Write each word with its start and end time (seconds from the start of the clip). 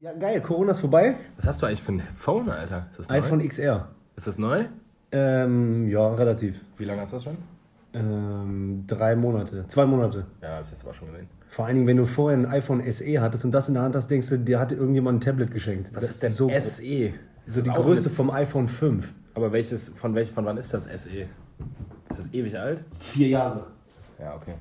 Ja, 0.00 0.12
geil, 0.12 0.40
Corona 0.40 0.70
ist 0.70 0.80
vorbei. 0.80 1.16
Was 1.36 1.46
hast 1.48 1.60
du 1.60 1.66
eigentlich 1.66 1.82
für 1.82 1.92
ein 1.92 2.00
Phone, 2.02 2.48
Alter? 2.48 2.86
Ist 2.92 3.00
das 3.00 3.08
neu? 3.08 3.14
iPhone 3.16 3.48
XR. 3.48 3.88
Ist 4.14 4.26
das 4.28 4.38
neu? 4.38 4.64
Ähm, 5.10 5.88
ja, 5.88 6.14
relativ. 6.14 6.62
Wie 6.76 6.84
lange 6.84 7.00
hast 7.00 7.12
du 7.12 7.16
das 7.16 7.24
schon? 7.24 7.38
Ähm, 7.94 8.84
drei 8.86 9.16
Monate, 9.16 9.66
zwei 9.66 9.86
Monate. 9.86 10.24
Ja, 10.40 10.56
hab 10.56 10.62
ich 10.62 10.70
das 10.70 10.84
aber 10.84 10.94
schon 10.94 11.08
gesehen. 11.10 11.26
Vor 11.48 11.66
allen 11.66 11.74
Dingen, 11.74 11.86
wenn 11.88 11.96
du 11.96 12.04
vorher 12.04 12.38
ein 12.38 12.46
iPhone 12.46 12.80
SE 12.92 13.20
hattest 13.20 13.44
und 13.44 13.50
das 13.50 13.66
in 13.68 13.74
der 13.74 13.82
Hand 13.82 13.96
hast, 13.96 14.08
denkst 14.08 14.28
du, 14.28 14.36
dir 14.38 14.60
hat 14.60 14.70
irgendjemand 14.70 15.18
ein 15.18 15.20
Tablet 15.20 15.50
geschenkt. 15.50 15.90
Was 15.94 16.04
ist 16.04 16.22
denn 16.22 16.30
so, 16.30 16.48
SE? 16.48 16.54
Ist 16.54 17.14
so 17.46 17.60
das 17.60 17.64
die 17.64 17.70
auch 17.70 17.76
Größe 17.76 18.08
mit- 18.08 18.16
vom 18.16 18.30
iPhone 18.30 18.68
5. 18.68 19.14
Aber 19.34 19.50
welches, 19.52 19.88
von, 19.88 20.14
welch, 20.14 20.30
von 20.30 20.44
wann 20.44 20.58
ist 20.58 20.72
das 20.74 20.84
SE? 20.84 21.08
Ist 22.08 22.18
das 22.20 22.32
ewig 22.32 22.56
alt? 22.56 22.84
Vier 23.00 23.28
Jahre. 23.28 23.66
Ja, 24.20 24.36
okay. 24.36 24.54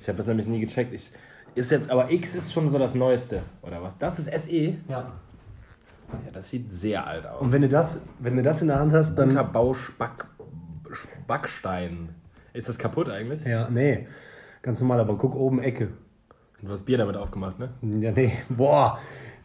Ich 0.00 0.08
habe 0.08 0.16
das 0.16 0.26
nämlich 0.28 0.46
nie 0.46 0.60
gecheckt. 0.60 0.94
Ich, 0.94 1.12
ist 1.58 1.70
jetzt, 1.70 1.90
aber 1.90 2.10
X 2.10 2.34
ist 2.34 2.52
schon 2.52 2.68
so 2.68 2.78
das 2.78 2.94
Neueste, 2.94 3.42
oder 3.62 3.82
was? 3.82 3.98
Das 3.98 4.18
ist 4.18 4.32
SE? 4.44 4.52
Ja, 4.56 4.74
Ja. 4.88 5.12
das 6.32 6.48
sieht 6.48 6.70
sehr 6.70 7.06
alt 7.06 7.26
aus. 7.26 7.42
Und 7.42 7.52
wenn 7.52 7.62
du 7.62 7.68
das, 7.68 8.06
wenn 8.18 8.36
du 8.36 8.42
das 8.42 8.62
in 8.62 8.68
der 8.68 8.78
Hand 8.78 8.92
hast, 8.92 9.14
dann. 9.16 9.28
Unter 9.28 9.44
Bauspack, 9.44 10.26
Backstein. 11.26 12.14
Ist 12.52 12.68
das 12.68 12.78
kaputt 12.78 13.08
eigentlich? 13.10 13.44
Ja, 13.44 13.68
nee. 13.68 14.06
Ganz 14.62 14.80
normal, 14.80 15.00
aber 15.00 15.16
guck 15.16 15.34
oben 15.34 15.60
Ecke. 15.62 15.88
Du 16.60 16.68
hast 16.70 16.84
Bier 16.84 16.98
damit 16.98 17.16
aufgemacht, 17.16 17.58
ne? 17.58 17.70
Ja, 18.00 18.10
nee. 18.10 18.32
Boah. 18.48 18.98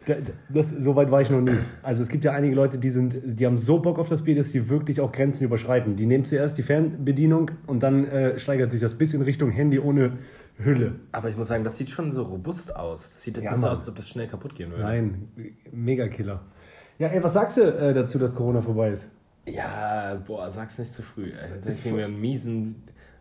Da- 0.05 0.15
da- 0.15 0.31
Das, 0.49 0.69
so 0.69 0.95
weit 0.95 1.11
war 1.11 1.21
ich 1.21 1.29
noch 1.29 1.41
nie. 1.41 1.57
Also 1.81 2.01
es 2.01 2.09
gibt 2.09 2.23
ja 2.25 2.31
einige 2.33 2.55
Leute, 2.55 2.77
die 2.77 2.89
sind, 2.89 3.17
die 3.25 3.45
haben 3.45 3.57
so 3.57 3.79
Bock 3.79 3.99
auf 3.99 4.09
das 4.09 4.23
Bier, 4.23 4.35
dass 4.35 4.51
die 4.51 4.69
wirklich 4.69 4.99
auch 5.01 5.11
Grenzen 5.11 5.45
überschreiten. 5.45 5.95
Die 5.95 6.05
nehmen 6.05 6.25
zuerst 6.25 6.57
die 6.57 6.63
Fernbedienung 6.63 7.51
und 7.67 7.83
dann 7.83 8.05
äh, 8.07 8.37
steigert 8.39 8.71
sich 8.71 8.81
das 8.81 8.95
bis 8.95 9.13
in 9.13 9.21
Richtung 9.21 9.49
Handy 9.49 9.79
ohne 9.79 10.13
Hülle. 10.57 10.95
Aber 11.11 11.29
ich 11.29 11.37
muss 11.37 11.47
sagen, 11.47 11.63
das 11.63 11.77
sieht 11.77 11.89
schon 11.89 12.11
so 12.11 12.23
robust 12.23 12.75
aus. 12.75 13.01
Das 13.01 13.21
sieht 13.23 13.37
jetzt 13.37 13.45
Ja, 13.45 13.51
nicht 13.51 13.61
so 13.61 13.67
aus, 13.69 13.79
als 13.79 13.89
ob 13.89 13.95
das 13.95 14.09
schnell 14.09 14.27
kaputt 14.27 14.55
gehen 14.55 14.69
würde. 14.71 14.83
Nein, 14.83 15.27
Megakiller. 15.71 16.41
Ja, 16.99 17.07
ey, 17.07 17.23
was 17.23 17.33
sagst 17.33 17.57
du 17.57 17.61
äh, 17.63 17.93
dazu, 17.93 18.19
dass 18.19 18.35
Corona 18.35 18.61
vorbei 18.61 18.91
ist? 18.91 19.09
Ja, 19.47 20.21
boah, 20.25 20.51
sag's 20.51 20.77
nicht 20.77 20.91
zu 20.91 21.01
früh, 21.01 21.31
ey. 21.31 21.59
Das 21.63 21.77
ist 21.77 21.81
kriegen 21.83 21.97
wir 21.97 22.05
einen 22.05 22.19
miesen 22.21 22.75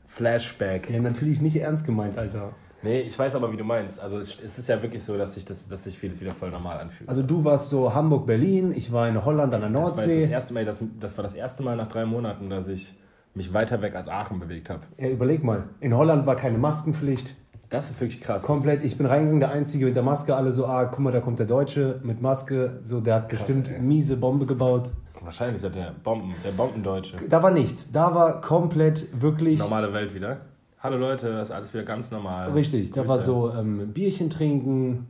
Flashback. 0.06 0.91
Ja, 0.91 1.01
natürlich 1.01 1.41
nicht 1.41 1.56
ernst 1.56 1.87
gemeint, 1.87 2.19
Alter. 2.19 2.55
Nee, 2.83 3.00
ich 3.02 3.19
weiß 3.19 3.34
aber, 3.36 3.52
wie 3.52 3.56
du 3.56 3.64
meinst. 3.64 4.00
Also 4.00 4.19
es, 4.19 4.38
es 4.41 4.58
ist 4.58 4.69
ja 4.69 4.83
wirklich 4.83 5.02
so, 5.05 5.16
dass 5.16 5.34
sich, 5.34 5.44
das, 5.44 5.69
dass 5.69 5.84
sich 5.84 5.97
vieles 5.98 6.20
wieder 6.20 6.33
voll 6.33 6.50
normal 6.50 6.78
anfühlt. 6.78 7.08
Also 7.08 7.22
du 7.22 7.44
warst 7.44 7.70
so 7.70 7.94
Hamburg, 7.94 8.27
Berlin, 8.27 8.72
ich 8.75 8.92
war 8.92 9.08
in 9.08 9.25
Holland 9.25 9.55
an 9.55 9.61
der 9.61 9.70
das, 9.70 9.77
war 9.77 9.91
das, 9.91 10.06
Nordsee. 10.06 10.30
erste 10.30 10.55
Mal, 10.55 10.64
das, 10.64 10.80
das 10.98 11.16
war 11.16 11.22
das 11.22 11.34
erste 11.34 11.62
Mal 11.62 11.77
nach 11.77 11.88
drei 11.88 12.05
Monaten, 12.05 12.50
dass 12.50 12.66
ich 12.66 12.94
mich 13.34 13.55
weiter 13.55 13.80
weg 13.83 13.94
als 13.94 14.08
Aachen 14.08 14.41
bewegt 14.41 14.69
habe. 14.69 14.83
Ja, 14.98 15.08
überleg 15.08 15.42
mal, 15.44 15.64
in 15.80 15.97
Holland 15.97 16.27
war 16.27 16.36
keine 16.36 16.58
Maskenpflicht. 16.58 17.36
Das 17.70 17.88
ist 17.88 18.00
wirklich 18.03 18.20
krass. 18.20 18.42
Komplett, 18.42 18.84
ich 18.84 18.98
bin 18.98 19.06
reingegangen, 19.06 19.41
der 19.41 19.53
Einzige 19.53 19.86
mit 19.86 19.97
der 19.97 20.03
Maske, 20.03 20.36
alle 20.36 20.53
so, 20.53 20.66
ah, 20.66 20.84
guck 20.84 20.98
mal, 20.98 21.10
da 21.10 21.20
kommt 21.20 21.38
der 21.38 21.47
Deutsche 21.47 22.00
mit 22.03 22.20
Maske, 22.20 22.80
so, 22.83 23.00
der 23.00 23.14
hat 23.14 23.28
bestimmt 23.28 23.70
ey. 23.70 23.80
miese 23.80 24.19
Bombe 24.19 24.44
gebaut. 24.44 24.92
Wahrscheinlich 25.22 25.62
hat 25.62 25.75
der 25.75 25.94
Bomben, 26.03 26.34
der 26.44 26.50
Bombendeutsche. 26.50 27.16
Da 27.28 27.42
war 27.42 27.50
nichts, 27.50 27.91
da 27.91 28.14
war 28.14 28.41
komplett 28.42 29.06
wirklich, 29.19 29.58
Normale 29.58 29.92
Welt 29.94 30.14
wieder. 30.14 30.41
Hallo 30.83 30.97
Leute, 30.97 31.33
das 31.33 31.48
ist 31.48 31.55
alles 31.55 31.72
wieder 31.72 31.84
ganz 31.84 32.11
normal. 32.11 32.50
richtig, 32.50 32.91
da 32.91 33.06
war 33.06 33.20
so 33.20 33.52
ähm, 33.52 33.92
Bierchen 33.92 34.28
trinken, 34.28 35.06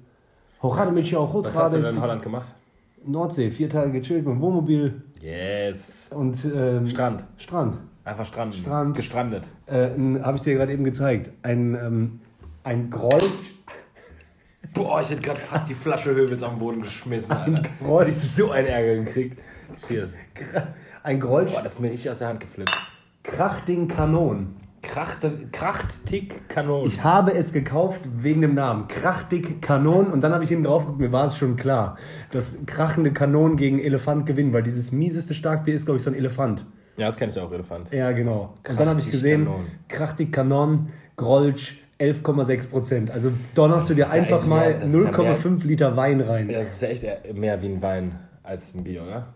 Hochrade 0.63 0.93
mit 0.93 1.15
auch 1.17 1.35
Was 1.43 1.57
hast 1.57 1.73
du 1.75 1.81
denn 1.81 1.95
in 1.97 2.01
Holland 2.03 2.23
gemacht? 2.23 2.53
Nordsee, 3.07 3.49
vier 3.49 3.71
Tage 3.71 3.91
gechillt 3.91 4.27
mit 4.27 4.35
dem 4.35 4.41
Wohnmobil 4.43 5.03
Yes. 5.23 6.11
und 6.15 6.45
ähm, 6.55 6.87
Strand. 6.89 7.25
Strand. 7.39 7.79
Einfach 8.05 8.27
stranden. 8.27 8.53
Strand. 8.53 8.97
Gestrandet. 8.99 9.49
Äh, 9.67 9.91
Habe 10.23 10.37
ich 10.37 10.43
dir 10.43 10.57
gerade 10.57 10.73
eben 10.75 10.85
gezeigt. 10.85 11.31
Ein, 11.43 11.75
ähm, 11.75 12.21
ein 12.65 12.91
Groll, 12.91 13.23
Boah, 14.75 15.01
ich 15.01 15.09
hätte 15.11 15.23
gerade 15.23 15.41
fast 15.41 15.69
die 15.71 15.75
Flasche 15.75 16.15
Höbels 16.15 16.43
am 16.43 16.59
Boden 16.59 16.83
geschmissen, 16.83 17.33
Alter. 17.33 17.63
Groll, 17.83 18.09
Ich 18.09 18.17
so 18.17 18.51
einen 18.51 18.67
Ärger 18.69 19.05
gekriegt. 19.05 19.39
Cheers. 19.89 20.17
ein 21.03 21.19
Groll, 21.19 21.47
Boah, 21.47 21.63
das 21.63 21.75
ist 21.75 21.81
mir 21.81 21.91
richtig 21.91 22.11
aus 22.11 22.19
der 22.19 22.29
Hand 22.29 22.41
geflippt. 22.41 22.71
Krachting 23.23 23.89
Kanon. 23.89 24.57
Kracht, 24.83 25.19
kracht 25.53 26.07
Tick, 26.07 26.49
Kanon. 26.49 26.87
Ich 26.87 27.03
habe 27.05 27.33
es 27.33 27.53
gekauft 27.53 28.01
wegen 28.17 28.41
dem 28.43 28.55
Namen. 28.55 28.89
Krachtig 28.89 29.63
Kanon. 29.63 30.07
Und 30.09 30.23
dann 30.23 30.33
habe 30.35 30.43
ich 30.43 30.51
hinten 30.51 30.65
drauf 30.65 30.83
geguckt, 30.83 31.01
mir 31.01 31.13
war 31.13 31.27
es 31.27 31.37
schon 31.37 31.57
klar, 31.57 31.97
dass 32.33 32.59
krachende 32.67 33.13
Kanonen 33.13 33.57
gegen 33.57 33.79
Elefant 33.79 34.27
gewinnen, 34.27 34.53
weil 34.53 34.63
dieses 34.65 34.91
mieseste 34.93 35.35
Starkbier 35.35 35.75
ist, 35.75 35.85
glaube 35.87 35.97
ich, 35.99 36.03
so 36.03 36.11
ein 36.11 36.17
Elefant. 36.17 36.67
ja, 36.97 37.07
das 37.07 37.17
kenne 37.17 37.31
ich 37.33 37.39
auch, 37.39 37.53
Elefant. 37.53 37.91
Ja, 37.93 38.11
genau. 38.13 38.55
Und 38.69 38.79
dann 38.81 38.89
habe 38.89 38.99
ich 38.99 39.05
Krachtig 39.07 39.11
gesehen, 39.13 39.45
Kanon. 39.45 39.67
Krachtig 39.89 40.33
Kanon, 40.33 40.89
Grolsch, 41.17 41.79
11,6 42.01 42.71
Prozent. 42.71 43.11
Also 43.13 43.31
donnerst 43.55 43.89
du 43.89 43.95
dir 43.95 44.11
einfach 44.11 44.45
mal 44.47 44.71
mehr- 44.71 44.79
das 44.81 44.93
ist 44.93 45.05
ja 45.05 45.11
0,5 45.11 45.65
Liter 45.65 45.97
Wein 45.97 46.21
rein. 46.21 46.51
Ja, 46.51 46.59
das 46.59 46.73
ist 46.73 46.83
ja 46.83 46.89
echt 46.89 47.35
mehr 47.35 47.63
wie 47.63 47.67
ein 47.67 47.81
Wein 47.81 48.19
als 48.43 48.75
ein 48.75 48.83
Bier, 48.83 49.05
oder? 49.05 49.33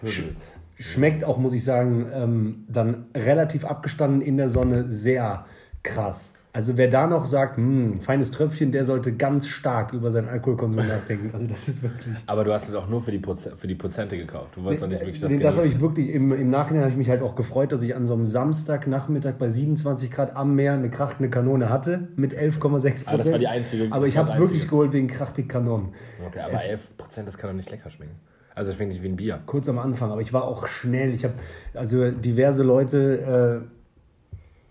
Höbels. 0.00 0.56
Schmeckt 0.76 1.24
auch, 1.24 1.38
muss 1.38 1.54
ich 1.54 1.64
sagen, 1.64 2.06
ähm, 2.12 2.64
dann 2.68 3.06
relativ 3.16 3.64
abgestanden 3.64 4.20
in 4.20 4.36
der 4.36 4.48
Sonne 4.48 4.90
sehr 4.90 5.46
krass. 5.82 6.34
Also 6.52 6.78
wer 6.78 6.88
da 6.88 7.06
noch 7.06 7.26
sagt, 7.26 7.58
hm, 7.58 8.00
feines 8.00 8.30
Tröpfchen, 8.30 8.72
der 8.72 8.86
sollte 8.86 9.12
ganz 9.14 9.46
stark 9.46 9.92
über 9.92 10.10
seinen 10.10 10.28
Alkoholkonsum 10.28 10.86
nachdenken. 10.88 11.28
Also 11.34 11.46
das 11.46 11.68
ist 11.68 11.82
wirklich... 11.82 12.16
Aber 12.26 12.44
du 12.44 12.52
hast 12.54 12.68
es 12.70 12.74
auch 12.74 12.88
nur 12.88 13.02
für 13.02 13.10
die, 13.12 13.18
Proze 13.18 13.54
für 13.58 13.66
die 13.66 13.74
Prozente 13.74 14.16
gekauft. 14.16 14.56
Du 14.56 14.64
wolltest 14.64 14.82
doch 14.84 14.88
nicht 14.88 15.00
wirklich 15.02 15.20
das 15.20 15.30
Nee, 15.32 15.38
das 15.38 15.56
habe 15.58 15.66
ich 15.66 15.80
wirklich, 15.80 16.08
im, 16.08 16.32
im 16.32 16.48
Nachhinein 16.48 16.82
habe 16.84 16.90
ich 16.92 16.96
mich 16.96 17.10
halt 17.10 17.20
auch 17.20 17.34
gefreut, 17.34 17.72
dass 17.72 17.82
ich 17.82 17.94
an 17.94 18.06
so 18.06 18.14
einem 18.14 18.24
Samstagnachmittag 18.24 19.34
bei 19.34 19.50
27 19.50 20.10
Grad 20.10 20.34
am 20.34 20.54
Meer 20.54 20.72
eine 20.72 20.90
krachtende 20.90 21.28
Kanone 21.28 21.68
hatte 21.68 22.08
mit 22.16 22.32
11,6 22.34 22.58
Prozent. 22.58 23.04
Ah, 23.06 23.16
das 23.18 23.30
war 23.30 23.38
die 23.38 23.48
einzige- 23.48 23.88
Aber 23.90 24.06
ich 24.06 24.16
habe 24.16 24.28
es 24.28 24.38
wirklich 24.38 24.66
geholt 24.66 24.94
wegen 24.94 25.08
krachtig 25.08 25.50
Kanonen. 25.50 25.90
Okay, 26.26 26.40
aber 26.40 26.54
11%, 26.56 26.78
das 27.26 27.36
kann 27.36 27.50
doch 27.50 27.56
nicht 27.56 27.70
lecker 27.70 27.90
schmecken. 27.90 28.14
Also 28.56 28.72
schmeckt 28.72 28.92
nicht 28.92 29.02
wie 29.02 29.08
ein 29.08 29.16
Bier. 29.16 29.38
Kurz 29.44 29.68
am 29.68 29.78
Anfang, 29.78 30.10
aber 30.10 30.22
ich 30.22 30.32
war 30.32 30.44
auch 30.44 30.66
schnell. 30.66 31.12
Ich 31.12 31.24
habe 31.24 31.34
also 31.74 32.10
diverse 32.10 32.62
Leute, 32.62 33.62
äh, 33.62 33.68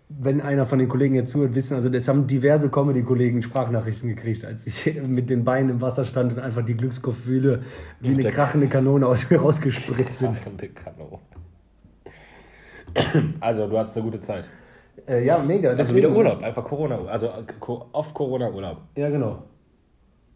wenn 0.09 0.41
einer 0.41 0.65
von 0.65 0.79
den 0.79 0.89
Kollegen 0.89 1.13
jetzt 1.13 1.29
zuhört, 1.29 1.53
wissen, 1.53 1.75
also 1.75 1.89
das 1.89 2.07
haben 2.07 2.25
diverse 2.25 2.71
Comedy-Kollegen 2.71 3.43
Sprachnachrichten 3.43 4.09
gekriegt, 4.09 4.43
als 4.43 4.65
ich 4.65 4.99
mit 5.07 5.29
den 5.29 5.43
Beinen 5.43 5.69
im 5.69 5.81
Wasser 5.81 6.03
stand 6.03 6.33
und 6.33 6.39
einfach 6.39 6.65
die 6.65 6.75
Glücksgefühle 6.75 7.59
wie 7.99 8.09
eine 8.09 8.23
krachende 8.23 8.67
Kanone 8.67 9.05
aus 9.05 9.29
mir 9.29 9.39
rausgespritzt 9.39 10.17
sind. 10.17 10.35
Krachende 10.35 10.69
Kanone. 10.69 11.19
Also, 13.39 13.67
du 13.67 13.77
hattest 13.77 13.97
eine 13.97 14.05
gute 14.05 14.19
Zeit. 14.19 14.49
Äh, 15.07 15.25
ja, 15.25 15.37
mega. 15.37 15.73
Also 15.73 15.93
wieder 15.93 16.09
Urlaub, 16.09 16.41
einfach 16.41 16.63
Corona, 16.63 17.05
also 17.05 17.29
auf 17.91 18.13
Corona 18.15 18.49
Urlaub. 18.49 18.77
Ja, 18.95 19.09
genau. 19.09 19.43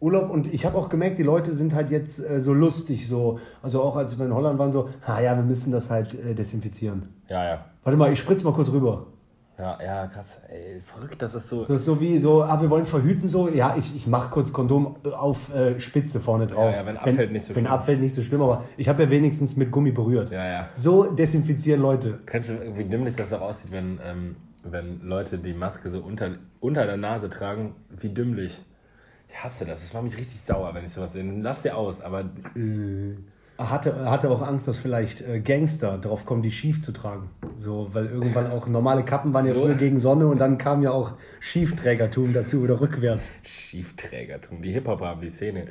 Urlaub 0.00 0.30
und 0.30 0.52
ich 0.52 0.64
habe 0.64 0.76
auch 0.78 0.88
gemerkt, 0.88 1.18
die 1.18 1.22
Leute 1.22 1.52
sind 1.52 1.74
halt 1.74 1.90
jetzt 1.90 2.18
äh, 2.20 2.40
so 2.40 2.54
lustig, 2.54 3.06
so, 3.06 3.38
also 3.62 3.82
auch 3.82 3.96
als 3.96 4.18
wir 4.18 4.26
in 4.26 4.34
Holland 4.34 4.58
waren, 4.58 4.72
so, 4.72 4.88
ha 5.06 5.20
ja, 5.20 5.36
wir 5.36 5.44
müssen 5.44 5.70
das 5.72 5.90
halt 5.90 6.14
äh, 6.14 6.34
desinfizieren. 6.34 7.08
Ja, 7.28 7.44
ja. 7.44 7.64
Warte 7.82 7.98
mal, 7.98 8.10
ich 8.12 8.18
spritze 8.18 8.44
mal 8.44 8.52
kurz 8.52 8.72
rüber. 8.72 9.06
Ja, 9.58 9.78
ja, 9.84 10.06
krass. 10.06 10.38
Ey, 10.48 10.80
verrückt, 10.80 11.20
dass 11.20 11.34
das 11.34 11.50
so. 11.50 11.58
Das 11.58 11.68
ist 11.68 11.84
so 11.84 12.00
wie 12.00 12.18
so, 12.18 12.42
ah, 12.42 12.58
wir 12.62 12.70
wollen 12.70 12.86
verhüten, 12.86 13.28
so, 13.28 13.50
ja, 13.50 13.74
ich, 13.76 13.94
ich 13.94 14.06
mache 14.06 14.30
kurz 14.30 14.54
Kondom 14.54 14.96
auf 15.04 15.54
äh, 15.54 15.78
Spitze 15.78 16.20
vorne 16.20 16.46
drauf. 16.46 16.72
Ja, 16.72 16.80
ja, 16.80 16.86
wenn 16.86 16.96
abfällt, 16.96 17.30
nicht 17.30 17.42
so 17.42 17.50
Wenn 17.50 17.64
schlimm. 17.64 17.66
abfällt, 17.66 18.00
nicht 18.00 18.14
so 18.14 18.22
schlimm, 18.22 18.40
aber 18.40 18.64
ich 18.78 18.88
habe 18.88 19.02
ja 19.02 19.10
wenigstens 19.10 19.56
mit 19.56 19.70
Gummi 19.70 19.92
berührt. 19.92 20.30
Ja, 20.30 20.46
ja. 20.46 20.68
So 20.70 21.12
desinfizieren 21.12 21.82
Leute. 21.82 22.20
Kennst 22.24 22.48
du, 22.48 22.54
wie 22.74 22.84
dümmlich 22.84 23.16
das 23.16 23.34
auch 23.34 23.42
aussieht, 23.42 23.70
wenn, 23.70 24.00
ähm, 24.02 24.36
wenn 24.64 25.02
Leute 25.02 25.36
die 25.36 25.52
Maske 25.52 25.90
so 25.90 25.98
unter, 25.98 26.36
unter 26.60 26.86
der 26.86 26.96
Nase 26.96 27.28
tragen? 27.28 27.74
Wie 27.90 28.08
dümmlich. 28.08 28.62
Ich 29.32 29.42
hasse 29.44 29.64
das. 29.64 29.80
Das 29.82 29.92
macht 29.92 30.04
mich 30.04 30.16
richtig 30.16 30.40
sauer, 30.40 30.74
wenn 30.74 30.84
ich 30.84 30.92
sowas 30.92 31.12
sehe. 31.12 31.24
Lass 31.40 31.62
dir 31.62 31.76
aus, 31.76 32.00
aber. 32.00 32.24
Er 33.58 33.70
hatte, 33.70 34.10
hatte 34.10 34.30
auch 34.30 34.40
Angst, 34.40 34.66
dass 34.68 34.78
vielleicht 34.78 35.20
äh, 35.20 35.40
Gangster 35.40 35.98
drauf 35.98 36.24
kommen, 36.24 36.40
die 36.40 36.50
schief 36.50 36.80
zu 36.80 36.92
tragen. 36.92 37.30
So, 37.54 37.88
weil 37.92 38.06
irgendwann 38.06 38.50
auch 38.50 38.68
normale 38.68 39.04
Kappen 39.04 39.34
waren 39.34 39.46
ja 39.46 39.52
So. 39.52 39.60
früher 39.62 39.74
gegen 39.74 39.98
Sonne 39.98 40.26
und 40.28 40.38
dann 40.38 40.56
kam 40.56 40.82
ja 40.82 40.92
auch 40.92 41.12
Schiefträgertum 41.40 42.32
dazu 42.32 42.62
oder 42.62 42.80
rückwärts. 42.80 43.34
Schiefträgertum. 43.42 44.62
Die 44.62 44.72
Hip-Hop 44.72 45.02
haben 45.02 45.20
die 45.20 45.28
Szene. 45.28 45.66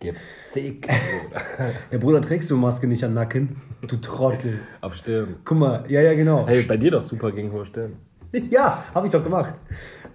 Gefickt, 0.00 0.86
Bruder. 0.88 1.42
Ja, 1.90 1.98
Bruder, 1.98 2.20
trägst 2.20 2.50
du 2.50 2.56
Maske 2.56 2.86
nicht 2.86 3.04
an 3.04 3.14
Nacken? 3.14 3.56
Du 3.86 3.96
Trottel. 3.96 4.60
Auf 4.82 4.94
Stirn. 4.94 5.36
Guck 5.44 5.58
mal, 5.58 5.84
ja, 5.88 6.00
ja, 6.02 6.12
genau. 6.14 6.46
Hey, 6.46 6.62
bei 6.64 6.76
dir 6.76 6.90
doch 6.90 7.02
super 7.02 7.32
gegen 7.32 7.52
hohe 7.52 7.64
Stirn. 7.64 7.96
Ja, 8.50 8.84
habe 8.94 9.06
ich 9.06 9.12
doch 9.12 9.24
gemacht. 9.24 9.54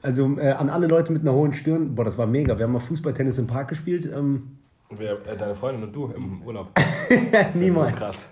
Also 0.05 0.37
äh, 0.37 0.51
an 0.51 0.69
alle 0.69 0.85
Leute 0.85 1.11
mit 1.11 1.23
einer 1.23 1.33
hohen 1.33 1.51
Stirn, 1.51 1.95
boah, 1.95 2.05
das 2.05 2.15
war 2.19 2.27
mega. 2.27 2.59
Wir 2.59 2.65
haben 2.65 2.73
mal 2.73 2.77
Fußballtennis 2.77 3.39
im 3.39 3.47
Park 3.47 3.69
gespielt. 3.69 4.05
Ähm, 4.05 4.59
Wer, 4.95 5.13
äh, 5.25 5.35
deine 5.35 5.55
Freundin 5.55 5.83
und 5.85 5.95
du 5.95 6.11
im 6.15 6.43
Urlaub. 6.43 6.67
niemals. 7.55 7.99
So 7.99 8.05
krass. 8.05 8.29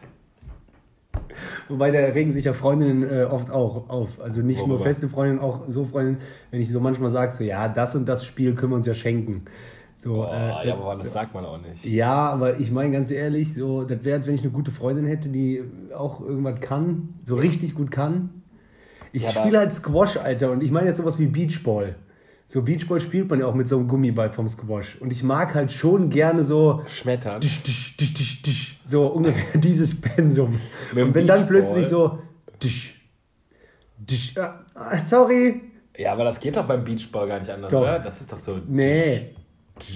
Wobei 1.69 1.89
da 1.89 1.97
regen 1.97 2.31
sich 2.31 2.45
ja 2.45 2.53
Freundinnen 2.53 3.01
äh, 3.01 3.23
oft 3.23 3.49
auch 3.49 3.89
auf. 3.89 4.21
Also 4.21 4.41
nicht 4.43 4.59
nur 4.59 4.69
Worüber? 4.69 4.83
feste 4.83 5.09
Freundinnen, 5.09 5.39
auch 5.39 5.63
so 5.67 5.83
Freundinnen, 5.83 6.19
wenn 6.51 6.61
ich 6.61 6.71
so 6.71 6.79
manchmal 6.79 7.09
sage, 7.09 7.31
so 7.33 7.43
ja, 7.43 7.67
das 7.67 7.95
und 7.95 8.07
das 8.07 8.23
Spiel 8.23 8.53
können 8.53 8.73
wir 8.73 8.75
uns 8.75 8.85
ja 8.85 8.93
schenken. 8.93 9.39
So, 9.95 10.27
Oh, 10.27 10.31
äh, 10.31 10.67
ja, 10.67 10.75
aber 10.75 10.93
das 10.93 11.11
sagt 11.11 11.33
man 11.33 11.43
auch 11.43 11.59
nicht. 11.59 11.83
ja, 11.85 12.29
aber 12.29 12.59
ich 12.59 12.71
meine 12.71 12.91
ganz 12.91 13.09
ehrlich, 13.09 13.55
so, 13.55 13.83
das 13.83 14.03
wäre, 14.03 14.23
wenn 14.27 14.35
ich 14.35 14.43
eine 14.43 14.51
gute 14.51 14.69
Freundin 14.69 15.07
hätte, 15.07 15.29
die 15.29 15.63
auch 15.97 16.21
irgendwas 16.21 16.59
kann, 16.61 17.15
so 17.23 17.33
richtig 17.33 17.73
gut 17.73 17.89
kann. 17.89 18.42
Ich 19.13 19.23
Ja, 19.23 19.29
spiele 19.29 19.59
halt 19.59 19.71
Squash, 19.71 20.17
Alter, 20.17 20.51
und 20.51 20.61
ich 20.61 20.71
meine 20.71 20.87
jetzt 20.87 20.97
sowas 20.97 21.19
wie 21.19 21.27
Beachball. 21.27 21.95
So 22.45 22.61
Beachball 22.63 22.99
spielt 22.99 23.29
man 23.29 23.39
ja 23.39 23.45
auch 23.45 23.53
mit 23.53 23.67
so 23.67 23.77
einem 23.77 23.87
Gummiball 23.87 24.31
vom 24.33 24.47
Squash. 24.47 24.97
Und 24.99 25.13
ich 25.13 25.23
mag 25.23 25.55
halt 25.55 25.71
schon 25.71 26.09
gerne 26.09 26.43
so. 26.43 26.81
Schmettern. 26.87 27.39
Tisch, 27.39 27.61
tisch, 27.61 27.95
tisch, 27.95 28.13
tisch, 28.13 28.41
tisch, 28.41 28.81
so 28.83 29.07
ungefähr 29.07 29.59
dieses 29.61 29.99
Pensum. 30.01 30.59
Mit 30.93 31.03
Und 31.05 31.15
wenn 31.15 31.27
dann 31.27 31.47
plötzlich 31.47 31.87
so. 31.87 32.19
Tisch, 32.59 32.99
tisch, 34.05 34.35
ah, 34.37 34.97
sorry. 34.97 35.61
Ja, 35.95 36.13
aber 36.13 36.23
das 36.23 36.39
geht 36.39 36.57
doch 36.57 36.65
beim 36.65 36.83
Beachball 36.83 37.27
gar 37.27 37.39
nicht 37.39 37.51
anders, 37.51 37.71
Doch. 37.71 37.81
oder? 37.81 37.99
Das 37.99 38.19
ist 38.19 38.31
doch 38.31 38.39
so. 38.39 38.59
Nee. 38.67 39.35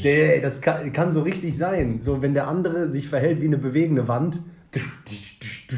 Nee, 0.04 0.40
das 0.42 0.62
kann, 0.62 0.92
kann 0.92 1.12
so 1.12 1.22
richtig 1.22 1.58
sein. 1.58 2.02
So, 2.02 2.22
wenn 2.22 2.34
der 2.34 2.48
andere 2.48 2.90
sich 2.90 3.08
verhält 3.10 3.42
wie 3.42 3.46
eine 3.46 3.58
bewegende 3.58 4.08
Wand. 4.08 4.42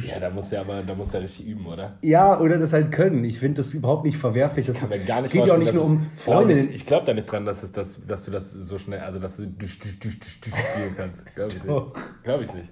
Ja, 0.08 0.20
da 0.20 0.30
muss 0.30 0.52
ja 0.52 0.62
aber, 0.62 0.84
da 0.84 0.94
muss 0.94 1.14
ja 1.14 1.20
richtig 1.20 1.48
üben, 1.48 1.66
oder? 1.66 1.98
Ja, 2.02 2.40
oder 2.40 2.58
das 2.58 2.74
halt 2.74 2.92
können. 2.92 3.24
Ich 3.24 3.40
finde 3.40 3.56
das 3.58 3.74
überhaupt 3.74 4.06
nicht 4.06 4.18
verwerflich. 4.18 4.66
Das, 4.66 4.78
kann 4.80 4.90
mir 4.90 5.00
gar 5.00 5.18
nicht 5.18 5.26
es 5.28 5.32
geht 5.32 5.46
ja 5.48 5.54
auch 5.54 5.58
nicht 5.58 5.74
nur 5.74 5.86
um 5.86 6.08
es- 6.16 6.24
glaub 6.24 6.36
Freundinnen. 6.38 6.70
Ich, 6.70 6.76
ich 6.76 6.86
glaube 6.86 7.06
da 7.06 7.14
nicht 7.14 7.32
dran, 7.32 7.46
dass, 7.46 7.64
es 7.64 7.72
das, 7.72 8.06
dass 8.06 8.24
du 8.24 8.32
das 8.32 8.52
so 8.52 8.78
schnell, 8.78 9.00
also 9.00 9.20
dass 9.20 9.38
du 9.38 9.48
düsch, 9.48 9.80
düsch, 9.80 10.00
düsch, 10.00 10.42
düsch, 10.42 10.54
spielen 10.54 10.94
kannst. 10.96 11.26
Glaube 11.36 11.54
ich 11.56 11.64
nicht. 11.64 12.24
Glaube 12.24 12.44
ich 12.44 12.54
nicht. 12.54 12.70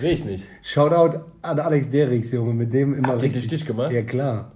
Sehe 0.00 0.12
ich 0.12 0.24
nicht. 0.24 0.46
Shoutout 0.62 1.18
an 1.42 1.58
Alex 1.60 1.88
Derichs, 1.90 2.32
Junge, 2.32 2.54
mit 2.54 2.72
dem 2.72 2.94
immer 2.94 3.14
ihr 3.14 3.22
richtig. 3.22 3.42
dich 3.42 3.50
dicht 3.50 3.66
gemacht? 3.66 3.92
Ja, 3.92 4.02
klar. 4.02 4.52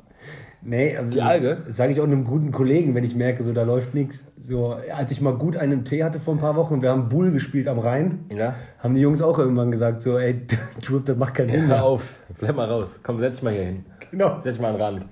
Nee, 0.69 0.97
also, 0.97 1.11
Die 1.11 1.23
Alge? 1.23 1.59
Das 1.67 1.77
sage 1.77 1.93
ich 1.93 2.01
auch 2.01 2.05
einem 2.05 2.25
guten 2.25 2.51
Kollegen, 2.51 2.95
wenn 2.95 3.05
ich 3.05 3.15
merke, 3.15 3.43
so 3.43 3.53
da 3.53 3.63
läuft 3.63 3.95
nichts. 3.95 4.27
So, 4.41 4.73
als 4.95 5.13
ich 5.13 5.21
mal 5.21 5.35
gut 5.35 5.57
einen 5.57 5.85
Tee 5.85 6.03
hatte 6.03 6.19
vor 6.19 6.35
ein 6.35 6.39
paar 6.41 6.57
Wochen 6.57 6.75
und 6.75 6.83
wir 6.83 6.91
haben 6.91 7.09
Bull 7.09 7.31
gespielt 7.31 7.69
am 7.69 7.79
Rhein, 7.79 8.25
Ja? 8.37 8.55
haben 8.81 8.95
die 8.95 9.01
Jungs 9.01 9.23
auch 9.23 9.39
irgendwann 9.39 9.71
gesagt, 9.71 10.03
so, 10.03 10.19
ey, 10.19 10.43
Trip, 10.83 11.05
das 11.05 11.17
macht 11.17 11.35
keinen 11.35 11.51
Sinn 11.51 11.61
Hör 11.63 11.69
mehr. 11.69 11.85
auf. 11.85 12.19
Bleib 12.39 12.57
mal 12.57 12.67
raus. 12.69 12.99
Komm, 13.03 13.19
setz 13.19 13.37
dich 13.37 13.45
mal 13.45 13.53
hier 13.53 13.65
hin. 13.65 13.85
Genau. 14.11 14.41
Setz 14.41 14.55
dich 14.57 14.63
mal 14.63 14.69
an 14.69 14.75
den 14.75 14.83
Rand. 14.83 15.07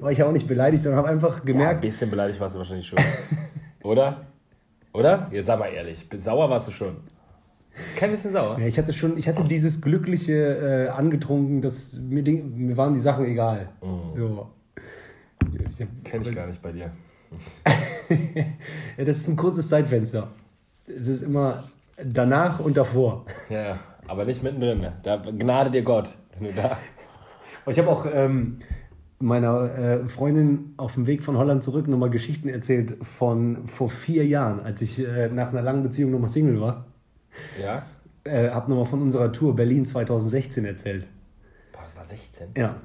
War 0.00 0.10
ich 0.12 0.18
ja 0.18 0.26
auch 0.26 0.32
nicht 0.32 0.46
beleidigt, 0.46 0.82
sondern 0.82 0.98
habe 0.98 1.08
einfach 1.08 1.36
Ja, 1.36 1.40
ein 1.42 1.46
gemerkt, 1.46 1.80
bisschen 1.82 2.10
beleidigt 2.10 2.38
warst 2.40 2.54
du 2.54 2.58
wahrscheinlich 2.58 2.86
schon. 2.86 2.98
Oder? 3.82 4.22
Oder? 4.92 5.28
Jetzt 5.30 5.46
sag 5.46 5.58
mal 5.58 5.68
ehrlich. 5.68 6.06
Sauer 6.16 6.48
warst 6.50 6.68
du 6.68 6.72
schon. 6.72 6.96
Kein 7.96 8.10
bisschen 8.10 8.32
sauer. 8.32 8.58
Ja, 8.58 8.66
ich 8.66 8.76
hatte 8.78 8.92
schon, 8.92 9.16
ich 9.16 9.28
hatte 9.28 9.44
dieses 9.44 9.80
glückliche 9.80 10.32
äh, 10.34 10.88
angetrunken, 10.88 11.60
dass 11.60 12.00
mir, 12.00 12.22
mir 12.22 12.76
waren 12.76 12.92
die 12.94 13.00
Sachen 13.00 13.24
egal. 13.24 13.68
So. 14.06 14.48
Ich 15.70 15.80
hab, 15.80 15.88
Kenn 16.04 16.22
ich 16.22 16.34
gar 16.34 16.46
nicht 16.46 16.62
bei 16.62 16.72
dir. 16.72 16.90
ja, 18.96 19.04
das 19.04 19.18
ist 19.18 19.28
ein 19.28 19.36
kurzes 19.36 19.68
Zeitfenster. 19.68 20.28
Es 20.86 21.06
ist 21.08 21.22
immer 21.22 21.64
danach 22.02 22.60
und 22.60 22.76
davor. 22.76 23.26
Ja, 23.50 23.62
ja. 23.62 23.78
Aber 24.06 24.24
nicht 24.24 24.42
mittendrin. 24.42 24.86
Da 25.02 25.16
gnade 25.16 25.70
dir 25.70 25.82
Gott. 25.82 26.16
Wenn 26.38 26.48
du 26.48 26.52
da. 26.54 26.76
Ich 27.66 27.78
habe 27.78 27.90
auch 27.90 28.06
ähm, 28.10 28.60
meiner 29.18 29.78
äh, 29.78 30.08
Freundin 30.08 30.72
auf 30.78 30.94
dem 30.94 31.06
Weg 31.06 31.22
von 31.22 31.36
Holland 31.36 31.62
zurück 31.62 31.86
nochmal 31.86 32.08
Geschichten 32.08 32.48
erzählt 32.48 32.96
von 33.02 33.66
vor 33.66 33.90
vier 33.90 34.26
Jahren, 34.26 34.60
als 34.60 34.80
ich 34.80 34.98
äh, 34.98 35.28
nach 35.28 35.50
einer 35.50 35.60
langen 35.60 35.82
Beziehung 35.82 36.10
nochmal 36.10 36.30
Single 36.30 36.62
war. 36.62 36.86
Ja? 37.60 37.82
Äh, 38.24 38.48
habe 38.48 38.70
nochmal 38.70 38.86
von 38.86 39.02
unserer 39.02 39.32
Tour 39.32 39.54
Berlin 39.54 39.84
2016 39.84 40.64
erzählt. 40.64 41.08
Boah, 41.72 41.82
das 41.82 41.94
war 41.94 42.04
16. 42.04 42.52
Ja, 42.56 42.76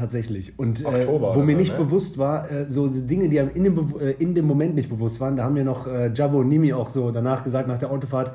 tatsächlich. 0.00 0.58
Und 0.58 0.82
äh, 0.82 0.86
Oktober 0.86 1.28
wo 1.28 1.38
oder 1.38 1.44
mir 1.44 1.54
nicht 1.54 1.72
ne? 1.72 1.78
bewusst 1.78 2.18
war, 2.18 2.50
äh, 2.50 2.68
so 2.68 2.88
Dinge, 2.88 3.28
die 3.28 3.38
einem 3.38 3.50
in 3.50 3.64
dem, 3.64 4.00
äh, 4.00 4.10
in 4.12 4.34
dem 4.34 4.46
Moment 4.46 4.74
nicht 4.74 4.88
bewusst 4.88 5.20
waren, 5.20 5.36
da 5.36 5.44
haben 5.44 5.54
mir 5.54 5.64
noch 5.64 5.86
äh, 5.86 6.10
Jabbo 6.12 6.38
und 6.40 6.48
Nimi 6.48 6.72
auch 6.72 6.88
so 6.88 7.10
danach 7.10 7.44
gesagt, 7.44 7.68
nach 7.68 7.78
der 7.78 7.90
Autofahrt, 7.90 8.32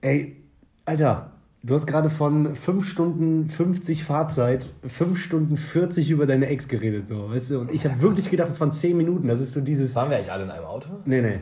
ey, 0.00 0.36
Alter, 0.84 1.32
du 1.62 1.74
hast 1.74 1.86
gerade 1.86 2.10
von 2.10 2.54
5 2.54 2.84
Stunden 2.84 3.48
50 3.48 4.04
Fahrzeit, 4.04 4.72
5 4.84 5.18
Stunden 5.18 5.56
40 5.56 6.10
über 6.10 6.26
deine 6.26 6.48
Ex 6.48 6.68
geredet, 6.68 7.08
so, 7.08 7.30
weißt 7.30 7.50
du? 7.52 7.60
Und 7.60 7.72
ich 7.72 7.86
habe 7.86 8.00
wirklich 8.02 8.30
gedacht, 8.30 8.50
das 8.50 8.60
waren 8.60 8.72
10 8.72 8.96
Minuten, 8.96 9.28
das 9.28 9.40
ist 9.40 9.52
so 9.52 9.60
dieses... 9.60 9.94
Waren 9.94 10.10
wir 10.10 10.16
eigentlich 10.16 10.32
alle 10.32 10.44
in 10.44 10.50
einem 10.50 10.66
Auto? 10.66 10.88
Nee, 11.06 11.22
nee. 11.22 11.38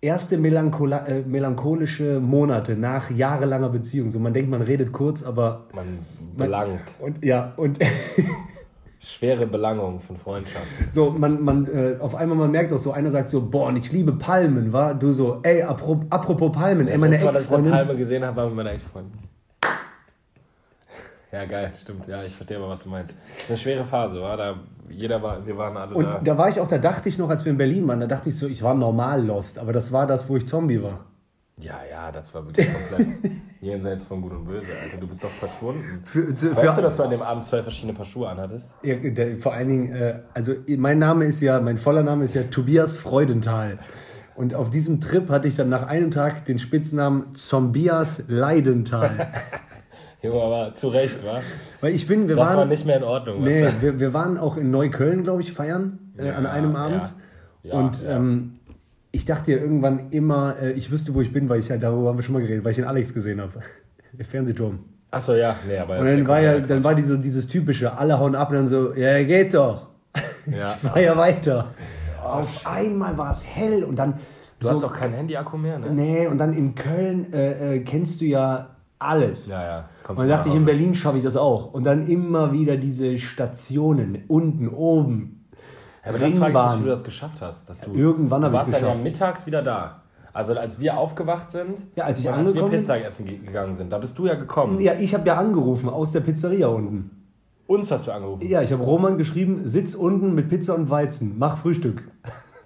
Erste 0.00 0.36
äh, 0.36 1.22
melancholische 1.22 2.20
Monate 2.20 2.76
nach 2.76 3.10
jahrelanger 3.10 3.70
Beziehung. 3.70 4.10
So, 4.10 4.18
man 4.18 4.34
denkt, 4.34 4.50
man 4.50 4.60
redet 4.60 4.92
kurz, 4.92 5.22
aber... 5.22 5.64
Man 5.74 5.98
belangt. 6.36 6.94
Und 7.00 7.24
ja, 7.24 7.54
und 7.56 7.78
Schwere 9.04 9.46
Belangung 9.46 10.00
von 10.00 10.16
Freundschaften. 10.16 10.88
So, 10.88 11.10
man, 11.10 11.42
man, 11.44 11.66
äh, 11.66 11.96
auf 12.00 12.14
einmal 12.14 12.38
man 12.38 12.50
merkt 12.50 12.72
auch 12.72 12.78
so, 12.78 12.92
einer 12.92 13.10
sagt 13.10 13.28
so, 13.30 13.42
boah, 13.50 13.66
und 13.68 13.76
ich 13.76 13.92
liebe 13.92 14.12
Palmen, 14.12 14.72
war 14.72 14.94
du 14.94 15.10
so, 15.12 15.40
ey, 15.42 15.62
apro- 15.62 16.06
apropos 16.10 16.50
Palmen, 16.52 16.88
ey, 16.88 16.96
meine 16.96 17.12
das 17.12 17.22
letzte 17.22 17.24
Mal, 17.26 17.32
dass 17.32 17.42
ich 17.42 17.52
eine 17.52 17.58
Ex-Freundin. 17.66 17.72
Palme 17.86 17.96
gesehen 17.98 18.24
habe, 18.24 18.36
war 18.36 18.46
mit 18.46 18.56
meiner 18.56 18.72
Ex-Freundin. 18.72 19.18
Ja, 21.32 21.44
geil, 21.46 21.72
stimmt. 21.80 22.06
Ja, 22.06 22.22
ich 22.22 22.32
verstehe 22.32 22.56
aber, 22.58 22.68
was 22.68 22.84
du 22.84 22.90
meinst. 22.90 23.16
Das 23.28 23.42
ist 23.44 23.50
eine 23.50 23.58
schwere 23.58 23.84
Phase, 23.84 24.20
war 24.20 24.36
da. 24.36 24.54
Jeder 24.88 25.20
war, 25.20 25.44
wir 25.44 25.56
waren 25.58 25.76
alle 25.76 25.94
Und 25.94 26.04
da. 26.04 26.20
da 26.22 26.38
war 26.38 26.48
ich 26.48 26.60
auch, 26.60 26.68
da 26.68 26.78
dachte 26.78 27.08
ich 27.08 27.18
noch, 27.18 27.28
als 27.28 27.44
wir 27.44 27.50
in 27.50 27.58
Berlin 27.58 27.88
waren, 27.88 27.98
da 27.98 28.06
dachte 28.06 28.28
ich 28.28 28.38
so, 28.38 28.46
ich 28.46 28.62
war 28.62 28.74
normal 28.74 29.24
lost, 29.26 29.58
aber 29.58 29.72
das 29.72 29.90
war 29.92 30.06
das, 30.06 30.28
wo 30.28 30.36
ich 30.36 30.46
Zombie 30.46 30.80
war. 30.82 31.00
Ja, 31.60 31.80
ja, 31.90 32.12
das 32.12 32.32
war 32.34 32.46
wirklich 32.46 32.68
komplett 32.72 33.08
jenseits 33.64 34.04
von 34.04 34.20
Gut 34.20 34.32
und 34.32 34.44
Böse, 34.44 34.68
Alter. 34.82 34.98
Du 34.98 35.06
bist 35.08 35.24
doch 35.24 35.30
verschwunden. 35.30 36.00
Für, 36.04 36.34
zu, 36.34 36.50
Weißt 36.56 36.60
für, 36.74 36.76
du, 36.76 36.82
dass 36.82 36.96
du 36.96 37.02
an 37.04 37.10
dem 37.10 37.22
Abend 37.22 37.44
zwei 37.44 37.62
verschiedene 37.62 37.94
Paar 37.94 38.04
Schuhe 38.06 38.28
anhattest? 38.28 38.74
ja, 38.82 38.94
der, 38.96 39.36
vor 39.36 39.52
allen 39.54 39.68
Dingen, 39.68 39.92
äh, 39.94 40.20
also 40.34 40.52
mein 40.76 40.98
Name 40.98 41.24
ist 41.24 41.40
ja, 41.40 41.60
mein 41.60 41.78
voller 41.78 42.02
Name 42.02 42.24
ist 42.24 42.34
ja 42.34 42.42
Tobias 42.44 42.96
Freudenthal. 42.96 43.78
Und 44.36 44.54
auf 44.54 44.68
diesem 44.70 45.00
Trip 45.00 45.28
hatte 45.30 45.46
ich 45.48 45.54
dann 45.56 45.68
nach 45.68 45.84
einem 45.86 46.10
Tag 46.10 46.44
den 46.44 46.58
Spitznamen 46.58 47.34
Zombias 47.34 48.24
Leidenthal. 48.28 49.28
Junge, 50.22 50.40
aber 50.42 50.72
zu 50.74 50.88
Recht, 50.88 51.24
wa? 51.24 51.40
Weil 51.80 51.94
ich 51.94 52.06
bin, 52.06 52.28
wir 52.28 52.36
Das 52.36 52.48
waren. 52.48 52.56
war 52.58 52.64
nicht 52.66 52.86
mehr 52.86 52.96
in 52.96 53.04
Ordnung. 53.04 53.42
Nee, 53.42 53.68
wir, 53.80 54.00
wir 54.00 54.14
waren 54.14 54.38
auch 54.38 54.56
in 54.56 54.70
Neukölln, 54.70 55.22
glaube 55.22 55.42
ich, 55.42 55.52
feiern 55.52 55.98
äh, 56.16 56.30
an 56.30 56.44
Ja, 56.44 56.50
einem 56.50 56.76
Abend. 56.76 57.14
ja. 57.62 57.72
Ja, 57.74 57.78
und. 57.78 58.04
Ähm, 58.06 58.58
ich 59.14 59.24
dachte 59.24 59.52
ja 59.52 59.58
irgendwann 59.58 60.10
immer, 60.10 60.56
äh, 60.60 60.72
ich 60.72 60.90
wüsste, 60.90 61.14
wo 61.14 61.20
ich 61.20 61.32
bin, 61.32 61.48
weil 61.48 61.60
ich 61.60 61.68
ja, 61.68 61.76
darüber 61.76 62.08
haben 62.08 62.18
wir 62.18 62.22
schon 62.22 62.32
mal 62.32 62.42
geredet, 62.42 62.64
weil 62.64 62.72
ich 62.72 62.76
den 62.76 62.84
Alex 62.84 63.14
gesehen 63.14 63.40
habe. 63.40 63.52
Der 64.12 64.24
Fernsehturm. 64.24 64.80
Achso, 65.10 65.34
ja, 65.34 65.56
nee, 65.66 65.78
aber. 65.78 65.98
Und 65.98 66.06
dann 66.06 66.26
war 66.26 66.40
ja, 66.40 66.58
dann 66.58 66.82
war 66.82 66.94
diese, 66.94 67.18
dieses 67.18 67.46
typische, 67.46 67.96
alle 67.96 68.18
hauen 68.18 68.34
ab 68.34 68.50
und 68.50 68.56
dann 68.56 68.66
so, 68.66 68.94
ja, 68.94 69.22
geht 69.22 69.54
doch. 69.54 69.88
Ja. 70.46 70.74
Ich 70.82 70.84
war 70.84 71.00
ja 71.00 71.16
weiter. 71.16 71.68
Auf 72.22 72.66
einmal 72.66 73.16
war 73.16 73.30
es 73.30 73.46
hell 73.46 73.84
und 73.84 73.98
dann. 73.98 74.14
Du 74.60 74.68
hast 74.68 74.84
auch 74.84 74.92
kein 74.92 75.12
Handy-Akku 75.12 75.56
mehr, 75.56 75.78
ne? 75.78 75.90
Nee, 75.90 76.26
und 76.26 76.38
dann 76.38 76.52
in 76.52 76.74
Köln 76.74 77.32
äh, 77.32 77.76
äh, 77.76 77.80
kennst 77.80 78.20
du 78.20 78.24
ja 78.24 78.76
alles. 78.98 79.50
Ja, 79.50 79.62
ja. 79.62 79.88
Kommst 80.02 80.22
Und 80.22 80.28
dann 80.28 80.36
dachte 80.36 80.48
ich, 80.48 80.54
in. 80.54 80.64
Berlin 80.64 80.94
schaffe 80.94 81.18
ich 81.18 81.24
das 81.24 81.36
auch. 81.36 81.72
Und 81.72 81.84
dann 81.84 82.06
immer 82.06 82.52
wieder 82.52 82.76
diese 82.76 83.18
Stationen, 83.18 84.24
unten, 84.28 84.68
oben. 84.68 85.33
Aber 86.06 86.18
das 86.18 86.38
frage 86.38 86.52
ich 86.74 86.78
wie 86.80 86.84
du 86.84 86.88
das 86.90 87.04
geschafft 87.04 87.40
hast. 87.42 87.68
Dass 87.68 87.80
du, 87.82 87.92
Irgendwann 87.94 88.42
du 88.42 88.46
habe 88.48 88.56
ich's 88.56 88.64
warst 88.66 88.74
dann 88.74 88.82
ja 88.82 88.88
geschafft. 88.88 89.04
mittags 89.04 89.46
wieder 89.46 89.62
da. 89.62 90.02
Also 90.32 90.54
als 90.58 90.78
wir 90.80 90.98
aufgewacht 90.98 91.50
sind, 91.52 91.80
Ja, 91.96 92.04
als 92.04 92.18
ich 92.20 92.28
angekommen 92.28 92.56
als 92.62 92.70
wir 92.72 92.78
Pizza 92.78 93.00
essen 93.04 93.26
ge- 93.26 93.38
gegangen 93.38 93.72
sind, 93.74 93.92
da 93.92 93.98
bist 93.98 94.18
du 94.18 94.26
ja 94.26 94.34
gekommen. 94.34 94.80
Ja, 94.80 94.94
ich 94.94 95.14
habe 95.14 95.26
ja 95.26 95.36
angerufen 95.36 95.88
aus 95.88 96.12
der 96.12 96.20
Pizzeria 96.20 96.66
unten. 96.66 97.22
Uns 97.66 97.90
hast 97.90 98.06
du 98.08 98.12
angerufen. 98.12 98.44
Ja, 98.46 98.60
ich 98.60 98.72
habe 98.72 98.82
Roman 98.82 99.16
geschrieben, 99.16 99.60
sitz 99.66 99.94
unten 99.94 100.34
mit 100.34 100.48
Pizza 100.48 100.74
und 100.74 100.90
Weizen, 100.90 101.34
mach 101.38 101.56
Frühstück. 101.56 102.02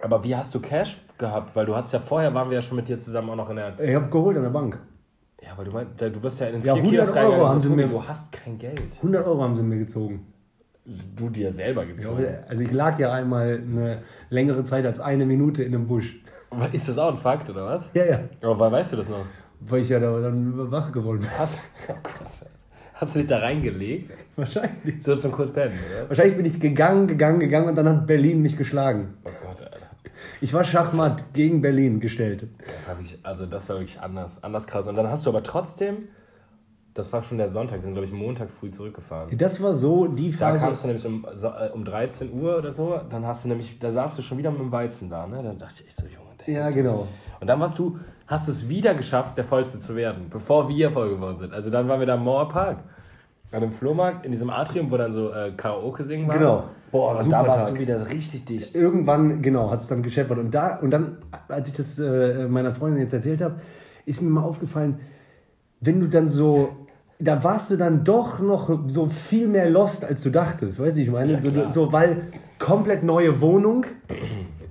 Aber 0.03 0.25
wie 0.25 0.35
hast 0.35 0.55
du 0.55 0.61
Cash 0.61 1.01
gehabt? 1.19 1.55
Weil 1.55 1.67
du 1.67 1.77
hattest 1.77 1.93
ja 1.93 2.01
vorher, 2.01 2.33
waren 2.35 2.49
wir 2.49 2.57
ja 2.57 2.63
schon 2.63 2.77
mit 2.77 2.89
dir 2.89 2.97
zusammen 2.99 3.31
auch 3.31 3.37
noch 3.37 3.51
in 3.51 3.57
der... 3.57 3.79
Ich 3.79 3.95
habe 3.95 4.09
geholt 4.09 4.37
an 4.37 4.45
der 4.45 4.51
Bank. 4.51 4.79
Ja, 5.43 5.51
weil 5.57 5.67
du 5.67 5.71
meinst, 5.71 6.01
du 6.01 6.11
bist 6.21 6.41
ja 6.41 6.47
in 6.47 6.55
den 6.55 6.65
Ja, 6.65 6.75
vier 6.75 6.83
100 6.83 7.05
Kiosk 7.05 7.17
reingegangen, 7.17 7.41
Euro 7.41 7.49
haben 7.51 7.61
sie 7.61 7.69
mir- 7.71 7.87
Du 7.87 8.03
hast 8.09 8.33
kein 8.33 8.59
Geld. 8.59 8.83
100 8.97 9.27
Euro 9.27 9.43
haben 9.43 9.55
sie 9.55 9.63
mir 9.63 9.79
gezogen. 9.79 10.27
Du 11.17 11.29
dir 11.29 11.53
selber 11.53 11.85
gezogen. 11.85 12.27
Also 12.49 12.65
ich 12.65 12.73
lag 12.73 12.99
ja 12.99 13.13
einmal 13.13 13.61
eine 13.63 14.03
längere 14.31 14.65
Zeit 14.65 14.87
als 14.87 15.01
eine 15.01 15.27
Minute 15.27 15.63
in 15.63 15.75
einem 15.75 15.87
Busch. 15.87 16.17
Ist 16.73 16.89
das 16.89 16.97
auch 16.97 17.13
ein 17.13 17.19
Fakt, 17.19 17.51
oder 17.51 17.67
was? 17.67 17.91
Ja, 17.93 18.05
ja. 18.07 18.21
Aber 18.41 18.59
woher 18.59 18.73
weißt 18.73 18.93
du 18.93 18.97
das 18.97 19.09
noch? 19.11 19.25
Weil 19.61 19.81
ich 19.81 19.91
ja 19.91 20.01
da 20.01 20.19
dann 20.19 20.71
wach 20.71 20.91
geworden 20.91 21.21
bin. 21.21 21.31
Hast, 21.39 21.59
oh 21.89 21.93
Gott. 22.03 22.51
hast 22.95 23.15
du 23.15 23.19
dich 23.19 23.29
da 23.29 23.39
reingelegt? 23.39 24.13
Wahrscheinlich. 24.37 25.03
So 25.03 25.15
zum 25.17 25.33
kurz 25.33 25.51
pennen, 25.51 25.79
oder? 25.91 26.09
Wahrscheinlich 26.09 26.37
bin 26.37 26.47
ich 26.47 26.59
gegangen, 26.59 27.07
gegangen, 27.07 27.41
gegangen 27.41 27.69
und 27.69 27.75
dann 27.75 27.89
hat 27.89 28.07
Berlin 28.07 28.41
mich 28.41 28.57
geschlagen. 28.57 29.19
Oh 29.25 29.31
Gott, 29.45 29.63
Alter. 29.63 29.89
Ich 30.41 30.55
war 30.55 30.65
Schachmatt 30.65 31.35
gegen 31.35 31.61
Berlin 31.61 32.01
gestellt. 32.01 32.47
Das, 32.59 32.89
hab 32.89 33.01
ich, 33.03 33.19
also 33.25 33.45
das 33.45 33.69
war 33.69 33.77
wirklich 33.77 34.01
anders, 34.01 34.43
anders 34.43 34.67
krass. 34.67 34.87
Und 34.87 34.97
dann 34.97 35.09
hast 35.11 35.27
du 35.27 35.31
aber 35.31 35.43
trotzdem, 35.43 35.99
das 36.99 37.13
war 37.13 37.23
schon 37.23 37.39
der 37.39 37.49
Sonntag, 37.49 37.79
wir 37.79 37.85
sind 37.85 37.93
glaube 37.95 38.07
ich 38.07 38.13
Montag 38.13 38.51
früh 38.51 38.71
zurückgefahren. 38.71 39.37
Das 39.39 39.63
war 39.63 39.73
so 39.73 40.09
die 40.09 40.31
Da 40.31 40.51
Phase. 40.51 40.65
kamst 40.67 40.83
du 40.83 40.89
nämlich 40.89 41.07
um, 41.07 41.25
äh, 41.25 41.69
um 41.71 41.85
13 41.85 42.33
Uhr 42.33 42.59
oder 42.59 42.73
so, 42.73 43.01
dann 43.09 43.25
hast 43.25 43.45
du 43.45 43.49
nämlich, 43.49 43.79
da 43.79 43.93
saßt 43.93 44.19
du 44.19 44.23
schon 44.23 44.37
wieder 44.39 44.51
mit 44.51 44.61
dem 44.61 44.73
Weizen 44.73 45.09
da, 45.09 45.27
ne? 45.27 45.43
Dann 45.43 45.59
dachte 45.59 45.85
ich 45.87 45.95
so, 45.95 46.03
Junge, 46.03 46.31
der 46.45 46.53
Ja, 46.55 46.71
genau. 46.71 47.07
Und 47.41 47.47
dann 47.47 47.61
warst 47.61 47.79
du, 47.79 47.99
hast 48.27 48.49
du 48.49 48.53
es 48.53 48.69
wieder 48.69 48.95
geschafft, 48.95 49.39
der 49.39 49.45
Vollste 49.45 49.79
zu 49.79 49.95
werden, 49.95 50.27
bevor 50.29 50.69
wir 50.69 50.91
voll 50.91 51.11
geworden 51.11 51.39
sind. 51.39 51.53
Also 51.55 51.71
dann 51.71 51.87
waren 51.89 52.01
wir 52.01 52.07
da 52.07 52.17
im 52.17 52.25
Mauerpark, 52.25 52.79
an 53.53 53.61
dem 53.61 53.71
Flohmarkt, 53.71 54.27
in 54.27 54.33
diesem 54.33 54.51
Atrium, 54.51 54.91
wo 54.91 54.97
dann 54.97 55.13
so 55.13 55.31
äh, 55.31 55.53
Karaoke 55.57 56.03
singen 56.05 56.27
war. 56.29 56.37
Genau. 56.37 56.65
Boah, 56.91 57.11
und 57.11 57.17
super 57.17 57.31
da 57.43 57.47
warst 57.47 57.59
Tag. 57.61 57.75
du 57.75 57.81
wieder 57.81 58.09
richtig 58.09 58.45
dicht. 58.47 58.75
Irgendwann, 58.75 59.41
genau, 59.41 59.71
hat 59.71 59.81
es 59.81 59.87
dann 59.87 60.03
gescheppert. 60.03 60.39
Und, 60.39 60.53
da, 60.53 60.77
und 60.79 60.91
dann, 60.91 61.19
als 61.47 61.69
ich 61.71 61.77
das 61.77 61.99
äh, 61.99 62.49
meiner 62.49 62.73
Freundin 62.73 63.03
jetzt 63.03 63.13
erzählt 63.13 63.41
habe, 63.41 63.57
ist 64.05 64.21
mir 64.21 64.31
mal 64.31 64.43
aufgefallen, 64.43 64.99
wenn 65.81 66.01
du 66.01 66.09
dann 66.09 66.29
so, 66.29 66.71
da 67.21 67.43
warst 67.43 67.71
du 67.71 67.77
dann 67.77 68.05
doch 68.05 68.39
noch 68.39 68.71
so 68.87 69.09
viel 69.09 69.49
mehr 69.49 69.69
lost, 69.69 70.05
als 70.05 70.23
du 70.23 70.31
dachtest. 70.31 70.81
Weißt 70.81 70.97
du, 70.97 71.03
ich 71.03 71.11
meine? 71.11 71.33
Ja, 71.33 71.41
so, 71.41 71.69
so, 71.69 71.93
weil 71.93 72.23
komplett 72.59 73.03
neue 73.03 73.41
Wohnung, 73.41 73.87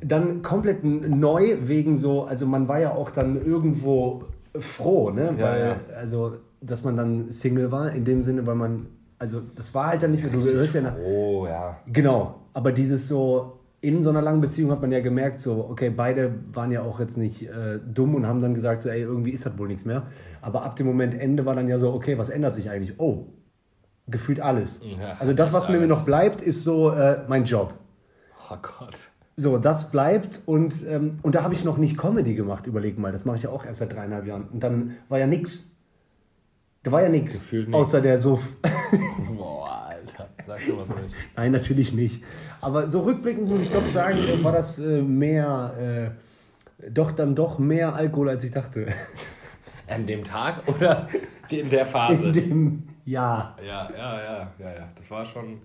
dann 0.02 0.42
komplett 0.42 0.84
neu 0.84 1.58
wegen 1.64 1.98
so, 1.98 2.24
also 2.24 2.46
man 2.46 2.68
war 2.68 2.80
ja 2.80 2.94
auch 2.94 3.12
dann 3.12 3.44
irgendwo 3.46 4.24
froh, 4.58 5.12
ne? 5.12 5.34
Ja, 5.38 5.46
Weil, 5.46 5.68
ja. 5.68 5.96
also, 5.98 6.38
dass 6.62 6.84
man 6.84 6.96
dann 6.96 7.32
Single 7.32 7.72
war, 7.72 7.92
in 7.92 8.06
dem 8.06 8.22
Sinne, 8.22 8.48
weil 8.48 8.56
man, 8.56 8.88
also 9.20 9.42
das 9.56 9.74
war 9.76 9.88
halt 9.88 10.04
dann 10.04 10.12
nicht 10.12 10.24
mehr, 10.24 10.32
du 10.32 10.42
hörst 10.42 10.76
ja 10.76 10.82
nach, 10.82 10.96
Oh, 10.98 11.46
ja. 11.48 11.78
Genau, 11.92 12.36
aber 12.54 12.72
dieses 12.72 13.08
so, 13.08 13.57
in 13.80 14.02
so 14.02 14.10
einer 14.10 14.22
langen 14.22 14.42
Beziehung 14.42 14.72
hat 14.72 14.82
man 14.82 14.92
ja 14.92 15.02
gemerkt, 15.02 15.40
so, 15.40 15.68
okay, 15.70 15.90
beide 15.90 16.36
waren 16.52 16.72
ja 16.72 16.82
auch 16.82 17.00
jetzt 17.00 17.18
nicht 17.18 17.44
äh, 17.48 17.80
dumm 17.86 18.16
und 18.16 18.26
haben 18.26 18.42
dann 18.42 18.54
gesagt, 18.54 18.84
so, 18.84 18.90
ey, 18.90 19.02
irgendwie 19.02 19.32
ist 19.32 19.46
das 19.46 19.58
wohl 19.58 19.68
nichts 19.68 19.86
mehr. 19.86 20.08
Aber 20.42 20.64
ab 20.64 20.76
dem 20.76 20.88
Moment 20.88 21.14
Ende 21.14 21.46
war 21.46 21.56
dann 21.56 21.68
ja 21.68 21.78
so, 21.78 21.94
okay, 21.94 22.18
was 22.18 22.30
ändert 22.30 22.56
sich 22.56 22.70
eigentlich? 22.70 23.00
Oh, 23.00 23.28
gefühlt 24.08 24.40
alles. 24.40 24.82
Ja, 24.84 25.18
also 25.20 25.34
das, 25.34 25.54
was 25.54 25.70
mir 25.70 25.78
alles. 25.78 25.90
noch 25.90 26.06
bleibt, 26.06 26.42
ist 26.42 26.64
so 26.64 26.90
äh, 26.90 27.24
mein 27.28 27.44
Job. 27.44 27.76
Oh 28.50 28.58
Gott. 28.62 29.10
So, 29.36 29.60
das 29.60 29.92
bleibt 29.92 30.42
und, 30.48 30.84
ähm, 30.90 31.20
und 31.22 31.36
da 31.36 31.44
habe 31.44 31.54
ich 31.54 31.64
noch 31.64 31.78
nicht 31.78 31.96
Comedy 31.96 32.34
gemacht, 32.34 32.66
überleg 32.66 32.98
mal. 32.98 33.12
Das 33.12 33.26
mache 33.26 33.36
ich 33.36 33.44
ja 33.44 33.52
auch 33.52 33.66
erst 33.66 33.80
seit 33.80 33.94
dreieinhalb 33.94 34.26
Jahren. 34.26 34.48
Und 34.52 34.64
dann 34.64 34.96
war 35.10 35.20
ja 35.20 35.28
nix. 35.28 35.70
Da 36.82 36.92
war 36.92 37.04
ja 37.04 37.10
nix. 37.10 37.34
Gefühlt 37.34 37.68
nix. 37.68 37.78
Außer 37.78 38.02
der 38.02 38.18
Suff. 38.18 38.56
Boah, 39.38 39.90
Alter. 39.90 40.30
Sag 40.48 40.60
schon 40.60 40.80
was 40.80 40.90
nicht. 40.90 41.14
Nein, 41.36 41.52
natürlich 41.52 41.94
nicht. 41.94 42.24
Aber 42.62 42.88
so 42.88 43.02
rückblickend 43.02 43.48
muss 43.48 43.62
ich 43.62 43.70
doch 43.70 43.84
sagen, 43.84 44.20
äh, 44.20 44.44
war 44.44 44.52
das 44.52 44.80
äh, 44.80 45.02
mehr, 45.02 46.14
äh, 46.82 46.90
doch 46.90 47.12
dann 47.12 47.36
doch 47.36 47.60
mehr 47.60 47.96
Alkohol, 47.96 48.30
als 48.30 48.44
ich 48.44 48.52
dachte. 48.52 48.88
An 49.88 50.06
dem 50.06 50.24
Tag 50.24 50.68
oder 50.68 51.08
in 51.50 51.70
der 51.70 51.86
Phase? 51.86 52.26
In 52.26 52.32
dem 52.34 52.84
Jahr. 53.06 53.58
Ja, 53.66 53.90
ja, 53.90 54.22
ja, 54.22 54.52
ja, 54.60 54.74
ja. 54.74 54.90
Das 54.96 55.10
war 55.10 55.26
schon. 55.26 55.62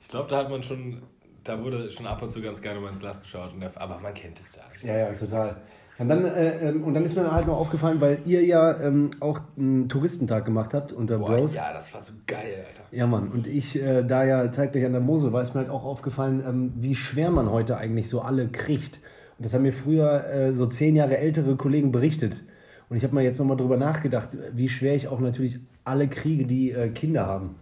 Ich 0.00 0.08
glaube, 0.08 0.30
da 0.30 0.38
hat 0.38 0.50
man 0.50 0.62
schon. 0.62 1.02
Da 1.42 1.60
wurde 1.60 1.90
schon 1.90 2.06
ab 2.06 2.22
und 2.22 2.28
zu 2.28 2.40
ganz 2.42 2.60
gerne 2.60 2.78
mal 2.80 2.90
ins 2.90 3.00
Glas 3.00 3.20
geschaut. 3.20 3.50
Der, 3.60 3.72
aber 3.74 3.98
man 3.98 4.14
kennt 4.14 4.38
es 4.38 4.56
ja. 4.56 4.92
Ja, 4.92 4.98
ja, 4.98 5.12
total. 5.12 5.56
Und 6.00 6.08
dann, 6.08 6.24
äh, 6.24 6.68
ähm, 6.70 6.82
und 6.82 6.94
dann 6.94 7.04
ist 7.04 7.14
mir 7.14 7.30
halt 7.30 7.46
noch 7.46 7.58
aufgefallen, 7.58 8.00
weil 8.00 8.20
ihr 8.24 8.42
ja 8.42 8.80
ähm, 8.80 9.10
auch 9.20 9.38
einen 9.58 9.86
Touristentag 9.90 10.46
gemacht 10.46 10.72
habt 10.72 10.94
unter 10.94 11.18
Boah, 11.18 11.36
Bros. 11.36 11.54
ja, 11.54 11.74
das 11.74 11.92
war 11.92 12.00
so 12.00 12.14
geil, 12.26 12.64
Alter. 12.66 12.96
Ja, 12.96 13.06
Mann. 13.06 13.28
Und 13.28 13.46
ich, 13.46 13.80
äh, 13.80 14.02
da 14.02 14.24
ja 14.24 14.50
zeitgleich 14.50 14.86
an 14.86 14.92
der 14.92 15.02
Mosel 15.02 15.34
war, 15.34 15.42
ist 15.42 15.54
mir 15.54 15.60
halt 15.60 15.70
auch 15.70 15.84
aufgefallen, 15.84 16.42
ähm, 16.46 16.72
wie 16.76 16.94
schwer 16.94 17.30
man 17.30 17.50
heute 17.50 17.76
eigentlich 17.76 18.08
so 18.08 18.22
alle 18.22 18.48
kriegt. 18.48 19.00
Und 19.36 19.44
das 19.44 19.52
haben 19.52 19.62
mir 19.62 19.72
früher 19.72 20.24
äh, 20.24 20.54
so 20.54 20.64
zehn 20.64 20.96
Jahre 20.96 21.18
ältere 21.18 21.56
Kollegen 21.56 21.92
berichtet. 21.92 22.44
Und 22.88 22.96
ich 22.96 23.04
habe 23.04 23.14
mal 23.14 23.22
jetzt 23.22 23.38
nochmal 23.38 23.58
drüber 23.58 23.76
nachgedacht, 23.76 24.38
wie 24.54 24.70
schwer 24.70 24.94
ich 24.94 25.06
auch 25.06 25.20
natürlich 25.20 25.60
alle 25.84 26.08
kriege, 26.08 26.46
die 26.46 26.72
äh, 26.72 26.88
Kinder 26.88 27.26
haben. 27.26 27.56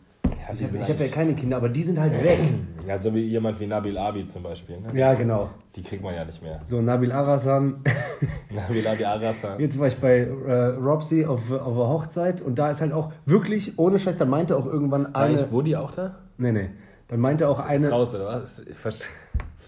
Ja, 0.47 0.53
Ich 0.53 0.59
die 0.59 0.65
habe 0.67 0.85
hab 0.85 1.01
ja 1.01 1.09
keine 1.09 1.35
Kinder, 1.35 1.57
aber 1.59 1.69
die 1.69 1.83
sind 1.83 1.99
halt 1.99 2.13
weg. 2.23 2.39
Ja, 2.87 2.99
so 2.99 3.15
wie 3.15 3.21
jemand 3.21 3.61
wie 3.61 3.67
Nabil 3.67 3.97
Abi 3.99 4.27
zum 4.27 4.43
Beispiel. 4.43 4.79
Ne? 4.81 4.89
Ja, 4.99 5.15
genau. 5.15 5.51
Die 5.77 5.83
kriegt 5.83 6.03
man 6.03 6.15
ja 6.15 6.25
nicht 6.25 6.43
mehr. 6.43 6.61
So, 6.65 6.81
Nabil 6.81 7.13
Arasan. 7.13 7.83
Nabil 8.55 8.87
Abi 8.87 9.05
Arasa. 9.05 9.57
Jetzt 9.59 9.79
war 9.79 9.87
ich 9.89 9.99
bei 9.99 10.21
äh, 10.21 10.53
Robsy 10.77 11.27
auf, 11.27 11.51
auf 11.51 11.75
einer 11.77 11.89
Hochzeit 11.89 12.41
und 12.41 12.59
da 12.59 12.71
ist 12.71 12.81
halt 12.81 12.93
auch 12.93 13.13
wirklich, 13.27 13.79
ohne 13.79 13.99
Scheiß, 13.99 14.17
dann 14.17 14.31
meinte 14.31 14.57
auch 14.57 14.67
irgendwann 14.67 15.05
War 15.15 15.23
eine. 15.25 15.35
ich 15.35 15.53
Woody 15.53 15.77
auch 15.77 15.91
da? 15.91 16.17
Nee, 16.39 16.53
nee. 16.53 16.71
Dann 17.09 17.21
meinte 17.21 17.49
auch 17.49 17.59
Ist 17.59 17.67
eine. 17.67 17.89
raus, 17.91 18.15
oder 18.15 18.27
was? 18.27 18.61
Ich 18.61 18.77
verstehe. 18.77 19.09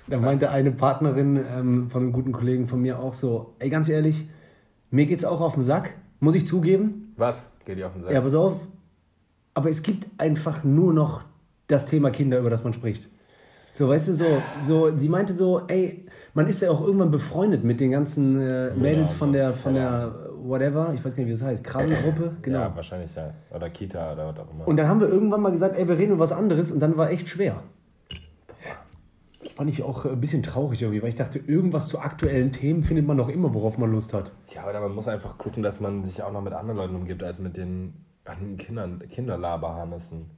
Da 0.09 0.19
meinte 0.19 0.51
eine 0.51 0.73
Partnerin 0.73 1.37
ähm, 1.37 1.89
von 1.89 2.03
einem 2.03 2.13
guten 2.13 2.33
Kollegen 2.33 2.67
von 2.67 2.81
mir 2.81 2.99
auch 2.99 3.13
so, 3.13 3.55
ey, 3.61 3.69
ganz 3.71 3.89
ehrlich, 3.89 4.29
mir 4.91 5.07
geht's 5.07 5.25
auch 5.25 5.41
auf 5.41 5.55
den 5.55 5.63
Sack, 5.63 5.95
muss 6.19 6.35
ich 6.35 6.47
zugeben. 6.47 7.15
Was? 7.17 7.49
Geht 7.65 7.79
die 7.79 7.85
auf 7.85 7.93
den 7.93 8.03
Sack? 8.03 8.13
Ja, 8.13 8.21
pass 8.21 8.35
auf. 8.35 8.57
Aber 9.55 9.69
es 9.69 9.83
gibt 9.83 10.09
einfach 10.19 10.65
nur 10.65 10.93
noch 10.93 11.25
das 11.67 11.87
Thema 11.87 12.11
Kinder, 12.11 12.39
über 12.39 12.51
das 12.51 12.65
man 12.65 12.73
spricht. 12.73 13.09
So, 13.73 13.89
weißt 13.89 14.09
du, 14.09 14.15
so, 14.15 14.25
so, 14.63 14.97
sie 14.99 15.09
meinte 15.09 15.33
so, 15.33 15.63
ey, 15.69 16.05
man 16.35 16.47
ist 16.49 16.61
ja 16.61 16.71
auch 16.71 16.81
irgendwann 16.81 17.11
befreundet 17.11 17.63
mit 17.63 17.79
den 17.79 17.93
ganzen 17.93 18.41
äh, 18.41 18.75
Mädels 18.75 19.15
von 19.15 19.33
der, 19.33 19.55
von 19.55 19.75
der, 19.75 20.13
whatever, 20.43 20.93
ich 20.93 21.05
weiß 21.05 21.15
gar 21.15 21.23
nicht, 21.23 21.29
wie 21.29 21.39
das 21.39 21.43
heißt, 21.43 21.63
Krabbelgruppe, 21.63 22.37
genau. 22.43 22.61
Ja, 22.61 22.77
wahrscheinlich 22.77 23.15
ja. 23.15 23.33
Oder 23.55 23.71
Kita 23.71 24.13
oder 24.13 24.27
was 24.27 24.39
auch 24.39 24.51
immer. 24.51 24.67
Und 24.67 24.77
dann 24.77 24.89
haben 24.89 25.01
wir 25.01 25.09
irgendwann 25.09 25.41
mal 25.41 25.51
gesagt, 25.51 25.77
ey, 25.77 25.87
wir 25.87 25.97
reden 25.99 26.13
über 26.13 26.21
was 26.21 26.33
anderes 26.33 26.73
und 26.73 26.81
dann 26.81 26.97
war 26.97 27.11
echt 27.11 27.29
schwer. 27.29 27.63
Das 29.43 29.53
fand 29.53 29.71
ich 29.71 29.83
auch 29.83 30.05
ein 30.05 30.21
bisschen 30.21 30.43
traurig 30.43 30.83
irgendwie, 30.83 31.01
weil 31.03 31.09
ich 31.09 31.15
dachte, 31.15 31.39
irgendwas 31.39 31.89
zu 31.89 32.01
aktuellen 32.01 32.51
Themen 32.51 32.83
findet 32.83 33.07
man 33.07 33.17
doch 33.17 33.29
immer, 33.29 33.55
worauf 33.55 33.79
man 33.79 33.91
Lust 33.91 34.13
hat. 34.13 34.33
Ja, 34.55 34.65
aber 34.65 34.81
man 34.81 34.95
muss 34.95 35.09
einfach 35.09 35.39
gucken, 35.39 35.63
dass 35.63 35.81
man 35.81 36.05
sich 36.05 36.23
auch 36.23 36.33
noch 36.33 36.43
mit 36.43 36.53
anderen 36.53 36.77
Leuten 36.77 36.97
umgibt, 36.97 37.23
als 37.23 37.39
mit 37.39 37.57
den 37.57 37.95
anderen 38.25 38.57
Kindern, 38.57 39.03
Kinderlaberharnissen. 39.09 40.31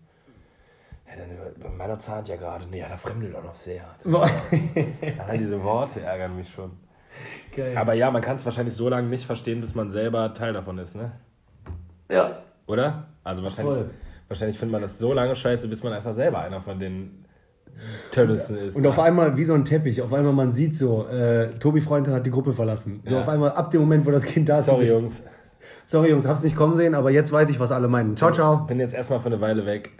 Ja, 1.08 1.12
dann 1.16 1.76
meiner 1.76 1.98
Zahnt 1.98 2.28
ja 2.28 2.36
gerade. 2.36 2.66
Nee, 2.66 2.80
ja, 2.80 2.88
da 2.88 2.96
fremdelt 2.96 3.34
auch 3.36 3.44
noch 3.44 3.54
sehr. 3.54 3.82
All 5.28 5.36
diese 5.38 5.62
Worte 5.62 6.00
ärgern 6.00 6.36
mich 6.36 6.48
schon. 6.50 6.70
Geil. 7.54 7.76
Aber 7.76 7.92
ja, 7.92 8.10
man 8.10 8.22
kann 8.22 8.36
es 8.36 8.44
wahrscheinlich 8.44 8.74
so 8.74 8.88
lange 8.88 9.08
nicht 9.08 9.26
verstehen, 9.26 9.60
bis 9.60 9.74
man 9.74 9.90
selber 9.90 10.32
Teil 10.32 10.52
davon 10.54 10.78
ist, 10.78 10.96
ne? 10.96 11.12
ja. 12.10 12.38
Oder? 12.66 13.08
Also 13.24 13.42
wahrscheinlich, 13.42 13.74
Voll. 13.74 13.90
wahrscheinlich 14.28 14.58
findet 14.58 14.72
man 14.72 14.82
das 14.82 14.98
so 14.98 15.12
lange 15.12 15.34
scheiße, 15.36 15.68
bis 15.68 15.82
man 15.82 15.92
einfach 15.92 16.14
selber 16.14 16.38
einer 16.38 16.60
von 16.60 16.78
den 16.78 17.24
Tönnissen 18.10 18.56
ist. 18.56 18.76
Und 18.76 18.86
auf 18.86 18.98
einmal, 18.98 19.36
wie 19.36 19.44
so 19.44 19.52
ein 19.54 19.64
Teppich, 19.64 20.00
auf 20.00 20.12
einmal 20.12 20.32
man 20.32 20.52
sieht 20.52 20.74
so, 20.74 21.06
äh, 21.08 21.50
Tobi 21.58 21.80
Freundin 21.80 22.14
hat 22.14 22.24
die 22.24 22.30
Gruppe 22.30 22.52
verlassen. 22.52 23.02
So 23.04 23.14
Ja. 23.14 23.20
auf 23.20 23.28
einmal, 23.28 23.50
ab 23.50 23.70
dem 23.70 23.80
Moment, 23.82 24.06
wo 24.06 24.10
das 24.10 24.24
Kind 24.24 24.48
da 24.48 24.58
ist. 24.58 24.66
Sorry, 24.66 24.86
Jungs. 24.88 25.26
Sorry, 25.84 26.10
Jungs, 26.10 26.26
hab's 26.26 26.44
nicht 26.44 26.56
kommen 26.56 26.74
sehen, 26.74 26.94
aber 26.94 27.10
jetzt 27.10 27.32
weiß 27.32 27.50
ich, 27.50 27.58
was 27.60 27.72
alle 27.72 27.88
meinen. 27.88 28.16
Ciao, 28.16 28.30
ciao. 28.30 28.64
Bin 28.66 28.78
jetzt 28.80 28.94
erstmal 28.94 29.20
für 29.20 29.26
eine 29.26 29.40
Weile 29.40 29.66
weg. 29.66 29.90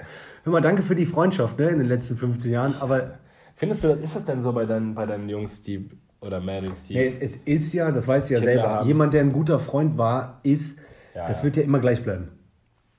Hör 0.44 0.52
mal, 0.52 0.60
danke 0.60 0.82
für 0.82 0.94
die 0.94 1.06
Freundschaft 1.06 1.58
ne, 1.58 1.68
in 1.68 1.78
den 1.78 1.88
letzten 1.88 2.16
15 2.16 2.50
Jahren, 2.50 2.74
aber 2.80 3.18
Findest 3.54 3.84
du, 3.84 3.88
ist 3.88 4.16
das 4.16 4.24
denn 4.24 4.40
so 4.40 4.52
bei 4.52 4.64
deinen, 4.64 4.94
bei 4.94 5.06
deinen 5.06 5.28
Jungs, 5.28 5.62
die 5.62 5.88
oder 6.20 6.40
Mädels, 6.40 6.86
die. 6.86 6.94
nee, 6.94 7.06
es, 7.06 7.16
es 7.18 7.36
ist 7.36 7.72
ja, 7.72 7.90
das 7.92 8.08
weißt 8.08 8.30
du 8.30 8.34
ja 8.34 8.40
Kinder 8.40 8.52
selber, 8.54 8.68
haben. 8.70 8.88
jemand, 8.88 9.12
der 9.14 9.20
ein 9.20 9.32
guter 9.32 9.58
Freund 9.58 9.98
war, 9.98 10.40
ist, 10.42 10.78
Ja, 11.14 11.26
das 11.26 11.38
ja. 11.40 11.44
wird 11.44 11.56
ja 11.56 11.62
immer 11.62 11.78
gleich 11.78 12.02
bleiben. 12.02 12.28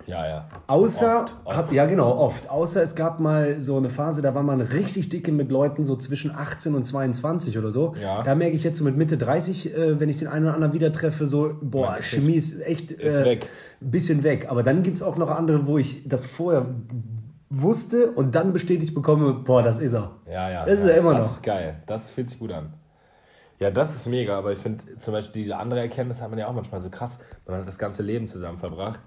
Ja, 0.06 0.28
ja. 0.28 0.48
Außer, 0.68 1.22
Oft, 1.24 1.36
oft. 1.46 1.58
Hab, 1.58 1.72
ja 1.72 1.86
genau, 1.86 2.18
oft. 2.18 2.50
Außer 2.50 2.82
es 2.84 2.96
gab 2.96 3.20
mal 3.20 3.62
so 3.62 3.78
eine 3.78 3.90
Phase, 3.90 4.22
da 4.22 4.36
war 4.36 4.44
man 4.44 4.60
richtig 4.62 5.10
dicke 5.10 5.32
mit 5.32 5.52
Leuten 5.52 5.84
so 5.86 5.96
zwischen 5.96 6.32
18 6.32 6.76
und 6.76 6.84
22 6.84 7.58
oder 7.58 7.72
so. 7.72 7.94
Ja. 8.02 8.22
Da 8.24 8.36
merke 8.36 8.56
ich 8.56 8.64
jetzt 8.64 8.78
so 8.78 8.84
mit 8.84 8.98
Mitte 8.98 9.18
30, 9.18 9.74
äh, 9.74 10.00
wenn 10.00 10.10
ich 10.10 10.18
den 10.20 10.28
einen 10.28 10.46
oder 10.46 10.56
anderen 10.56 10.74
wieder 10.74 10.92
treffe, 10.92 11.26
so, 11.26 11.56
boah, 11.62 11.92
Man 11.92 12.00
ist- 12.00 12.06
Chemie 12.08 12.34
ist 12.36 12.60
echt 12.62 12.92
ist 12.92 13.16
äh, 13.18 13.26
weg. 13.26 13.48
ein 13.82 13.92
bisschen 13.92 14.24
weg. 14.24 14.48
Aber 14.50 14.62
dann 14.64 14.84
gibt 14.84 14.98
es 14.98 15.04
auch 15.04 15.16
noch 15.18 15.30
andere, 15.30 15.68
wo 15.68 15.78
ich 15.78 16.08
das 16.08 16.26
vorher 16.26 16.66
wusste 17.50 18.12
und 18.12 18.36
dann 18.36 18.52
bestätigt 18.52 18.94
bekomme, 18.96 19.34
boah, 19.34 19.62
das 19.64 19.80
ist 19.80 19.94
er. 19.94 20.12
Ja, 20.30 20.50
ja. 20.50 20.66
Das 20.66 20.80
ist 20.80 20.86
ja, 20.88 20.94
ja 20.94 20.98
immer 20.98 21.14
das 21.14 21.26
noch. 21.26 21.32
ist 21.34 21.44
geil. 21.44 21.76
Das 21.86 22.10
fühlt 22.10 22.30
sich 22.30 22.40
gut 22.40 22.52
an. 22.52 22.74
Ja, 23.60 23.70
das 23.72 23.96
ist 23.96 24.08
mega, 24.08 24.38
aber 24.38 24.52
ich 24.52 24.58
finde 24.60 24.84
zum 24.98 25.14
Beispiel 25.14 25.44
diese 25.44 25.56
andere 25.56 25.80
Erkenntnis 25.82 26.22
hat 26.22 26.30
man 26.30 26.40
ja 26.40 26.48
auch 26.48 26.54
manchmal 26.54 26.82
so 26.82 26.90
krass. 26.90 27.20
Man 27.48 27.60
hat 27.60 27.68
das 27.68 27.78
ganze 27.78 28.04
Leben 28.04 28.28
zusammen 28.28 28.58
verbracht 28.58 29.00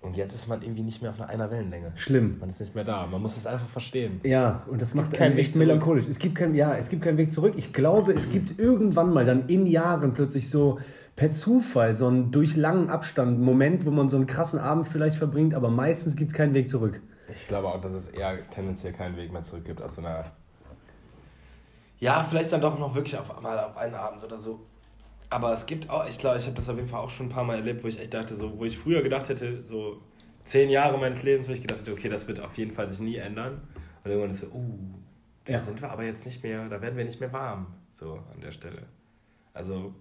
und 0.00 0.16
jetzt 0.16 0.32
ist 0.32 0.48
man 0.48 0.62
irgendwie 0.62 0.82
nicht 0.82 1.02
mehr 1.02 1.10
auf 1.10 1.20
einer 1.20 1.50
Wellenlänge. 1.50 1.92
Schlimm. 1.96 2.38
Man 2.38 2.48
ist 2.48 2.60
nicht 2.60 2.74
mehr 2.74 2.84
da. 2.84 3.06
Man 3.06 3.20
muss 3.20 3.36
es 3.36 3.46
einfach 3.46 3.68
verstehen. 3.68 4.20
Ja, 4.22 4.62
und 4.68 4.80
das 4.80 4.94
macht 4.94 5.12
keinen 5.12 5.26
einen 5.26 5.36
Weg 5.36 5.40
echt 5.40 5.54
zurück. 5.54 5.66
melancholisch. 5.66 6.06
Es 6.06 6.18
gibt 6.18 6.36
kein, 6.36 6.54
ja, 6.54 6.76
es 6.76 6.88
gibt 6.88 7.02
keinen 7.02 7.18
Weg 7.18 7.32
zurück. 7.32 7.54
Ich 7.56 7.72
glaube, 7.72 8.12
es 8.12 8.30
gibt 8.30 8.58
irgendwann 8.58 9.12
mal 9.12 9.24
dann 9.24 9.48
in 9.48 9.66
Jahren 9.66 10.12
plötzlich 10.12 10.48
so 10.48 10.78
per 11.16 11.32
Zufall 11.32 11.96
so 11.96 12.06
einen 12.06 12.30
durch 12.30 12.54
langen 12.54 12.90
Abstand 12.90 13.40
Moment, 13.40 13.84
wo 13.86 13.90
man 13.90 14.08
so 14.08 14.16
einen 14.16 14.26
krassen 14.26 14.60
Abend 14.60 14.86
vielleicht 14.86 15.16
verbringt, 15.16 15.52
aber 15.52 15.68
meistens 15.68 16.14
gibt 16.14 16.30
es 16.30 16.36
keinen 16.36 16.54
Weg 16.54 16.70
zurück. 16.70 17.02
Ich 17.34 17.48
glaube 17.48 17.66
auch, 17.66 17.80
dass 17.80 17.92
es 17.92 18.08
eher 18.08 18.48
tendenziell 18.50 18.92
keinen 18.92 19.16
Weg 19.16 19.32
mehr 19.32 19.42
zurück 19.42 19.64
gibt 19.64 19.82
aus 19.82 19.96
so 19.96 20.00
einer. 20.00 20.26
Ja, 21.98 22.22
vielleicht 22.22 22.52
dann 22.52 22.60
doch 22.60 22.78
noch 22.78 22.94
wirklich 22.94 23.18
auf, 23.18 23.42
mal 23.42 23.58
auf 23.58 23.76
einen 23.76 23.96
Abend 23.96 24.22
oder 24.22 24.38
so. 24.38 24.60
Aber 25.30 25.52
es 25.52 25.66
gibt 25.66 25.90
auch, 25.90 26.08
ich 26.08 26.18
glaube, 26.18 26.38
ich 26.38 26.46
habe 26.46 26.56
das 26.56 26.68
auf 26.68 26.76
jeden 26.76 26.88
Fall 26.88 27.00
auch 27.00 27.10
schon 27.10 27.26
ein 27.26 27.30
paar 27.30 27.44
Mal 27.44 27.56
erlebt, 27.56 27.84
wo 27.84 27.88
ich 27.88 28.00
echt 28.00 28.14
dachte, 28.14 28.34
so, 28.36 28.58
wo 28.58 28.64
ich 28.64 28.78
früher 28.78 29.02
gedacht 29.02 29.28
hätte, 29.28 29.62
so 29.64 30.00
zehn 30.44 30.70
Jahre 30.70 30.96
meines 30.98 31.22
Lebens, 31.22 31.48
wo 31.48 31.52
ich 31.52 31.60
gedacht 31.60 31.80
hätte, 31.80 31.92
okay, 31.92 32.08
das 32.08 32.26
wird 32.26 32.40
auf 32.40 32.56
jeden 32.56 32.72
Fall 32.72 32.88
sich 32.88 32.98
nie 32.98 33.16
ändern. 33.16 33.60
Und 34.04 34.10
irgendwann 34.10 34.30
ist 34.30 34.40
so, 34.40 34.46
uh, 34.46 34.78
da 35.44 35.52
Ja. 35.54 35.60
sind 35.60 35.80
wir 35.82 35.90
aber 35.90 36.04
jetzt 36.04 36.24
nicht 36.24 36.42
mehr, 36.42 36.66
da 36.68 36.80
werden 36.80 36.96
wir 36.96 37.04
nicht 37.04 37.20
mehr 37.20 37.32
warm, 37.32 37.66
so 37.90 38.14
an 38.32 38.40
der 38.42 38.52
Stelle. 38.52 38.84
Also, 39.52 39.94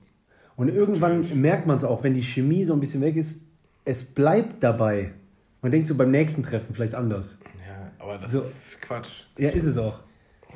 Und 0.55 0.69
irgendwann 0.69 1.39
merkt 1.41 1.67
man 1.67 1.75
es 1.75 1.83
auch, 1.83 2.03
wenn 2.03 2.13
die 2.13 2.21
Chemie 2.23 2.63
so 2.63 2.73
ein 2.73 2.79
bisschen 2.79 3.01
weg 3.01 3.15
ist, 3.17 3.41
es 3.83 4.03
bleibt 4.13 4.63
dabei. 4.63 5.13
Man 5.61 5.71
denkt 5.71 5.87
so 5.87 5.95
beim 5.95 6.11
nächsten 6.11 6.43
Treffen 6.43 6.73
vielleicht 6.73 6.95
anders. 6.95 7.37
ja, 7.67 7.91
aber 7.99 8.17
das 8.17 8.31
So. 8.31 8.41
ist 8.41 8.81
Quatsch. 8.81 9.23
Ja, 9.37 9.49
ist 9.49 9.65
es 9.65 9.77
auch. 9.77 9.99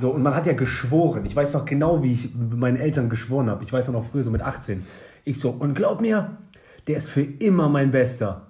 So, 0.02 0.10
und 0.10 0.24
man 0.24 0.34
hat 0.34 0.48
ja 0.48 0.54
geschworen. 0.54 1.26
Ich 1.26 1.36
weiß 1.36 1.54
noch 1.54 1.66
genau, 1.66 2.02
wie 2.02 2.12
ich 2.12 2.34
mit 2.34 2.58
meinen 2.58 2.78
Eltern 2.78 3.08
geschworen 3.08 3.52
habe. 3.52 3.64
Ich 3.64 3.72
weiß 3.72 3.88
auch 3.90 3.94
noch 3.94 4.04
früher, 4.04 4.24
so 4.24 4.32
mit 4.32 4.42
18. 4.42 4.84
Ich 5.26 5.40
so, 5.40 5.52
und 5.52 5.76
glaub 5.76 6.02
mir, 6.02 6.38
der 6.88 6.98
ist 6.98 7.10
für 7.10 7.22
immer 7.22 7.70
mein 7.70 7.92
Bester. 7.92 8.48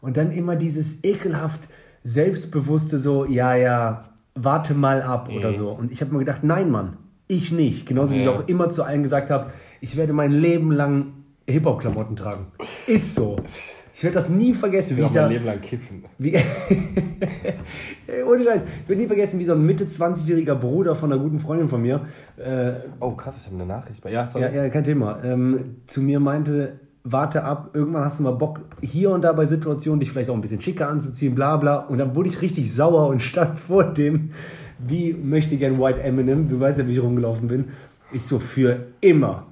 Und 0.00 0.16
dann 0.16 0.30
immer 0.30 0.54
dieses 0.54 1.02
ekelhaft 1.02 1.68
selbstbewusste 2.04 2.98
so, 2.98 3.24
ja, 3.24 3.56
ja, 3.56 4.04
warte 4.36 4.74
mal 4.74 5.02
ab 5.02 5.28
oder 5.28 5.52
so. 5.52 5.72
Und 5.72 5.90
ich 5.90 6.00
habe 6.02 6.12
mir 6.12 6.20
gedacht, 6.20 6.44
nein, 6.44 6.70
Mann, 6.70 6.98
ich 7.26 7.50
nicht. 7.50 7.84
Genauso 7.84 8.14
wie 8.14 8.20
ich 8.20 8.28
auch 8.28 8.46
immer 8.46 8.70
zu 8.70 8.84
allen 8.84 9.02
gesagt 9.02 9.28
habe, 9.30 9.50
ich 9.80 9.96
werde 9.96 10.12
mein 10.12 10.30
Leben 10.30 10.70
lang 10.70 11.14
Hip-Hop-Klamotten 11.48 12.14
tragen. 12.14 12.46
Ist 12.86 13.16
so. 13.16 13.34
Ich 13.94 14.02
werde 14.04 14.14
das 14.14 14.30
nie 14.30 14.54
vergessen, 14.54 14.92
Ich 14.94 14.98
wie 14.98 15.02
ich 15.02 15.08
mein 15.14 15.14
da. 15.24 15.26
Leben 15.28 15.44
lang 15.44 15.60
kiffen. 15.60 16.04
Wie, 16.18 16.34
ohne 18.26 18.44
Scheiß. 18.44 18.64
Ich 18.82 18.88
werde 18.88 19.02
nie 19.02 19.06
vergessen, 19.06 19.38
wie 19.38 19.44
so 19.44 19.52
ein 19.52 19.64
Mitte 19.64 19.84
20-jähriger 19.84 20.54
Bruder 20.54 20.94
von 20.94 21.12
einer 21.12 21.20
guten 21.22 21.38
Freundin 21.38 21.68
von 21.68 21.82
mir, 21.82 22.00
äh, 22.36 22.72
Oh, 23.00 23.12
krass, 23.12 23.38
ich 23.40 23.46
habe 23.46 23.56
eine 23.56 23.66
Nachricht. 23.66 24.02
Ja, 24.08 24.26
sorry. 24.26 24.44
ja, 24.44 24.50
ja, 24.64 24.68
kein 24.70 24.84
Thema, 24.84 25.22
ähm, 25.22 25.76
zu 25.86 26.00
mir 26.02 26.20
meinte, 26.20 26.80
warte 27.04 27.44
ab, 27.44 27.70
irgendwann 27.74 28.04
hast 28.04 28.18
du 28.20 28.22
mal 28.22 28.30
Bock, 28.32 28.60
hier 28.80 29.10
und 29.10 29.24
da 29.24 29.32
bei 29.32 29.44
Situationen 29.44 30.00
dich 30.00 30.10
vielleicht 30.10 30.30
auch 30.30 30.34
ein 30.34 30.40
bisschen 30.40 30.60
schicker 30.60 30.88
anzuziehen, 30.88 31.34
bla 31.34 31.56
bla. 31.56 31.76
Und 31.76 31.98
dann 31.98 32.14
wurde 32.14 32.28
ich 32.28 32.40
richtig 32.40 32.72
sauer 32.72 33.08
und 33.08 33.20
stand 33.22 33.58
vor 33.58 33.84
dem, 33.84 34.30
wie 34.78 35.12
möchte 35.12 35.56
gern 35.56 35.78
White 35.80 36.02
Eminem, 36.02 36.48
du 36.48 36.58
weißt 36.60 36.78
ja, 36.78 36.86
wie 36.86 36.92
ich 36.92 37.02
rumgelaufen 37.02 37.48
bin. 37.48 37.66
Ich 38.12 38.24
so, 38.26 38.38
für 38.38 38.86
immer. 39.00 39.46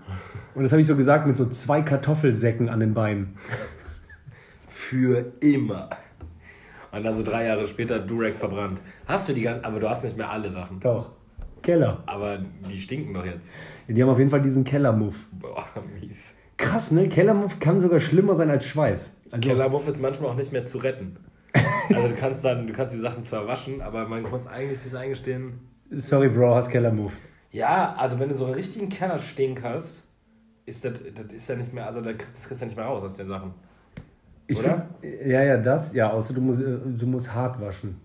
Und 0.54 0.64
das 0.64 0.72
habe 0.72 0.80
ich 0.80 0.86
so 0.86 0.96
gesagt 0.96 1.26
mit 1.26 1.36
so 1.36 1.46
zwei 1.46 1.80
Kartoffelsäcken 1.82 2.68
an 2.68 2.80
den 2.80 2.94
Beinen. 2.94 3.34
Für 4.90 5.34
immer. 5.38 5.88
Und 6.90 7.04
dann 7.04 7.14
so 7.14 7.22
drei 7.22 7.46
Jahre 7.46 7.68
später 7.68 8.00
Durek 8.00 8.34
verbrannt. 8.34 8.80
Hast 9.06 9.28
du 9.28 9.32
die 9.32 9.42
ganzen, 9.42 9.64
aber 9.64 9.78
du 9.78 9.88
hast 9.88 10.02
nicht 10.02 10.16
mehr 10.16 10.28
alle 10.28 10.50
Sachen. 10.50 10.80
Doch. 10.80 11.12
Keller. 11.62 12.02
Aber 12.06 12.40
die 12.68 12.80
stinken 12.80 13.14
doch 13.14 13.24
jetzt. 13.24 13.52
Ja, 13.86 13.94
die 13.94 14.02
haben 14.02 14.08
auf 14.08 14.18
jeden 14.18 14.30
Fall 14.30 14.42
diesen 14.42 14.64
Kellermuff. 14.64 15.28
Boah, 15.30 15.64
mies. 16.00 16.34
Krass, 16.56 16.90
ne? 16.90 17.08
Kellermuff 17.08 17.60
kann 17.60 17.78
sogar 17.78 18.00
schlimmer 18.00 18.34
sein 18.34 18.50
als 18.50 18.66
Schweiß. 18.66 19.16
Also, 19.30 19.48
Kellermuff 19.48 19.86
ist 19.86 20.02
manchmal 20.02 20.30
auch 20.30 20.36
nicht 20.36 20.52
mehr 20.52 20.64
zu 20.64 20.78
retten. 20.78 21.16
Also 21.94 22.08
du 22.08 22.14
kannst 22.14 22.44
dann, 22.44 22.66
du 22.68 22.72
kannst 22.72 22.94
die 22.94 23.00
Sachen 23.00 23.22
zwar 23.22 23.46
waschen, 23.46 23.80
aber 23.82 24.08
man 24.08 24.22
muss 24.22 24.46
eigentlich 24.46 24.78
sich 24.80 24.96
eingestehen. 24.96 25.60
sorry, 25.90 26.28
Bro, 26.28 26.54
hast 26.56 26.70
Kellermuff. 26.70 27.16
Ja, 27.52 27.94
also 27.96 28.18
wenn 28.18 28.28
du 28.28 28.34
so 28.36 28.44
einen 28.46 28.54
richtigen 28.54 28.88
Kellerstink 28.88 29.62
hast, 29.62 30.04
ist 30.66 30.84
das, 30.84 30.94
das 31.14 31.32
ist 31.32 31.48
ja 31.48 31.56
nicht 31.56 31.72
mehr, 31.72 31.86
also 31.86 32.00
das 32.00 32.16
kriegst 32.16 32.50
du 32.50 32.54
ja 32.54 32.64
nicht 32.66 32.76
mehr 32.76 32.86
raus 32.86 33.02
aus 33.02 33.16
den 33.16 33.26
Sachen. 33.28 33.54
Ich 34.50 34.58
Oder? 34.58 34.86
find- 35.00 35.26
ja, 35.26 35.42
ja, 35.42 35.56
das. 35.56 35.94
Ja, 35.94 36.10
außer 36.10 36.34
du 36.34 36.40
musst, 36.40 36.60
äh, 36.60 36.64
du 36.84 37.06
musst 37.06 37.32
hart 37.32 37.60
waschen. 37.60 38.00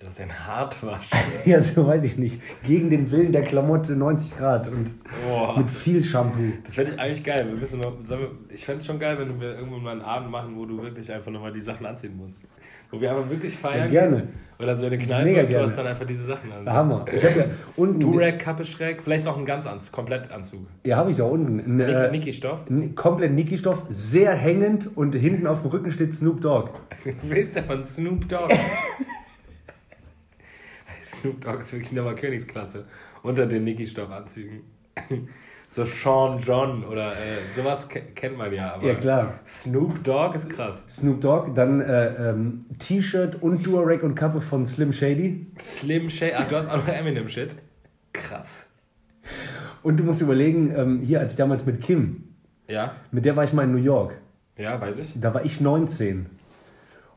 Das 0.00 0.12
ist 0.12 0.20
ein 0.22 0.46
Hartwasch. 0.46 1.10
Ja, 1.44 1.60
so 1.60 1.86
weiß 1.86 2.04
ich 2.04 2.16
nicht. 2.16 2.40
Gegen 2.62 2.88
den 2.88 3.10
Willen 3.10 3.32
der 3.32 3.42
Klamotte 3.42 3.92
90 3.92 4.38
Grad 4.38 4.66
und 4.68 4.94
Boah. 5.26 5.58
mit 5.58 5.68
viel 5.68 6.02
Shampoo. 6.02 6.52
Das 6.64 6.74
fände 6.74 6.92
ich 6.92 6.98
eigentlich 6.98 7.22
geil. 7.22 7.44
Wir 7.46 7.54
müssen 7.54 7.80
mal, 7.80 7.92
wir, 8.00 8.30
ich 8.48 8.64
fände 8.64 8.80
es 8.80 8.86
schon 8.86 8.98
geil, 8.98 9.18
wenn 9.18 9.38
wir 9.38 9.58
irgendwann 9.58 9.82
mal 9.82 9.92
einen 9.92 10.00
Abend 10.00 10.30
machen, 10.30 10.56
wo 10.56 10.64
du 10.64 10.82
wirklich 10.82 11.12
einfach 11.12 11.30
nochmal 11.30 11.52
die 11.52 11.60
Sachen 11.60 11.84
anziehen 11.84 12.16
musst. 12.16 12.40
Wo 12.90 12.98
wir 12.98 13.10
einfach 13.10 13.28
wirklich 13.28 13.54
feiern. 13.54 13.80
Ja, 13.80 13.86
gerne. 13.86 14.28
Oder 14.58 14.74
so 14.74 14.86
in 14.86 14.92
eine 14.94 15.02
Kneipe 15.02 15.24
Mega 15.24 15.42
und 15.42 15.52
du 15.52 15.60
hast 15.62 15.76
dann 15.76 15.86
einfach 15.86 16.06
diese 16.06 16.24
Sachen 16.24 16.50
an. 16.50 16.72
Hammer. 16.72 17.04
Ich 17.12 17.22
habe 17.22 17.38
ja 17.38 17.44
unten. 17.76 18.00
Durag, 18.00 18.38
Kappe 18.38 18.64
schräg, 18.64 19.02
vielleicht 19.02 19.26
auch 19.26 19.36
ein 19.36 19.44
Ganzanzug, 19.44 19.92
Komplettanzug. 19.92 20.66
Ja, 20.84 20.96
habe 20.96 21.10
ich 21.10 21.20
auch 21.20 21.30
unten. 21.30 21.60
Ein, 21.60 21.80
äh, 21.80 22.10
Niki 22.10 22.32
Stoff. 22.32 22.60
ein 22.70 22.94
komplett 22.94 23.32
Niki-Stoff, 23.32 23.84
sehr 23.90 24.32
hängend 24.34 24.96
und 24.96 25.14
hinten 25.14 25.46
auf 25.46 25.60
dem 25.60 25.70
Rücken 25.70 25.90
steht 25.90 26.14
Snoop 26.14 26.40
Dogg. 26.40 26.70
Wer 27.22 27.36
ist 27.36 27.54
der 27.54 27.64
von 27.64 27.84
Snoop 27.84 28.26
Dogg? 28.28 28.50
Snoop 31.10 31.40
Dogg 31.40 31.60
ist 31.60 31.72
wirklich 31.72 31.92
nochmal 31.92 32.14
Königsklasse. 32.14 32.84
Unter 33.22 33.46
den 33.46 33.64
Niki 33.64 33.86
Stoff 33.86 34.10
Anzügen. 34.10 34.62
So 35.66 35.84
Sean 35.84 36.40
John 36.40 36.82
oder 36.84 37.12
äh, 37.12 37.38
sowas 37.54 37.88
ke 37.88 38.00
kennt 38.14 38.36
man 38.36 38.52
ja. 38.52 38.74
Aber 38.74 38.84
Ja, 38.86 38.94
klar. 38.96 39.40
Snoop 39.46 40.02
Dogg 40.02 40.34
ist 40.36 40.48
krass. 40.50 40.84
Snoop 40.88 41.20
Dogg, 41.20 41.52
dann 41.54 41.80
äh, 41.80 42.30
ähm, 42.30 42.64
T-Shirt 42.78 43.40
und 43.40 43.64
Durag 43.64 44.02
und 44.02 44.14
Kappe 44.16 44.40
von 44.40 44.66
Slim 44.66 44.92
Shady. 44.92 45.46
Slim 45.60 46.10
Shady. 46.10 46.34
Ach, 46.36 46.48
du 46.48 46.56
hast 46.56 46.68
auch 46.70 46.76
noch 46.78 46.88
Eminem-Shit. 46.88 47.54
Krass. 48.12 48.48
Und 49.82 49.98
du 49.98 50.02
musst 50.04 50.20
überlegen, 50.20 50.74
ähm, 50.76 51.00
hier, 51.00 51.20
als 51.20 51.32
ich 51.34 51.38
damals 51.38 51.64
mit 51.64 51.80
Kim, 51.80 52.24
Ja, 52.66 52.96
mit 53.12 53.24
der 53.24 53.36
war 53.36 53.44
ich 53.44 53.52
mal 53.52 53.62
in 53.62 53.70
New 53.72 53.78
York. 53.78 54.18
ja, 54.56 54.80
weiß 54.80 54.98
ich. 54.98 55.20
Da 55.20 55.32
war 55.34 55.44
ich 55.44 55.60
19. 55.60 56.26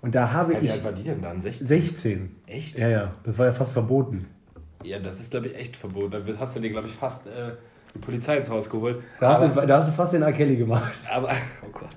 Und 0.04 0.14
da 0.16 0.34
habe 0.34 0.54
Ja, 0.54 0.62
wie 0.62 0.66
ich 0.66 0.72
alt 0.74 0.84
war 0.84 0.92
die 0.92 1.04
denn 1.04 1.22
dann? 1.22 1.40
16? 1.40 1.66
16. 1.66 2.36
Echt? 2.46 2.78
Ja, 2.78 2.90
ja, 2.90 3.14
das 3.24 3.38
war 3.40 3.46
ja 3.46 3.54
fast 3.54 3.72
verboten. 3.72 4.26
Ja, 4.84 5.00
das 5.00 5.22
ist, 5.22 5.32
glaube 5.32 5.48
ich, 5.48 5.56
echt 5.56 5.78
verboten. 5.78 6.12
Da 6.12 6.40
hast 6.40 6.58
du 6.58 6.60
dir, 6.60 6.72
glaube 6.72 6.90
ich, 6.90 6.94
fast 6.94 7.26
äh, 7.26 7.54
die 7.96 8.00
Polizei 8.00 8.36
ins 8.36 8.50
Haus 8.50 8.70
geholt. 8.70 9.02
Da 9.22 9.30
hast, 9.30 9.44
aber, 9.44 9.62
du, 9.62 9.68
da 9.68 9.78
hast 9.78 9.88
du 9.88 9.94
fast 9.94 10.12
den 10.12 10.22
R. 10.24 10.34
Kelly 10.34 10.58
gemacht. 10.58 10.94
aber, 11.10 11.30
oh 11.66 11.70
Gott. 11.72 11.96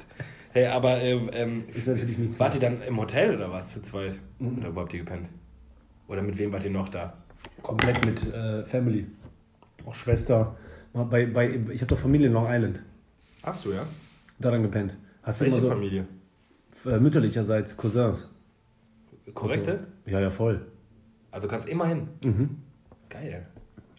Hey, 0.52 0.66
aber 0.66 1.02
ähm, 1.02 1.28
ähm, 1.32 1.64
Ist 1.74 1.88
natürlich 1.88 2.16
nicht 2.16 2.34
so. 2.34 2.38
wart 2.38 2.54
ihr 2.54 2.60
dann 2.60 2.80
im 2.80 2.96
Hotel 2.96 3.34
oder 3.34 3.50
was 3.50 3.68
zu 3.70 3.82
zweit? 3.82 4.14
Oder 4.38 4.72
wo 4.72 4.82
habt 4.82 4.94
ihr 4.94 5.00
gepennt? 5.00 5.28
Oder 6.06 6.22
mit 6.22 6.38
wem 6.38 6.52
wart 6.52 6.64
ihr 6.64 6.70
noch 6.70 6.88
da? 6.88 7.12
Komplett 7.60 8.06
mit 8.06 8.32
äh, 8.32 8.64
Family. 8.64 9.08
Auch 9.84 9.94
Schwester. 9.94 10.54
Bei, 10.92 11.26
bei, 11.26 11.60
ich 11.72 11.80
habe 11.80 11.86
doch 11.86 11.98
Familie 11.98 12.28
in 12.28 12.34
Long 12.34 12.46
Island. 12.48 12.84
Hast 13.42 13.64
du, 13.64 13.72
ja? 13.72 13.84
Da 14.38 14.52
dann 14.52 14.62
gepennt. 14.62 14.96
Hast 15.24 15.40
du 15.40 15.46
immer 15.46 15.54
Welche 15.54 15.66
so 15.66 15.72
Familie? 15.72 16.06
Äh, 16.84 16.98
mütterlicherseits 16.98 17.76
Cousins. 17.76 18.28
Korrekte? 19.34 19.80
Ja, 20.06 20.20
ja, 20.20 20.30
voll. 20.30 20.60
Also 21.30 21.48
kannst 21.48 21.68
immer 21.68 21.86
hin. 21.86 22.08
Mhm. 22.24 22.50
Geil. 23.08 23.46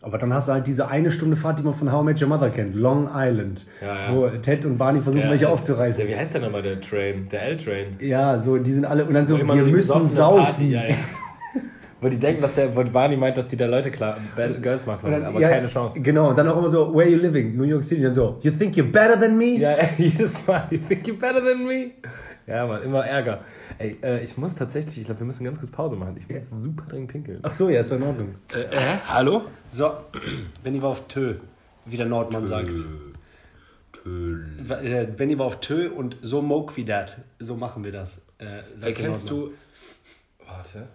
Aber 0.01 0.17
dann 0.17 0.31
hast 0.33 0.47
du 0.47 0.53
halt 0.53 0.67
diese 0.67 0.87
eine 0.89 1.09
Stunde 1.11 1.35
Fahrt, 1.35 1.59
die 1.59 1.63
man 1.63 1.73
von 1.73 1.91
How 1.91 2.01
I 2.01 2.05
Met 2.05 2.21
Your 2.21 2.27
Mother 2.29 2.49
kennt. 2.49 2.75
Long 2.75 3.09
Island. 3.13 3.65
Ja, 3.81 4.11
ja. 4.11 4.15
Wo 4.15 4.27
Ted 4.29 4.63
und 4.63 4.77
Barney 4.77 5.01
versuchen, 5.01 5.27
welche 5.29 5.49
aufzureißen. 5.49 6.05
Der, 6.05 6.15
wie 6.15 6.19
heißt 6.19 6.35
der 6.35 6.41
nochmal, 6.41 6.61
der 6.61 6.79
Train? 6.79 7.27
Der 7.29 7.41
L-Train. 7.43 7.97
Ja, 7.99 8.39
so, 8.39 8.57
die 8.57 8.71
sind 8.73 8.85
alle. 8.85 9.05
Und 9.05 9.13
dann 9.15 9.25
so, 9.27 9.37
wir 9.37 9.45
müssen 9.63 10.05
saufen. 10.07 10.43
Party, 10.43 10.71
ja, 10.71 10.85
ja. 10.87 10.95
Wo 12.01 12.09
die 12.09 12.19
denken, 12.19 12.43
dass 12.43 12.53
der, 12.55 12.75
wo 12.75 12.83
Barney 12.83 13.17
meint, 13.17 13.37
dass 13.37 13.47
die 13.47 13.57
da 13.57 13.65
Leute 13.65 13.89
klar, 13.89 14.17
Girls 14.61 14.85
machen, 14.85 15.09
dann- 15.09 15.25
aber 15.25 15.39
ja, 15.39 15.49
keine 15.49 15.65
Chance. 15.65 15.99
Genau, 15.99 16.29
und 16.29 16.37
dann 16.37 16.47
auch 16.47 16.55
immer 16.59 16.69
so, 16.69 16.93
where 16.93 17.09
you 17.09 17.17
living? 17.17 17.57
New 17.57 17.63
York 17.63 17.81
City. 17.83 18.01
Und 18.01 18.05
dann 18.05 18.13
so, 18.13 18.37
you 18.43 18.51
think 18.51 18.75
you're 18.75 18.91
better 18.91 19.19
than 19.19 19.35
me? 19.35 19.57
Ja, 19.57 19.75
jedes 19.97 20.45
Mal. 20.45 20.67
You 20.69 20.77
think 20.77 21.07
you're 21.07 21.19
better 21.19 21.43
than 21.43 21.65
me? 21.65 21.93
Ja, 22.47 22.65
Mann, 22.65 22.81
immer 22.81 23.05
Ärger. 23.05 23.43
Ey, 23.77 23.97
äh, 24.01 24.23
ich 24.23 24.37
muss 24.37 24.55
tatsächlich, 24.55 24.97
ich 24.97 25.05
glaube, 25.05 25.19
wir 25.19 25.27
müssen 25.27 25.43
ganz 25.43 25.59
kurz 25.59 25.69
Pause 25.69 25.97
machen. 25.97 26.15
Ich 26.17 26.29
muss 26.29 26.49
super 26.49 26.85
dringend 26.87 27.11
pinkeln. 27.11 27.39
Ach 27.43 27.51
so, 27.51 27.67
ja, 27.69 27.81
ist 27.81 27.91
doch 27.91 27.97
in 27.97 28.03
Ordnung. 28.03 28.35
Äh, 28.53 28.61
äh, 28.73 28.97
hallo? 29.05 29.43
So, 29.69 29.91
Benny 30.63 30.81
war 30.81 30.89
auf 30.91 31.07
Tö, 31.09 31.35
wie 31.85 31.97
der 31.97 32.05
Nordmann 32.05 32.47
sagt. 32.47 32.69
Äh, 34.05 35.07
Benny 35.07 35.37
war 35.37 35.45
auf 35.47 35.59
Tö 35.59 35.89
und 35.89 36.15
so 36.21 36.41
moke 36.41 36.77
wie 36.77 36.85
dat. 36.85 37.17
So 37.39 37.57
machen 37.57 37.83
wir 37.83 37.91
das. 37.91 38.25
Äh, 38.37 38.45
sagt 38.45 38.63
Ey, 38.75 38.79
der 38.79 38.93
kennst 38.93 39.29
Nordmann. 39.29 39.53
du, 40.39 40.47
warte, 40.47 40.87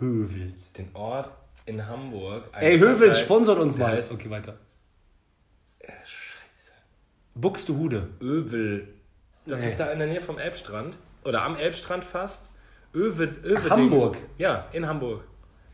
Hövels? 0.00 0.72
den 0.72 0.88
Ort 0.94 1.30
in 1.66 1.86
Hamburg? 1.86 2.48
Ey, 2.52 2.80
Hövels 2.80 3.20
sponsort 3.20 3.60
uns 3.60 3.78
mal. 3.78 4.02
Okay, 4.12 4.28
weiter. 4.30 4.54
Scheiße. 5.82 6.72
Buxtehude. 7.36 8.08
Övel. 8.20 8.88
Das 9.46 9.60
Nee. 9.62 9.68
ist 9.68 9.80
da 9.80 9.86
in 9.92 9.98
der 9.98 10.08
Nähe 10.08 10.20
vom 10.20 10.38
Elbstrand. 10.38 10.96
Oder 11.24 11.42
am 11.42 11.56
Elbstrand 11.56 12.04
fast. 12.04 12.50
Övel, 12.94 13.36
Övel 13.44 13.70
Hamburg. 13.70 14.16
Ja, 14.38 14.66
in 14.72 14.86
Hamburg. 14.86 15.22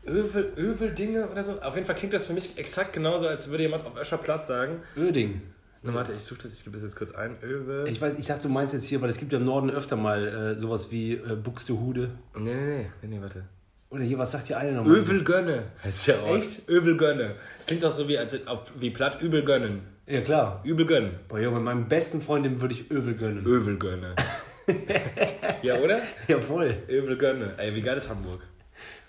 Övel, 0.05 0.51
Öveldinge 0.57 1.27
oder 1.29 1.43
so. 1.43 1.61
Auf 1.61 1.75
jeden 1.75 1.85
Fall 1.87 1.95
klingt 1.95 2.13
das 2.13 2.25
für 2.25 2.33
mich 2.33 2.57
exakt 2.57 2.91
genauso, 2.93 3.27
als 3.27 3.49
würde 3.49 3.63
jemand 3.63 3.85
auf 3.85 3.97
Öscher 3.99 4.17
Platz 4.17 4.47
sagen. 4.47 4.81
Öding. 4.97 5.41
Na, 5.81 5.93
warte, 5.93 6.13
ich 6.13 6.23
suche 6.23 6.43
das, 6.43 6.53
ich 6.53 6.63
gebe 6.63 6.75
das 6.75 6.83
jetzt 6.83 6.95
kurz 6.97 7.11
ein. 7.13 7.37
Övel. 7.43 7.87
Ich 7.87 8.01
weiß, 8.01 8.15
ich 8.17 8.25
dachte, 8.27 8.43
du 8.43 8.49
meinst 8.49 8.73
jetzt 8.73 8.85
hier, 8.85 9.01
weil 9.01 9.09
es 9.09 9.17
gibt 9.17 9.31
ja 9.31 9.37
im 9.39 9.45
Norden 9.45 9.69
öfter 9.69 9.95
mal 9.95 10.27
äh, 10.55 10.57
sowas 10.57 10.91
wie 10.91 11.13
äh, 11.13 11.35
Buxtehude. 11.35 12.09
Nee, 12.37 12.53
nee, 12.53 12.65
nee, 12.65 12.85
nee, 13.01 13.07
nee, 13.15 13.21
warte. 13.21 13.43
Oder 13.89 14.03
hier, 14.03 14.17
was 14.17 14.31
sagt 14.31 14.49
die 14.49 14.55
eine 14.55 14.71
nochmal? 14.73 14.95
Övelgönne 14.97 15.63
heißt 15.83 16.07
der 16.07 16.23
Ort. 16.23 16.39
Echt? 16.39 16.67
Övelgönne. 16.69 17.35
Es 17.59 17.65
klingt 17.67 17.83
doch 17.83 17.91
so 17.91 18.07
wie, 18.07 18.17
als 18.17 18.47
auf, 18.47 18.63
wie 18.77 18.89
platt 18.89 19.21
übel 19.21 19.43
gönnen. 19.43 19.81
Ja, 20.05 20.21
klar. 20.21 20.59
Übel 20.63 20.85
gönnen. 20.85 21.19
Boah, 21.27 21.39
Junge, 21.39 21.59
meinem 21.59 21.87
besten 21.87 22.21
Freund, 22.21 22.45
dem 22.45 22.59
würde 22.61 22.73
ich 22.73 22.91
Övel 22.91 23.15
gönnen. 23.15 23.45
Övelgönne. 23.45 24.15
ja, 25.61 25.75
oder? 25.79 26.01
Ja, 26.27 26.39
voll. 26.39 26.75
Övelgönne. 26.89 27.53
Ey, 27.57 27.73
wie 27.75 27.81
geil 27.81 27.97
ist 27.97 28.09
Hamburg? 28.09 28.41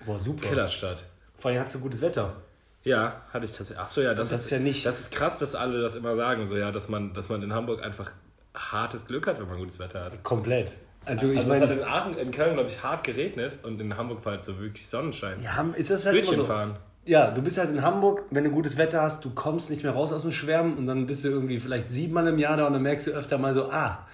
Boah, 0.06 0.18
super. 0.18 0.48
Killerstadt. 0.48 1.04
Vor 1.38 1.50
allem 1.50 1.60
hat 1.60 1.70
so 1.70 1.78
gutes 1.80 2.00
Wetter. 2.00 2.36
Ja, 2.84 3.22
hatte 3.32 3.44
ich 3.46 3.50
tatsächlich. 3.52 3.78
Achso, 3.78 4.00
ja, 4.02 4.14
das, 4.14 4.30
Das 4.30 4.44
ist 4.44 4.50
ja 4.50 4.58
nicht- 4.58 4.84
Das 4.86 5.00
ist 5.00 5.12
krass, 5.12 5.38
dass 5.38 5.54
alle 5.54 5.80
das 5.80 5.96
immer 5.96 6.14
sagen, 6.16 6.46
so 6.46 6.56
ja, 6.56 6.70
dass 6.70 6.88
man, 6.88 7.14
dass 7.14 7.28
man 7.28 7.42
in 7.42 7.52
Hamburg 7.54 7.82
einfach 7.82 8.12
hartes 8.54 9.06
Glück 9.06 9.26
hat, 9.26 9.40
wenn 9.40 9.48
man 9.48 9.58
gutes 9.58 9.78
Wetter 9.78 10.04
hat. 10.04 10.22
Komplett. 10.22 10.76
Also, 11.06 11.30
ich 11.32 11.38
Also 11.40 11.52
es 11.52 11.60
hat 11.60 11.68
meine, 11.68 11.80
in 11.80 11.86
Aachen, 11.86 12.16
in 12.18 12.30
Köln, 12.30 12.54
glaube 12.54 12.68
ich, 12.70 12.82
hart 12.82 13.04
geregnet 13.04 13.58
und 13.62 13.80
in 13.80 13.96
Hamburg 13.96 14.24
war 14.24 14.32
halt 14.34 14.44
so 14.44 14.58
wirklich 14.60 14.86
Sonnenschein. 14.86 15.42
ja, 15.42 15.66
ist 15.76 15.90
das 15.90 16.06
halt 16.06 16.14
immer 16.16 16.22
Bötchen 16.24 16.36
so. 16.36 16.44
fahren. 16.44 16.76
Ja, 17.06 17.30
du 17.30 17.42
bist 17.42 17.58
halt 17.58 17.70
in 17.70 17.82
Hamburg, 17.82 18.22
wenn 18.30 18.44
du 18.44 18.50
gutes 18.50 18.78
Wetter 18.78 19.02
hast, 19.02 19.24
du 19.24 19.30
kommst 19.30 19.68
nicht 19.70 19.82
mehr 19.82 19.92
raus 19.92 20.12
aus 20.12 20.22
dem 20.22 20.32
Schwärmen 20.32 20.78
und 20.78 20.86
dann 20.86 21.04
bist 21.06 21.24
du 21.24 21.28
irgendwie 21.28 21.60
vielleicht 21.60 21.90
siebenmal 21.90 22.26
im 22.28 22.38
Jahr 22.38 22.56
da 22.56 22.66
und 22.66 22.72
dann 22.72 22.82
merkst 22.82 23.08
du 23.08 23.10
öfter 23.10 23.36
mal 23.38 23.52
so, 23.52 23.64
ah, 23.70 24.06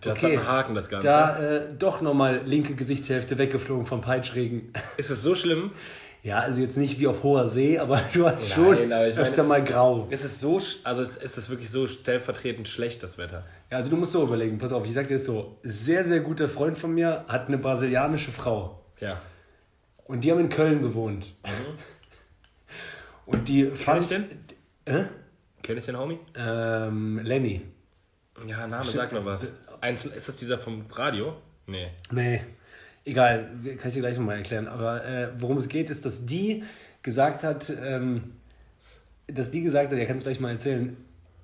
Das 0.00 0.12
Okay. 0.22 0.36
hat 0.36 0.44
einen 0.44 0.48
Haken, 0.48 0.74
das 0.76 0.88
Ganze. 0.88 1.06
da 1.08 1.38
äh, 1.38 1.60
doch 1.76 2.00
nochmal 2.00 2.42
linke 2.44 2.74
Gesichtshälfte 2.76 3.36
weggeflogen 3.38 3.84
vom 3.84 4.00
Peitschregen. 4.00 4.72
Ist 4.96 5.10
es 5.10 5.22
so 5.22 5.34
schlimm? 5.34 5.72
Ja, 6.22 6.38
also 6.40 6.60
jetzt 6.60 6.76
nicht 6.76 7.00
wie 7.00 7.06
auf 7.08 7.22
hoher 7.24 7.48
See, 7.48 7.78
aber 7.78 8.00
du 8.12 8.26
hast 8.26 8.50
Nein, 8.50 8.54
schon 8.54 8.92
aber 8.92 9.08
ich 9.08 9.16
meine, 9.16 9.26
öfter 9.28 9.42
mal 9.42 9.58
ist- 9.60 9.66
grau. 9.68 10.06
Ist 10.10 10.22
es 10.24 10.38
so, 10.38 10.60
also 10.84 11.02
ist, 11.02 11.20
ist 11.22 11.36
es 11.38 11.50
wirklich 11.50 11.70
so 11.70 11.86
stellvertretend 11.88 12.68
schlecht, 12.68 13.02
das 13.02 13.18
Wetter? 13.18 13.44
Ja, 13.70 13.78
also 13.78 13.90
du 13.90 13.96
musst 13.96 14.12
so 14.12 14.22
überlegen, 14.22 14.58
pass 14.58 14.72
auf, 14.72 14.84
ich 14.86 14.92
sag 14.92 15.08
dir 15.08 15.14
das 15.14 15.24
so, 15.24 15.56
sehr, 15.64 16.04
sehr 16.04 16.20
guter 16.20 16.48
Freund 16.48 16.76
von 16.78 16.92
mir 16.94 17.24
hat 17.26 17.48
eine 17.48 17.58
brasilianische 17.58 18.30
Frau 18.30 18.80
Ja. 19.00 19.20
und 20.04 20.22
die 20.22 20.30
haben 20.30 20.40
in 20.40 20.48
Köln 20.50 20.80
gewohnt. 20.82 21.34
Und 23.30 23.48
die 23.48 23.64
Kenn 23.64 23.76
fand... 23.76 24.02
ich 24.02 24.08
den? 24.08 24.24
Äh? 24.84 25.04
Kenn 25.62 25.78
ich 25.78 25.86
den 25.86 25.98
Homie? 25.98 26.18
Ähm, 26.34 27.20
Lenny. 27.22 27.62
Ja, 28.46 28.66
Name 28.66 28.90
sagt 28.90 29.12
mir 29.12 29.24
was. 29.24 29.52
Eins, 29.80 30.04
ist 30.04 30.28
das 30.28 30.36
dieser 30.36 30.58
vom 30.58 30.86
Radio? 30.90 31.36
Nee. 31.66 31.90
Nee. 32.10 32.40
Egal, 33.04 33.50
kann 33.78 33.88
ich 33.88 33.94
dir 33.94 34.00
gleich 34.00 34.16
nochmal 34.16 34.36
erklären. 34.36 34.66
Aber 34.68 35.04
äh, 35.04 35.28
worum 35.38 35.58
es 35.58 35.68
geht, 35.68 35.90
ist, 35.90 36.04
dass 36.04 36.26
die 36.26 36.64
gesagt 37.02 37.44
hat, 37.44 37.72
ähm, 37.82 38.34
dass 39.26 39.50
die 39.50 39.62
gesagt 39.62 39.92
hat, 39.92 39.98
er 39.98 40.06
kann 40.06 40.16
es 40.16 40.22
gleich 40.22 40.40
mal 40.40 40.50
erzählen, 40.50 40.96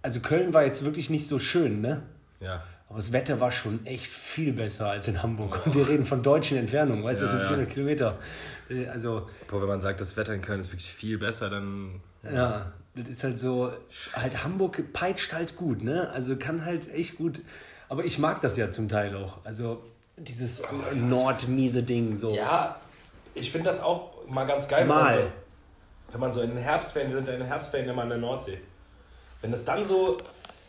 also 0.03 0.21
Köln 0.21 0.53
war 0.53 0.65
jetzt 0.65 0.85
wirklich 0.85 1.09
nicht 1.11 1.27
so 1.27 1.39
schön, 1.39 1.81
ne? 1.81 2.03
Ja. 2.41 2.63
Aber 2.89 2.99
das 2.99 3.13
Wetter 3.13 3.41
war 3.41 3.51
schon 3.51 3.85
echt 3.85 4.07
viel 4.07 4.53
besser 4.53 4.89
als 4.91 5.09
in 5.09 5.23
Hamburg. 5.23 5.67
Und 5.67 5.75
wir 5.77 5.89
reden 5.89 6.05
von 6.05 6.23
deutschen 6.23 6.57
Entfernungen, 6.57 7.03
weißt 7.05 7.23
du, 7.23 7.27
Ja, 7.27 7.33
das 7.33 7.39
sind 7.41 7.43
ja. 7.43 7.49
400 7.57 7.73
Kilometer. 7.73 8.19
Äh, 8.71 8.87
Also, 8.87 9.29
Boah, 9.49 9.61
wenn 9.61 9.69
man 9.69 9.81
sagt, 9.81 10.01
das 10.01 10.17
Wetter 10.17 10.35
in 10.35 10.41
Köln 10.41 10.61
ist 10.61 10.71
wirklich 10.73 10.91
viel 10.93 11.19
besser, 11.19 11.51
dann. 11.51 12.01
ja, 12.23 12.73
das 12.95 13.09
ist 13.09 13.25
halt 13.25 13.39
so, 13.39 13.71
halt 14.15 14.43
Hamburg 14.45 14.93
peitscht 14.93 15.33
halt 15.35 15.57
gut, 15.57 15.83
ne? 15.83 16.09
Also 16.11 16.37
kann 16.37 16.65
halt 16.65 16.91
echt 16.95 17.19
gut, 17.19 17.41
aber 17.91 18.05
ich 18.05 18.19
mag 18.19 18.41
das 18.41 18.57
ja 18.57 18.71
zum 18.71 18.89
Teil 18.89 19.15
auch. 19.17 19.45
Also 19.45 19.83
dieses 20.17 20.63
nordmiese 20.95 21.83
Ding 21.83 22.17
so. 22.17 22.35
Ja, 22.35 22.77
ich 23.35 23.53
finde 23.53 23.67
das 23.69 23.83
auch 23.83 24.27
mal 24.29 24.47
ganz 24.47 24.67
geil. 24.67 24.87
Mal. 24.87 25.19
Wenn 25.19 25.21
man, 25.21 25.23
so, 25.27 25.33
wenn 26.13 26.21
man 26.21 26.33
so 26.33 26.41
in 26.41 26.51
den 26.51 26.59
Herbstferien, 26.59 27.11
wir 27.11 27.19
sind 27.19 27.29
ja 27.29 27.35
in 27.35 27.41
den 27.41 27.49
Herbstferien 27.49 27.91
immer 27.91 28.03
an 28.03 28.09
der 28.09 28.19
Nordsee. 28.19 28.59
Wenn 29.43 29.53
es 29.53 29.65
dann 29.67 29.85
so 29.85 30.17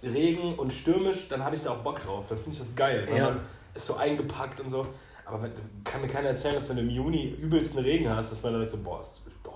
Regen 0.03 0.55
und 0.55 0.71
stürmisch, 0.71 1.27
dann 1.29 1.43
habe 1.43 1.55
ich 1.55 1.63
da 1.63 1.71
auch 1.71 1.77
Bock 1.77 1.99
drauf. 1.99 2.25
Dann 2.29 2.38
finde 2.38 2.51
ich 2.51 2.60
das 2.60 2.75
geil. 2.75 3.07
Ja. 3.13 3.29
man 3.31 3.39
ist 3.73 3.86
so 3.86 3.95
eingepackt 3.95 4.60
und 4.60 4.69
so. 4.69 4.88
Aber 5.25 5.49
kann 5.83 6.01
mir 6.01 6.07
keiner 6.07 6.29
erzählen, 6.29 6.55
dass 6.55 6.69
wenn 6.69 6.77
du 6.77 6.83
im 6.83 6.89
Juni 6.89 7.27
übelsten 7.39 7.79
Regen 7.81 8.10
hast, 8.10 8.31
dass 8.31 8.41
man 8.43 8.53
dann 8.53 8.65
so, 8.65 8.77
boah, 8.77 9.01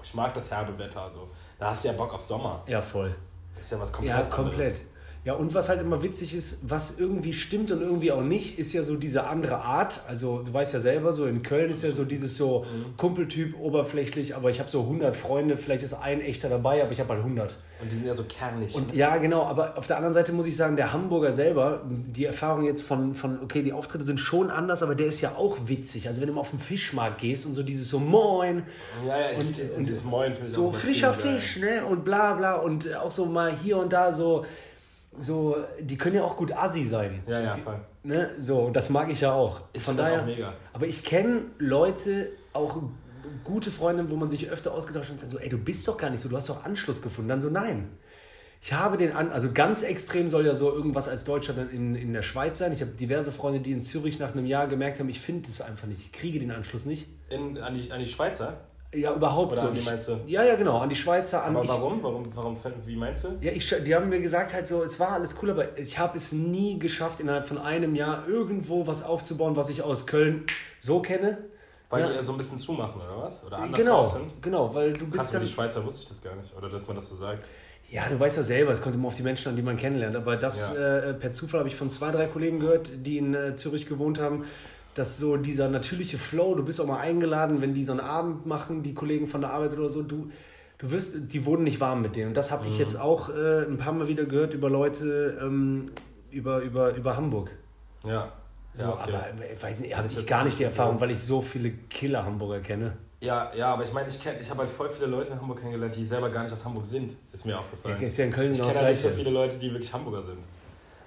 ich 0.04 0.13
mag 0.13 0.34
das 0.34 0.51
herbe 0.51 0.77
Wetter. 0.77 1.10
So. 1.13 1.30
Da 1.58 1.69
hast 1.69 1.84
du 1.84 1.88
ja 1.89 1.93
Bock 1.93 2.13
auf 2.13 2.21
Sommer. 2.21 2.63
Ja, 2.67 2.82
voll. 2.82 3.15
Das 3.56 3.65
ist 3.65 3.71
ja 3.71 3.80
was 3.80 3.91
komplett 3.93 4.15
Ja, 4.17 4.23
komplett. 4.23 4.54
anderes. 4.60 4.82
Ja, 5.23 5.34
und 5.36 5.53
was 5.53 5.69
halt 5.69 5.79
immer 5.81 6.01
witzig 6.01 6.34
ist, 6.34 6.57
was 6.63 6.99
irgendwie 6.99 7.34
stimmt 7.34 7.71
und 7.71 7.79
irgendwie 7.81 8.12
auch 8.12 8.23
nicht, 8.23 8.57
ist 8.57 8.73
ja 8.73 8.81
so 8.81 8.95
diese 8.95 9.27
andere 9.27 9.57
Art. 9.57 10.01
Also, 10.07 10.39
du 10.39 10.51
weißt 10.51 10.73
ja 10.73 10.79
selber, 10.79 11.13
so 11.13 11.27
in 11.27 11.43
Köln 11.43 11.69
ist 11.69 11.84
ja 11.84 11.91
so 11.91 12.05
dieses 12.05 12.36
so 12.38 12.65
Kumpeltyp, 12.97 13.55
oberflächlich, 13.60 14.36
aber 14.36 14.49
ich 14.49 14.60
habe 14.60 14.67
so 14.69 14.81
100 14.81 15.15
Freunde, 15.15 15.57
vielleicht 15.57 15.84
ist 15.84 15.93
ein 15.93 16.21
echter 16.21 16.49
dabei, 16.49 16.81
aber 16.81 16.91
ich 16.91 16.99
habe 16.99 17.10
halt 17.10 17.19
100. 17.23 17.55
Und 17.81 17.91
die 17.91 17.95
sind 17.97 18.07
ja 18.07 18.15
so 18.15 18.23
kernig. 18.23 18.73
Und 18.73 18.95
ja, 18.95 19.17
genau, 19.17 19.43
aber 19.43 19.77
auf 19.77 19.86
der 19.86 19.97
anderen 19.97 20.13
Seite 20.13 20.34
muss 20.34 20.47
ich 20.47 20.55
sagen, 20.55 20.75
der 20.75 20.91
Hamburger 20.91 21.31
selber, 21.31 21.81
die 21.88 22.25
Erfahrung 22.25 22.63
jetzt 22.65 22.81
von, 22.81 23.13
von, 23.13 23.43
okay, 23.43 23.62
die 23.62 23.73
Auftritte 23.73 24.05
sind 24.05 24.19
schon 24.19 24.49
anders, 24.49 24.81
aber 24.81 24.95
der 24.95 25.05
ist 25.07 25.21
ja 25.21 25.36
auch 25.36 25.57
witzig. 25.65 26.07
Also 26.07 26.21
wenn 26.21 26.29
du 26.29 26.34
mal 26.34 26.41
auf 26.41 26.49
den 26.49 26.60
Fischmarkt 26.60 27.21
gehst 27.21 27.45
und 27.45 27.53
so 27.53 27.62
dieses 27.62 27.89
so 27.89 27.99
Moin 27.99 28.63
ja, 29.07 29.19
ja, 29.19 29.31
ich 29.31 29.39
und- 29.39 29.55
dieses, 29.57 29.73
und 29.75 29.86
dieses 29.86 30.03
Moin 30.03 30.34
ich 30.45 30.51
so 30.51 30.71
frischer. 30.71 31.13
Fisch, 31.13 31.57
ne? 31.57 31.86
Und 31.86 32.03
bla 32.05 32.34
bla 32.34 32.55
und 32.55 32.95
auch 32.95 33.12
so 33.12 33.25
mal 33.27 33.51
hier 33.63 33.77
und 33.77 33.93
da 33.93 34.12
so, 34.13 34.45
so, 35.17 35.58
die 35.80 35.97
können 35.97 36.15
ja 36.15 36.24
auch 36.24 36.38
gut 36.38 36.52
assi 36.54 36.86
sein. 36.86 37.21
Ja, 37.28 37.39
ja, 37.41 37.54
Sie- 37.54 37.62
voll. 37.62 37.80
Ne? 38.04 38.32
So, 38.39 38.69
das 38.71 38.89
mag 38.89 39.10
ich 39.12 39.21
ja 39.21 39.34
auch. 39.34 39.62
Ich 39.74 39.84
Von 39.84 39.95
find 39.95 40.00
das 40.00 40.08
daher, 40.08 40.21
auch 40.21 40.26
mega. 40.26 40.54
Aber 40.74 40.88
ich 40.88 41.04
kenne 41.04 41.43
Leute, 41.60 42.30
auch 42.54 42.82
gute 43.43 43.69
Freunde, 43.71 44.10
wo 44.10 44.15
man 44.15 44.30
sich 44.30 44.50
öfter 44.50 44.74
ausgetauscht 44.74 45.08
hat 45.10 45.13
und 45.13 45.19
sagt 45.19 45.32
so, 45.32 45.38
ey, 45.39 45.50
du 45.50 45.58
bist 45.58 45.88
doch 45.88 45.97
gar 45.97 46.10
nicht 46.10 46.21
so, 46.21 46.30
du 46.30 46.36
hast 46.36 46.50
doch 46.50 46.65
Anschluss 46.65 47.02
gefunden. 47.02 47.30
Dann 47.30 47.41
so, 47.41 47.50
nein. 47.50 47.89
Ich 48.63 48.74
habe 48.74 48.97
den 48.97 49.12
an, 49.12 49.32
also 49.32 49.52
ganz 49.54 49.82
extrem 49.82 50.30
soll 50.30 50.45
ja 50.45 50.54
so 50.54 50.71
irgendwas 50.71 51.10
als 51.10 51.24
Deutscher 51.24 51.54
dann 51.54 51.69
in, 51.71 51.95
in 51.95 52.13
der 52.13 52.21
Schweiz 52.21 52.60
sein. 52.60 52.71
Ich 52.71 52.82
habe 52.82 52.91
diverse 52.91 53.32
Freunde, 53.32 53.60
die 53.60 53.71
in 53.71 53.82
Zürich 53.82 54.19
nach 54.19 54.34
einem 54.34 54.45
Jahr 54.45 54.67
gemerkt 54.67 55.00
haben, 55.00 55.10
ich 55.10 55.19
finde 55.19 55.50
es 55.50 55.62
einfach 55.62 55.88
nicht, 55.88 56.00
ich 56.02 56.12
kriege 56.12 56.39
den 56.39 56.52
Anschluss 56.52 56.86
nicht. 56.86 57.08
In, 57.30 57.58
an, 57.58 57.74
die, 57.74 57.91
an 57.91 58.00
die 58.00 58.06
Schweizer? 58.06 58.62
Ja, 58.93 59.13
überhaupt 59.13 59.54
Oder 59.54 59.62
so. 59.62 59.67
an 59.69 59.73
die 59.75 59.82
meinst 59.82 60.08
du? 60.10 60.19
Ja, 60.27 60.43
ja, 60.43 60.56
genau, 60.56 60.80
an 60.80 60.89
die 60.89 60.95
Schweizer, 60.97 61.45
an 61.45 61.56
Aber 61.56 61.63
ich, 61.63 61.69
warum? 61.69 62.04
warum? 62.04 62.25
Warum? 62.36 62.58
Wie 62.86 62.95
meinst 62.97 63.23
du? 63.23 63.30
Ja, 63.39 63.51
ich, 63.54 63.73
die 63.86 63.95
haben 63.95 64.10
mir 64.10 64.19
gesagt, 64.19 64.54
halt 64.54 64.67
so, 64.67 64.84
es 64.84 64.99
war 64.99 65.13
alles 65.13 65.36
cool, 65.41 65.51
aber 65.51 65.77
ich 65.77 65.97
habe 65.97 66.17
es 66.17 66.34
nie 66.34 66.77
geschafft, 66.77 67.21
innerhalb 67.21 67.47
von 67.47 67.58
einem 67.58 67.95
Jahr 67.95 68.27
irgendwo 68.27 68.86
was 68.88 69.04
aufzubauen, 69.04 69.56
was 69.56 69.69
ich 69.69 69.82
aus 69.82 70.08
Köln 70.08 70.43
so 70.82 71.01
kenne. 71.01 71.38
Weil 71.89 72.01
Ja. 72.01 72.08
die 72.10 72.15
eher 72.15 72.21
so 72.21 72.34
ein 72.34 72.38
bisschen 72.38 72.58
zumachen, 72.58 73.01
oder 73.01 73.23
was? 73.23 73.43
Oder 73.45 73.60
anders 73.60 73.80
Genau, 73.82 74.06
sind? 74.10 74.41
genau, 74.41 74.73
weil 74.75 74.91
du 74.93 75.06
Krass, 75.06 75.12
bist 75.12 75.25
für 75.27 75.38
dann. 75.38 75.45
die 75.45 75.51
Schweizer 75.51 75.86
wusste 75.86 76.04
ich 76.04 76.10
das 76.10 76.21
gar 76.21 76.36
nicht. 76.36 76.56
Oder 76.58 76.69
dass 76.69 76.86
man 76.88 76.95
das 76.97 77.08
so 77.08 77.15
sagt. 77.15 77.47
Ja, 77.89 78.08
du 78.08 78.17
weißt 78.17 78.38
ja 78.38 78.43
selber, 78.43 78.71
es 78.71 78.82
kommt 78.82 78.95
immer 78.95 79.08
auf 79.08 79.15
die 79.15 79.23
Menschen 79.23 79.49
an, 79.49 79.58
die 79.58 79.62
man 79.62 79.75
kennenlernt. 79.75 80.15
Aber 80.15 80.38
das 80.38 80.73
Ja. 80.73 80.97
äh, 80.99 81.13
per 81.13 81.34
Zufall 81.34 81.60
habe 81.60 81.67
ich 81.69 81.75
von 81.75 81.89
zwei, 81.91 82.12
drei 82.12 82.27
Kollegen 82.27 82.60
gehört, 82.62 82.89
die 83.06 83.17
in 83.17 83.34
äh, 83.34 83.56
Zürich 83.58 83.86
gewohnt 83.86 84.19
haben, 84.19 84.45
dass 84.95 85.17
so 85.17 85.38
dieser 85.38 85.69
natürliche 85.69 86.17
Flow, 86.17 86.56
du 86.56 86.63
bist 86.65 86.82
auch 86.82 86.86
mal 86.88 86.99
eingeladen, 86.99 87.62
wenn 87.62 87.73
die 87.73 87.84
so 87.84 87.91
einen 87.93 88.01
Abend 88.01 88.45
machen, 88.45 88.84
die 88.84 88.93
Kollegen 88.93 89.27
von 89.27 89.41
der 89.41 89.51
Arbeit 89.51 89.73
oder 89.77 89.89
so, 89.89 90.04
du, 90.04 90.30
du 90.77 90.91
wirst, 90.91 91.15
die 91.34 91.45
wurden 91.45 91.63
nicht 91.63 91.80
warm 91.80 92.01
mit 92.01 92.15
denen. 92.15 92.30
Und 92.30 92.34
das 92.38 92.51
habe 92.51 92.65
Mhm. 92.65 92.71
ich 92.71 92.80
jetzt 92.80 92.99
auch 92.99 93.30
äh, 93.30 93.65
ein 93.65 93.77
paar 93.77 93.93
Mal 93.93 94.08
wieder 94.08 94.25
gehört 94.25 94.54
über 94.54 94.69
Leute, 94.69 95.38
ähm, 95.41 95.86
über, 96.30 96.60
über, 96.62 96.93
über 96.95 97.15
Hamburg. 97.15 97.51
Ja. 98.06 98.32
So, 98.73 98.84
ja, 98.84 98.89
okay. 98.93 99.01
aber 99.04 99.25
ich 99.54 99.62
weiß 99.63 99.80
nicht, 99.82 99.97
habe 99.97 100.08
ich 100.08 100.25
gar 100.27 100.43
nicht 100.45 100.58
die 100.58 100.63
Erfahrung, 100.63 100.99
weil 101.01 101.12
ich 101.12 101.19
so 101.19 101.41
viele 101.41 101.71
Killer-Hamburger 101.89 102.62
kenne. 102.62 102.93
ja, 103.19 103.51
ja, 103.54 103.73
aber 103.73 103.84
ich 103.84 103.91
meine, 103.93 104.08
ich, 104.08 104.15
kenn- 104.15 104.39
ich 104.41 104.49
habe 104.49 104.60
halt 104.62 104.69
voll 104.69 104.89
viele 104.89 105.08
Leute 105.08 105.34
in 105.34 105.41
Hamburg 105.41 105.60
kennengelernt, 105.60 105.93
die 105.95 106.06
selber 106.06 106.30
gar 106.30 106.43
nicht 106.43 106.54
aus 106.54 106.63
Hamburg 106.65 106.86
sind. 106.86 107.13
Ist 107.34 107.45
mir 107.45 107.60
aufgefallen. 107.60 107.97
Ja, 108.01 108.08
ist 108.08 108.17
ja 108.17 108.25
in 108.25 108.32
Köln 108.32 108.51
ich 108.54 108.58
genau 108.58 108.69
kenne 108.69 108.80
halt 108.86 108.89
nicht 108.91 109.01
so 109.01 109.10
viele 109.10 109.30
Leute, 109.30 109.58
die 109.58 109.71
wirklich 109.71 109.93
Hamburger 109.93 110.23
sind. 110.25 110.39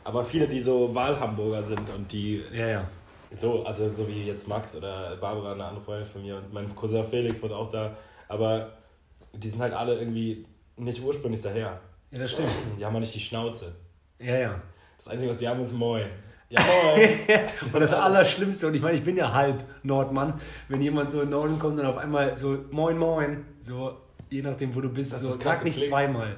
Aber 0.04 0.24
viele, 0.26 0.46
die 0.46 0.60
so 0.60 0.94
Wahlhamburger 0.94 1.62
sind 1.62 1.88
und 1.96 2.12
die 2.12 2.42
Ja, 2.52 2.66
ja. 2.66 2.84
So, 3.34 3.64
also 3.64 3.88
so 3.88 4.06
wie 4.08 4.24
jetzt 4.26 4.48
Max 4.48 4.74
oder 4.74 5.16
Barbara, 5.16 5.52
eine 5.52 5.64
andere 5.64 5.84
Freundin 5.84 6.06
von 6.06 6.22
mir 6.22 6.36
und 6.36 6.52
mein 6.52 6.74
Cousin 6.74 7.04
Felix 7.06 7.42
wird 7.42 7.52
auch 7.52 7.70
da. 7.70 7.96
Aber 8.28 8.72
die 9.32 9.48
sind 9.48 9.60
halt 9.60 9.72
alle 9.74 9.98
irgendwie 9.98 10.46
nicht 10.76 11.02
ursprünglich 11.02 11.42
daher. 11.42 11.80
Ja, 12.10 12.18
das 12.18 12.32
stimmt. 12.32 12.48
Die 12.78 12.84
haben 12.84 12.94
auch 12.94 13.00
nicht 13.00 13.14
die 13.14 13.20
Schnauze. 13.20 13.74
Ja, 14.18 14.36
ja. 14.36 14.60
Das 14.96 15.08
Einzige, 15.08 15.32
was 15.32 15.38
sie 15.38 15.48
haben, 15.48 15.60
ist 15.60 15.72
Moin. 15.72 16.06
Ja, 16.48 16.60
Moin. 16.60 17.18
Und 17.72 17.80
das 17.80 17.92
Allerschlimmste, 17.92 18.68
und 18.68 18.74
ich 18.74 18.82
meine, 18.82 18.96
ich 18.96 19.02
bin 19.02 19.16
ja 19.16 19.32
halb 19.32 19.64
Nordmann, 19.82 20.40
wenn 20.68 20.80
jemand 20.80 21.10
so 21.10 21.20
in 21.20 21.26
den 21.26 21.30
Norden 21.30 21.58
kommt 21.58 21.80
und 21.80 21.86
auf 21.86 21.96
einmal 21.96 22.36
so 22.36 22.58
Moin 22.70 22.96
Moin, 22.96 23.44
so 23.60 23.96
je 24.30 24.42
nachdem, 24.42 24.74
wo 24.74 24.80
du 24.80 24.90
bist, 24.90 25.12
Das 25.12 25.22
so 25.22 25.30
sag 25.30 25.64
nicht 25.64 25.82
zweimal. 25.82 26.36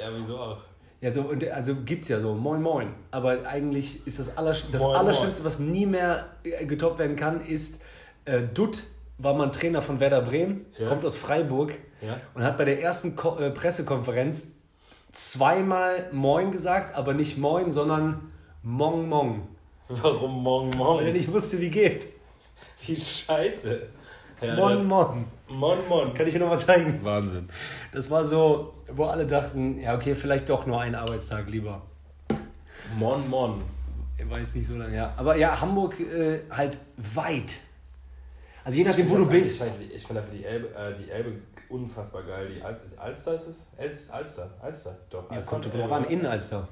ja, 0.00 0.08
wieso 0.16 0.38
auch? 0.38 0.58
Ja, 1.00 1.10
so, 1.10 1.22
und 1.22 1.48
also 1.48 1.74
gibt's 1.76 2.08
ja 2.08 2.20
so, 2.20 2.34
moin 2.34 2.60
moin. 2.62 2.88
Aber 3.10 3.46
eigentlich 3.46 4.06
ist 4.06 4.18
das, 4.18 4.36
Allersch 4.36 4.64
das 4.70 4.82
Moin, 4.82 4.96
Allerschlimmste, 4.96 5.44
was 5.44 5.58
nie 5.58 5.86
mehr 5.86 6.26
äh, 6.44 6.66
getoppt 6.66 6.98
werden 6.98 7.16
kann, 7.16 7.40
ist, 7.46 7.80
äh, 8.26 8.42
Dutt 8.42 8.82
war 9.16 9.34
mal 9.34 9.44
ein 9.44 9.52
Trainer 9.52 9.80
von 9.82 9.98
Werder 10.00 10.20
Bremen, 10.22 10.66
Ja. 10.78 10.88
kommt 10.88 11.04
aus 11.04 11.16
Freiburg 11.16 11.74
Ja? 12.02 12.20
und 12.34 12.42
hat 12.42 12.56
bei 12.58 12.64
der 12.66 12.82
ersten 12.82 13.16
Ko 13.16 13.38
äh, 13.38 13.50
Pressekonferenz 13.50 14.48
zweimal 15.12 16.08
Moin 16.12 16.52
gesagt, 16.52 16.94
aber 16.94 17.14
nicht 17.14 17.38
Moin, 17.38 17.72
sondern 17.72 18.30
Mong 18.62 19.08
Mong. 19.08 19.48
Warum 19.88 20.42
Mon 20.42 20.78
Weil 20.78 21.06
er 21.08 21.12
nicht 21.12 21.32
wusste, 21.32 21.60
wie 21.60 21.70
geht. 21.70 22.06
Wie 22.86 22.94
scheiße. 22.96 23.82
Ja, 24.40 24.54
Mon 24.56 24.86
Mon. 24.86 25.24
Mon 25.50 25.78
Mon. 25.88 26.14
Kann 26.14 26.26
ich 26.26 26.32
dir 26.34 26.40
nochmal 26.40 26.58
zeigen? 26.58 27.00
Wahnsinn. 27.02 27.48
Das 27.92 28.10
war 28.10 28.24
so, 28.24 28.74
wo 28.92 29.04
alle 29.04 29.26
dachten, 29.26 29.80
ja 29.80 29.94
okay, 29.96 30.14
vielleicht 30.14 30.48
doch 30.48 30.66
nur 30.66 30.80
einen 30.80 30.94
Arbeitstag 30.94 31.48
lieber. 31.48 31.82
Mon 32.96 33.28
Mon. 33.28 33.62
War 34.28 34.38
jetzt 34.38 34.54
nicht 34.54 34.66
so 34.68 34.76
lange, 34.76 34.94
ja. 34.94 35.12
Aber 35.16 35.34
ja, 35.36 35.60
Hamburg 35.60 35.98
äh, 35.98 36.40
halt 36.50 36.78
weit. 37.14 37.54
Also 38.62 38.78
je 38.78 38.84
nachdem, 38.84 39.10
wo 39.10 39.16
du 39.16 39.28
bist. 39.28 39.62
Ich 39.92 40.06
finde 40.06 40.20
einfach 40.20 40.32
die 40.32 40.44
Elbe, 40.44 40.68
äh, 40.74 40.94
die 40.94 41.10
Elbe 41.10 41.32
unfassbar 41.70 42.22
geil. 42.22 42.48
Die 42.54 42.62
Al 42.62 42.78
Alster 42.98 43.34
ist 43.34 43.48
es? 43.48 43.66
Els 43.78 44.10
Alster. 44.10 44.50
Alster, 44.60 44.96
doch. 45.08 45.28
Ja, 45.30 45.38
Alster 45.38 45.50
kommt 45.58 45.74
drauf 45.74 45.90
an, 45.90 46.04
Innenalster. 46.04 46.68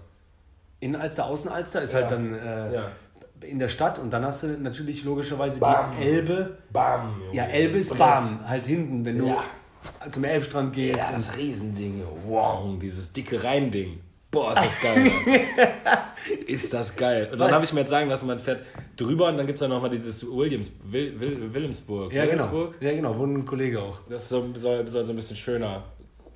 Innenalster, 0.81 1.25
Außenalster 1.27 1.83
ist 1.83 1.93
Ja. 1.95 2.01
halt 2.03 2.11
dann 2.11 2.35
äh, 2.35 2.75
Ja. 2.75 2.93
In 3.43 3.59
der 3.59 3.69
Stadt 3.69 3.99
und 3.99 4.11
dann 4.11 4.25
hast 4.25 4.43
du 4.43 4.49
natürlich 4.61 5.05
logischerweise 5.05 5.59
Bam. 5.59 5.93
die 5.99 6.05
Elbe. 6.05 6.59
Bam, 6.73 7.21
Junge. 7.23 7.35
Ja, 7.37 7.45
Elbe 7.45 7.79
ist. 7.79 7.97
Bam, 7.99 8.47
halt 8.49 8.67
hinten, 8.67 9.05
wenn 9.05 9.19
du 9.19 9.29
Ja. 9.29 9.45
zum 10.11 10.25
Elbstrand 10.25 10.73
gehst. 10.75 10.99
Ja, 10.99 11.13
das 11.15 11.37
Riesending. 11.37 12.03
Wow, 12.27 12.79
dieses 12.81 13.13
dicke 13.13 13.43
Rheinding. 13.43 14.01
Boah, 14.31 14.53
ist 14.53 14.57
das 14.63 14.81
geil. 14.83 15.11
ist 16.47 16.75
das 16.75 16.97
geil. 16.97 17.29
Und 17.33 17.39
dann 17.39 17.51
habe 17.51 17.65
ich 17.65 17.73
mir 17.73 17.81
jetzt 17.81 17.91
sagen 17.91 18.09
lassen, 18.11 18.27
man 18.27 18.39
fährt 18.39 18.63
drüber 18.97 19.29
und 19.29 19.37
dann 19.39 19.47
gibt 19.47 19.57
es 19.59 19.63
ja 19.63 19.69
nochmal 19.69 19.91
dieses 19.91 20.25
Williams, 20.31 20.73
Will, 20.85 21.19
Will, 21.19 21.53
Wilhelmsburg. 21.55 22.13
ja, 22.13 22.27
genau. 22.27 22.45
Wilhelmsburg. 22.53 22.75
Ja, 22.83 22.93
genau, 22.93 23.17
wohnt 23.19 23.39
ein 23.39 23.47
Kollege 23.47 23.81
auch. 23.81 24.01
Das 24.09 24.25
ist 24.25 24.29
so, 24.29 24.47
soll, 24.55 24.87
soll 24.87 25.05
so 25.05 25.13
ein 25.13 25.17
bisschen 25.17 25.37
schöner, 25.37 25.85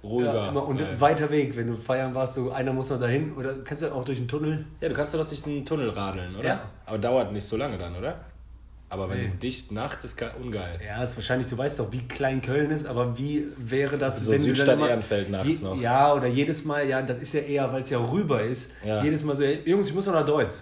ruhiger. 0.03 0.35
Ja, 0.35 0.49
immer, 0.49 0.67
und 0.67 0.79
sein. 0.79 1.01
weiter 1.01 1.31
Weg, 1.31 1.57
wenn 1.57 1.69
du 1.69 1.75
feiern 1.75 2.15
warst, 2.15 2.35
so 2.35 2.51
einer 2.53 2.73
muss 2.73 2.91
noch 2.91 3.01
dahin 3.01 3.33
oder 3.35 3.55
kannst 3.65 3.83
du 3.83 3.93
auch 3.95 4.05
durch 4.05 4.19
den 4.19 4.29
Tunnel. 4.29 4.65
Ja, 4.81 4.89
du 4.89 4.95
kannst 4.95 5.15
doch 5.15 5.19
durch 5.21 5.31
diesen 5.31 5.65
Tunnel 5.65 5.91
radeln, 5.91 6.35
oder? 6.37 6.47
Ja. 6.49 6.61
Aber 6.87 6.99
dauert 6.99 7.33
nicht 7.33 7.45
so 7.45 7.57
lange 7.57 7.79
dann, 7.79 7.95
oder? 7.97 8.21
Aber 8.89 9.09
wenn 9.09 9.17
Nee. 9.23 9.29
du 9.29 9.37
dicht 9.39 9.73
nachts 9.73 10.05
ist 10.05 10.19
ge- 10.19 10.29
ungeil. 10.39 10.79
Ja, 10.87 11.03
ist 11.03 11.17
wahrscheinlich, 11.17 11.47
du 11.49 11.57
weißt 11.57 11.81
doch, 11.81 11.91
wie 11.93 12.07
klein 12.09 12.43
Köln 12.43 12.71
ist, 12.71 12.85
aber 12.85 13.17
wie 13.17 13.47
wäre 13.57 13.97
das, 13.97 14.21
So 14.21 14.33
wenn 14.33 14.39
du 14.39 14.45
Südstadt 14.45 14.69
dann 14.69 14.79
immer, 14.81 14.89
Ehrenfeld 14.91 15.31
nachts 15.31 15.63
noch. 15.63 15.81
Ja, 15.81 16.13
oder 16.13 16.27
jedes 16.27 16.67
Mal, 16.67 16.87
ja, 16.87 17.01
das 17.01 17.17
ist 17.19 17.33
ja 17.33 17.41
eher, 17.41 17.73
weil 17.73 17.83
es 17.83 17.89
ja 17.91 17.99
rüber 17.99 18.43
ist, 18.43 18.73
Ja. 18.85 19.03
jedes 19.03 19.25
Mal 19.25 19.35
so, 19.35 19.45
Jungs, 19.45 19.89
ich 19.89 19.95
muss 19.95 20.07
noch 20.07 20.13
nach 20.15 20.27
Deutsch. 20.27 20.57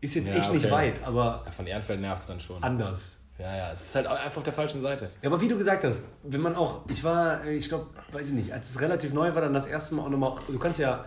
Ist 0.00 0.16
jetzt 0.16 0.26
Ja, 0.26 0.34
echt 0.34 0.52
nicht 0.52 0.64
okay. 0.64 0.74
weit, 0.74 1.04
aber 1.04 1.42
Ja, 1.46 1.52
von 1.52 1.66
Ehrenfeld 1.68 2.00
nervt 2.00 2.22
es 2.22 2.26
dann 2.26 2.40
schon. 2.40 2.60
anders. 2.60 3.12
Ja, 3.38 3.56
ja, 3.56 3.72
es 3.72 3.82
ist 3.82 3.94
halt 3.94 4.06
einfach 4.06 4.36
auf 4.36 4.42
der 4.42 4.52
falschen 4.52 4.80
Seite. 4.82 5.10
Ja, 5.22 5.30
aber 5.30 5.40
wie 5.40 5.48
du 5.48 5.56
gesagt 5.56 5.84
hast, 5.84 6.08
wenn 6.22 6.40
man 6.40 6.54
auch, 6.54 6.82
ich 6.88 7.02
war, 7.02 7.44
äh, 7.44 7.54
ich 7.56 7.68
glaube, 7.68 7.86
weiß 8.12 8.28
ich 8.28 8.34
nicht, 8.34 8.52
als 8.52 8.70
es 8.70 8.80
relativ 8.80 9.12
neu 9.12 9.34
war, 9.34 9.42
dann 9.42 9.54
das 9.54 9.66
erste 9.66 9.94
Mal 9.94 10.04
auch 10.04 10.10
nochmal, 10.10 10.34
du 10.46 10.58
kannst 10.58 10.78
ja 10.78 11.04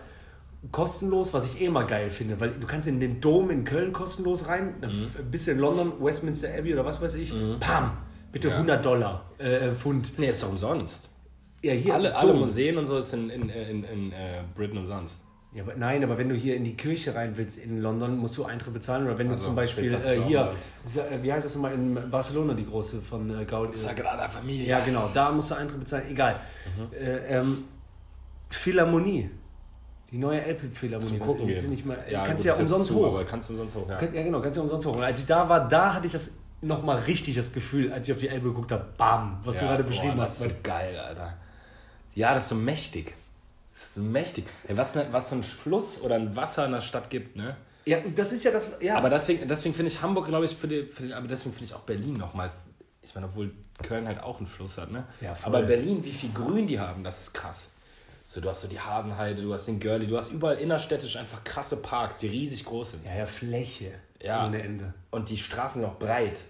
kostenlos, 0.72 1.32
was 1.32 1.46
ich 1.46 1.60
eh 1.60 1.68
mal 1.68 1.86
geil 1.86 2.10
finde, 2.10 2.40
weil 2.40 2.50
du 2.50 2.66
kannst 2.66 2.88
in 2.88 2.98
den 2.98 3.20
Dom 3.20 3.50
in 3.50 3.64
Köln 3.64 3.92
kostenlos 3.92 4.48
rein, 4.48 4.74
ein 4.82 5.30
bisschen 5.30 5.56
in 5.56 5.62
London, 5.62 5.92
Westminster 6.00 6.48
Abbey 6.56 6.72
oder 6.72 6.84
was 6.84 7.00
weiß 7.00 7.14
ich, 7.16 7.32
pam, 7.60 7.92
bitte 8.32 8.52
100 8.52 8.84
Dollar, 8.84 9.30
äh, 9.38 9.72
Pfund. 9.72 10.18
Nee, 10.18 10.28
ist 10.30 10.42
doch 10.42 10.48
umsonst. 10.48 11.08
Ja, 11.62 11.72
hier 11.72 11.94
Alle, 11.94 12.14
alle 12.14 12.34
Museen 12.34 12.76
und 12.76 12.86
so 12.86 12.98
ist 12.98 13.12
in, 13.12 13.30
in, 13.30 13.48
in, 13.48 13.84
in 13.84 14.12
äh, 14.12 14.42
Britain 14.54 14.78
umsonst. 14.78 15.24
Ja, 15.56 15.62
aber 15.62 15.74
nein, 15.74 16.04
aber 16.04 16.18
wenn 16.18 16.28
du 16.28 16.34
hier 16.34 16.54
in 16.54 16.64
die 16.64 16.76
Kirche 16.76 17.14
rein 17.14 17.38
willst 17.38 17.58
in 17.58 17.80
London, 17.80 18.18
musst 18.18 18.36
du 18.36 18.44
Eintritt 18.44 18.74
bezahlen. 18.74 19.06
Oder 19.06 19.16
wenn 19.16 19.28
du 19.28 19.32
Also, 19.32 19.46
zum 19.46 19.56
Beispiel 19.56 19.90
dachte, 19.90 20.10
äh, 20.12 20.16
das 20.18 20.26
hier, 20.26 21.10
äh, 21.10 21.22
wie 21.22 21.32
heißt 21.32 21.46
das 21.46 21.54
nochmal 21.54 21.72
in 21.72 22.10
Barcelona, 22.10 22.52
die 22.52 22.66
große 22.66 23.00
von 23.00 23.40
äh, 23.40 23.46
Gaudi? 23.46 23.72
Sagrada 23.72 24.28
Familie. 24.28 24.66
Ja, 24.66 24.80
genau, 24.80 25.08
da 25.14 25.32
musst 25.32 25.50
du 25.50 25.54
Eintritt 25.54 25.80
bezahlen. 25.80 26.10
Egal. 26.10 26.40
Mhm. 26.76 26.94
Äh, 26.94 27.38
ähm, 27.38 27.64
Philharmonie. 28.50 29.30
Die 30.10 30.18
neue 30.18 30.42
das 30.46 31.10
mal, 31.86 31.98
ja, 32.10 32.22
kannst 32.22 32.44
gut, 32.46 32.54
ja 32.54 32.62
umsonst 32.62 32.86
zu, 32.86 32.94
hoch. 32.94 33.24
Kannst 33.26 33.48
du 33.48 33.54
umsonst 33.54 33.76
hoch, 33.76 33.88
ja. 33.88 34.02
Ja, 34.02 34.22
genau, 34.22 34.42
kannst 34.42 34.56
ja 34.56 34.62
umsonst 34.62 34.86
hoch. 34.86 34.96
Und 34.96 35.02
als 35.02 35.20
ich 35.20 35.26
da 35.26 35.48
war, 35.48 35.66
da 35.66 35.94
hatte 35.94 36.06
ich 36.06 36.12
das 36.12 36.34
nochmal 36.60 36.98
richtig 36.98 37.34
das 37.34 37.52
Gefühl, 37.52 37.92
als 37.92 38.06
ich 38.06 38.12
auf 38.14 38.20
die 38.20 38.28
Elbe 38.28 38.50
geguckt 38.50 38.72
habe, 38.72 38.84
bam, 38.98 39.40
was 39.42 39.58
du 39.58 39.64
Ja, 39.64 39.70
gerade 39.70 39.84
boah, 39.84 39.88
beschrieben 39.88 40.16
das 40.18 40.32
hast. 40.32 40.42
ist 40.42 40.48
so 40.50 40.56
geil, 40.62 40.96
Alter. 40.98 41.34
Ja, 42.14 42.34
das 42.34 42.44
ist 42.44 42.48
so 42.50 42.54
mächtig. 42.54 43.14
Das 43.78 43.88
ist 43.88 43.96
mächtig. 43.98 44.46
Ey, 44.66 44.76
was, 44.76 44.94
ne- 44.94 45.06
was 45.10 45.28
so 45.28 45.36
ein 45.36 45.42
Fluss 45.42 46.00
oder 46.00 46.14
ein 46.14 46.34
Wasser 46.34 46.64
in 46.64 46.72
der 46.72 46.80
Stadt 46.80 47.10
gibt, 47.10 47.36
ne? 47.36 47.54
Ja, 47.84 47.98
das 48.00 48.32
ist 48.32 48.42
ja 48.44 48.50
das, 48.50 48.70
ja. 48.80 48.96
Aber 48.96 49.10
deswegen, 49.10 49.46
deswegen 49.46 49.74
finde 49.74 49.92
ich 49.92 50.00
Hamburg, 50.00 50.28
glaube 50.28 50.46
ich, 50.46 50.56
für 50.56 50.66
die, 50.66 50.84
für 50.86 51.02
die, 51.04 51.12
aber 51.12 51.28
deswegen 51.28 51.52
finde 51.54 51.66
ich 51.66 51.74
auch 51.74 51.82
Berlin 51.82 52.14
nochmal. 52.14 52.50
Ich 53.02 53.14
meine, 53.14 53.26
obwohl 53.26 53.52
Köln 53.82 54.08
halt 54.08 54.20
auch 54.22 54.38
einen 54.38 54.46
Fluss 54.46 54.78
hat, 54.78 54.90
ne? 54.90 55.04
Ja, 55.20 55.34
voll. 55.34 55.54
aber 55.54 55.66
Berlin, 55.66 56.02
wie 56.04 56.10
viel 56.12 56.30
Grün 56.32 56.66
die 56.66 56.80
haben, 56.80 57.04
das 57.04 57.20
ist 57.20 57.34
krass. 57.34 57.70
So, 58.24 58.40
du 58.40 58.48
hast 58.48 58.62
so 58.62 58.68
die 58.68 58.80
Hardenheide, 58.80 59.42
du 59.42 59.52
hast 59.52 59.66
den 59.66 59.78
Görli, 59.78 60.06
du 60.08 60.16
hast 60.16 60.32
überall 60.32 60.56
innerstädtisch 60.56 61.16
einfach 61.16 61.44
krasse 61.44 61.76
Parks, 61.76 62.18
die 62.18 62.26
riesig 62.28 62.64
groß 62.64 62.92
sind. 62.92 63.06
ja, 63.06 63.14
ja, 63.14 63.26
Fläche 63.26 63.92
Ja. 64.20 64.46
ohne 64.46 64.62
Ende. 64.62 64.94
Und 65.12 65.28
die 65.28 65.36
Straßen 65.36 65.82
sind 65.82 65.88
auch 65.90 65.98
breit. 65.98 66.40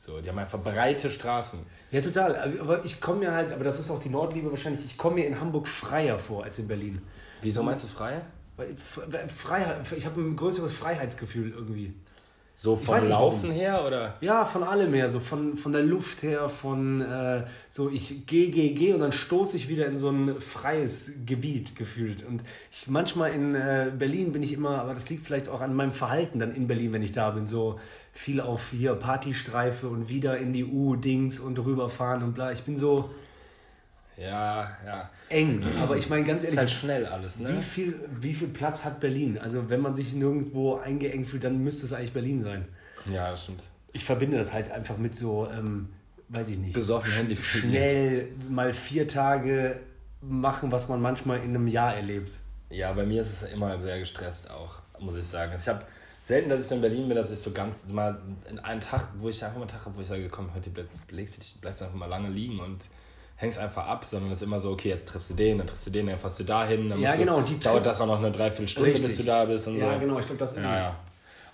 So, 0.00 0.20
die 0.20 0.28
haben 0.28 0.38
einfach 0.38 0.62
breite 0.62 1.10
Straßen. 1.10 1.58
Ja, 1.90 2.00
total. 2.00 2.58
Aber 2.60 2.84
ich 2.84 3.00
komme 3.00 3.18
mir 3.20 3.32
halt, 3.32 3.52
aber 3.52 3.64
das 3.64 3.80
ist 3.80 3.90
auch 3.90 4.00
die 4.00 4.08
Nordliebe 4.08 4.48
wahrscheinlich, 4.48 4.84
ich 4.84 4.96
komme 4.96 5.16
mir 5.16 5.26
in 5.26 5.40
Hamburg 5.40 5.66
freier 5.66 6.18
vor 6.18 6.44
als 6.44 6.58
in 6.60 6.68
Berlin. 6.68 7.02
Wieso 7.42 7.62
meinst 7.64 7.82
du 7.84 7.88
frei? 7.88 8.20
Weil 8.56 8.70
F- 8.70 9.00
Freiheit, 9.28 9.78
ich 9.96 10.06
habe 10.06 10.20
ein 10.20 10.36
größeres 10.36 10.72
Freiheitsgefühl 10.72 11.50
irgendwie. 11.50 11.94
So 12.54 12.74
vom 12.74 12.96
nicht, 12.96 13.08
Laufen 13.08 13.50
warum. 13.50 13.54
her 13.54 13.84
oder? 13.86 14.16
Ja, 14.20 14.44
von 14.44 14.64
allem 14.64 14.92
her, 14.92 15.08
so 15.08 15.20
von, 15.20 15.56
von 15.56 15.70
der 15.72 15.82
Luft 15.84 16.24
her, 16.24 16.48
von 16.48 17.00
äh, 17.00 17.44
so 17.70 17.88
ich 17.88 18.26
gehe, 18.26 18.50
gehe, 18.50 18.72
gehe 18.74 18.94
und 18.94 19.00
dann 19.00 19.12
stoße 19.12 19.56
ich 19.56 19.68
wieder 19.68 19.86
in 19.86 19.96
so 19.96 20.10
ein 20.10 20.40
freies 20.40 21.12
Gebiet 21.24 21.76
gefühlt. 21.76 22.24
Und 22.24 22.42
ich 22.72 22.88
manchmal 22.88 23.30
in 23.32 23.54
äh, 23.54 23.92
Berlin 23.96 24.32
bin 24.32 24.42
ich 24.42 24.52
immer, 24.52 24.80
aber 24.80 24.94
das 24.94 25.08
liegt 25.08 25.24
vielleicht 25.24 25.48
auch 25.48 25.60
an 25.60 25.74
meinem 25.74 25.92
Verhalten 25.92 26.40
dann 26.40 26.52
in 26.52 26.66
Berlin, 26.66 26.92
wenn 26.92 27.02
ich 27.02 27.12
da 27.12 27.30
bin, 27.30 27.46
so 27.46 27.78
viel 28.18 28.40
auf 28.40 28.70
hier 28.72 28.94
Partystreife 28.94 29.88
und 29.88 30.08
wieder 30.08 30.38
in 30.38 30.52
die 30.52 30.64
U-Dings 30.64 31.38
und 31.38 31.56
rüberfahren 31.58 32.22
und 32.24 32.34
bla. 32.34 32.50
Ich 32.50 32.62
bin 32.62 32.76
so 32.76 33.10
Ja, 34.16 34.76
ja. 34.84 35.08
eng. 35.28 35.62
Aber 35.80 35.96
ich 35.96 36.08
meine 36.10 36.24
ganz 36.24 36.42
Ist 36.42 36.48
ehrlich, 36.48 36.58
halt 36.58 36.70
schnell 36.70 37.06
alles, 37.06 37.38
ne? 37.38 37.56
wie 37.56 37.62
viel, 37.62 37.94
wie 38.20 38.34
viel 38.34 38.48
Platz 38.48 38.84
hat 38.84 38.98
Berlin? 38.98 39.38
Also 39.38 39.70
wenn 39.70 39.80
man 39.80 39.94
sich 39.94 40.14
nirgendwo 40.14 40.76
eingeengt 40.78 41.28
fühlt, 41.28 41.44
dann 41.44 41.62
müsste 41.62 41.86
es 41.86 41.92
eigentlich 41.92 42.12
Berlin 42.12 42.40
sein. 42.40 42.66
Ja, 43.06 43.30
das 43.30 43.44
stimmt. 43.44 43.62
Ich 43.92 44.04
verbinde 44.04 44.36
das 44.36 44.52
halt 44.52 44.70
einfach 44.72 44.98
mit 44.98 45.14
so, 45.14 45.48
ähm, 45.56 45.88
weiß 46.28 46.48
ich 46.48 46.58
nicht. 46.58 46.74
Besoffen 46.74 47.12
Handy 47.12 47.36
Schnell 47.36 48.28
mal 48.50 48.72
vier 48.72 49.06
Tage 49.06 49.78
machen, 50.20 50.72
was 50.72 50.88
man 50.88 51.00
manchmal 51.00 51.38
in 51.38 51.50
einem 51.50 51.68
Jahr 51.68 51.94
erlebt. 51.94 52.32
Ja, 52.70 52.92
bei 52.92 53.06
mir 53.06 53.20
ist 53.20 53.42
es 53.42 53.52
immer 53.52 53.80
sehr 53.80 54.00
gestresst 54.00 54.50
auch, 54.50 54.80
muss 54.98 55.16
ich 55.16 55.24
sagen. 55.24 55.52
Also 55.52 55.70
ich 55.70 55.76
habe 55.76 55.86
selten, 56.28 56.48
dass 56.50 56.60
ich 56.62 56.66
so 56.68 56.74
in 56.74 56.80
Berlin 56.80 57.08
bin, 57.08 57.16
dass 57.16 57.30
ich 57.32 57.38
so 57.38 57.50
ganz 57.52 57.86
mal 57.92 58.20
in 58.50 58.58
einen 58.58 58.80
Tag, 58.80 59.08
wo 59.18 59.28
ich 59.28 59.42
einfach 59.42 59.56
mal 59.56 59.62
einen 59.62 59.70
Tag 59.70 59.84
habe, 59.86 59.96
wo 59.96 60.00
ich 60.00 60.06
sage, 60.06 60.28
komm, 60.28 60.52
heute 60.54 60.70
bleibst, 60.70 61.06
bleibst, 61.06 61.38
du- 61.56 61.60
bleibst 61.60 61.82
einfach 61.82 61.94
mal 61.96 62.06
lange 62.06 62.28
liegen 62.28 62.60
und 62.60 62.78
hängst 63.36 63.58
einfach 63.58 63.86
ab, 63.86 64.04
sondern 64.04 64.30
es 64.32 64.38
ist 64.38 64.46
immer 64.46 64.58
so, 64.60 64.70
okay, 64.72 64.88
jetzt 64.90 65.08
triffst 65.08 65.30
du 65.30 65.34
den, 65.34 65.58
dann 65.58 65.66
triffst 65.66 65.86
du 65.86 65.90
den, 65.90 66.06
dann 66.06 66.18
fährst 66.18 66.38
du 66.40 66.44
dahin, 66.44 66.88
dann 66.90 67.00
Ja, 67.00 67.14
genau, 67.16 67.34
du, 67.34 67.38
und 67.40 67.48
die 67.48 67.58
dauert 67.60 67.86
das 67.86 68.00
auch 68.00 68.06
noch 68.06 68.18
eine 68.18 68.30
Dreiviertelstunde, 68.30 68.90
bis 68.90 69.00
Richtig. 69.02 69.16
du 69.18 69.22
da 69.24 69.44
bist 69.44 69.66
und 69.68 69.78
Ja, 69.78 69.94
so. 69.94 70.00
genau, 70.00 70.18
ich 70.18 70.26
glaube, 70.26 70.38
das 70.38 70.52
ist 70.52 70.58
Ja, 70.62 70.74
es. 70.76 70.82
ja. 70.82 70.96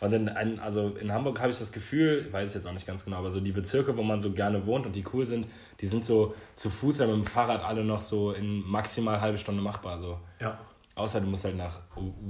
Und 0.01 0.13
in, 0.13 0.29
ein, 0.29 0.59
also 0.61 0.89
in 1.01 1.13
Hamburg 1.13 1.39
habe 1.41 1.51
ich 1.51 1.59
das 1.59 1.73
Gefühl, 1.73 2.31
weiß 2.33 2.51
ich 2.51 2.55
jetzt 2.57 2.67
auch 2.67 2.73
nicht 2.73 2.87
ganz 2.87 3.05
genau, 3.05 3.19
aber 3.19 3.31
so 3.31 3.41
die 3.41 3.53
Bezirke, 3.53 3.97
wo 3.97 4.03
man 4.03 4.21
so 4.21 4.33
gerne 4.33 4.67
wohnt 4.67 4.85
und 4.87 4.97
die 4.97 5.05
cool 5.13 5.25
sind, 5.25 5.47
die 5.81 5.87
sind 5.87 6.05
so 6.05 6.35
zu 6.55 6.69
Fuß 6.69 7.01
oder 7.01 7.15
mit 7.15 7.25
dem 7.25 7.27
Fahrrad 7.27 7.63
alle 7.63 7.85
noch 7.85 8.03
so 8.03 8.33
in 8.33 8.61
maximal 8.69 9.21
halbe 9.21 9.39
Stunde 9.39 9.63
machbar. 9.63 10.01
So. 10.01 10.19
Ja. 10.41 10.59
Außer 10.95 11.21
du 11.21 11.27
musst 11.27 11.45
halt 11.45 11.57
nach 11.57 11.81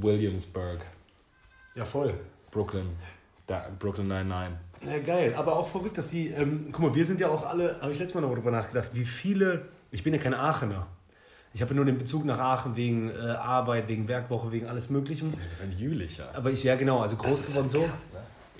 Williamsburg, 0.00 0.84
ja, 1.74 1.84
voll. 1.84 2.14
Brooklyn, 2.54 2.86
da, 3.46 3.66
Brooklyn 3.78 4.08
99. 4.08 4.58
Ja, 4.86 4.98
geil. 5.00 5.34
Aber 5.36 5.56
auch 5.56 5.68
verrückt, 5.68 5.98
dass 5.98 6.08
die, 6.10 6.28
ähm, 6.28 6.68
guck 6.72 6.80
mal, 6.86 6.94
wir 6.94 7.04
sind 7.04 7.20
ja 7.20 7.28
auch 7.28 7.44
alle, 7.46 7.78
habe 7.82 7.92
ich 7.92 7.98
letztes 7.98 8.14
Mal 8.14 8.22
noch 8.22 8.30
darüber 8.30 8.50
nachgedacht, 8.50 8.90
wie 8.94 9.04
viele, 9.04 9.66
ich 9.90 10.02
bin 10.02 10.14
ja 10.14 10.20
kein 10.20 10.32
Aachener. 10.34 10.86
Ich 11.52 11.60
habe 11.62 11.70
ja 11.72 11.76
nur 11.76 11.84
den 11.84 11.98
Bezug 11.98 12.24
nach 12.24 12.38
Aachen 12.40 12.74
wegen 12.74 13.10
äh, 13.10 13.14
Arbeit, 13.14 13.86
wegen 13.88 14.08
Werkwoche, 14.08 14.50
wegen 14.50 14.66
alles 14.66 14.90
Möglichen. 14.90 15.30
Du 15.30 15.36
bist 15.36 15.60
halt 15.60 15.74
Jülicher. 15.74 16.28
Aber 16.34 16.50
ich, 16.50 16.64
ja 16.64 16.74
genau, 16.74 17.00
also 17.00 17.16
groß 17.16 17.46
geworden 17.46 17.68
so. 17.68 17.78
ne? 17.80 17.84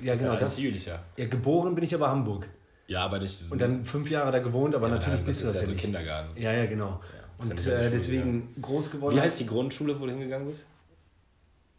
Ja, 0.01 0.13
Das 0.13 0.21
genau. 0.21 0.35
ist 0.35 0.43
Das, 0.43 0.51
halt 0.57 0.59
Jülicher. 0.65 1.01
ja, 1.17 1.27
geboren 1.27 1.75
bin 1.75 1.83
ich 1.85 1.95
aber 1.95 2.09
Hamburg. 2.11 2.47
Ja, 2.87 3.05
aber 3.05 3.19
nicht. 3.19 3.51
Und 3.51 3.61
dann 3.61 3.85
fünf 3.85 4.11
Jahre 4.11 4.31
da 4.31 4.39
gewohnt, 4.41 4.75
aber 4.75 4.89
ja, 4.89 4.95
natürlich 4.95 5.19
das 5.21 5.27
bist 5.27 5.43
du 5.43 5.47
ist 5.49 5.55
das 5.55 5.63
ja 5.63 5.69
ja 5.69 5.75
so. 5.75 5.81
Kindergarten. 5.81 6.41
Ja, 6.41 6.53
ja, 6.53 6.67
genau. 6.67 7.01
ist 7.41 7.49
ja 7.67 7.75
Und 7.75 7.83
äh, 7.83 7.91
deswegen 7.91 8.55
groß 8.63 8.91
geworden. 8.93 9.17
Wie 9.17 9.21
heißt 9.21 9.41
die 9.41 9.47
Grundschule, 9.47 9.99
wo 9.99 10.05
du 10.07 10.13
hingegangen 10.13 10.47
bist? 10.47 10.67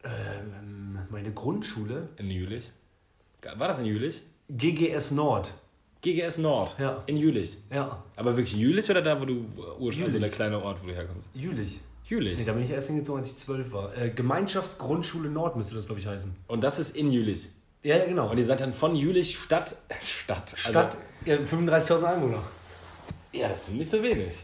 Ähm, 0.04 0.12
meine 1.15 1.32
Grundschule? 1.32 2.10
In 2.17 2.30
Jülich. 2.30 2.71
War 3.58 3.67
das 3.69 3.80
in 3.80 3.86
Jülich? 3.86 4.21
GGS 4.49 5.12
Nord. 5.12 5.49
GGS 6.01 6.39
Nord. 6.39 6.75
Ja. 6.78 7.04
In 7.06 7.15
Jülich. 7.15 7.58
Ja, 7.71 8.04
Aber 8.17 8.36
wirklich 8.36 8.54
Jülich 8.60 8.89
oder 8.89 9.01
da, 9.01 9.19
wo 9.21 9.25
du 9.25 9.45
ursprünglich, 9.80 10.04
also 10.04 10.19
der 10.19 10.30
kleine 10.30 10.62
Ort, 10.62 10.84
wo 10.84 10.88
du 10.88 10.93
herkommst? 10.93 11.30
Jülich. 11.34 11.80
Jülich. 12.04 12.38
Nee, 12.38 12.45
da 12.45 12.51
bin 12.51 12.63
ich 12.63 12.69
erst 12.69 12.88
hingezogen, 12.89 13.19
als 13.19 13.32
ich 13.32 13.38
zwölf 13.38 13.71
war. 13.71 13.97
Äh, 13.97 14.10
Gemeinschaftsgrundschule 14.10 15.30
Nord 15.30 15.56
müsste 15.56 15.73
das, 15.75 15.86
glaube 15.86 16.01
ich, 16.01 16.06
heißen. 16.06 16.36
Und 16.47 16.62
das 16.63 16.80
ist 16.80 16.95
in 16.97 17.10
Jülich. 17.10 17.47
Ja, 17.82 17.97
ja, 17.97 18.06
genau. 18.06 18.30
Und 18.30 18.38
ihr 18.38 18.45
seid 18.45 18.60
dann 18.60 18.73
von 18.73 18.95
Jülich 18.95 19.38
Stadt. 19.39 19.75
Stadt. 20.01 20.54
Stadt, 20.58 20.97
ja, 21.25 21.38
35.000 21.38 22.04
Einwohner. 22.04 22.36
Also, 22.36 22.45
ja, 23.32 23.47
das 23.47 23.67
sind 23.67 23.78
nicht 23.78 23.89
so 23.89 24.04
wenig. 24.04 24.43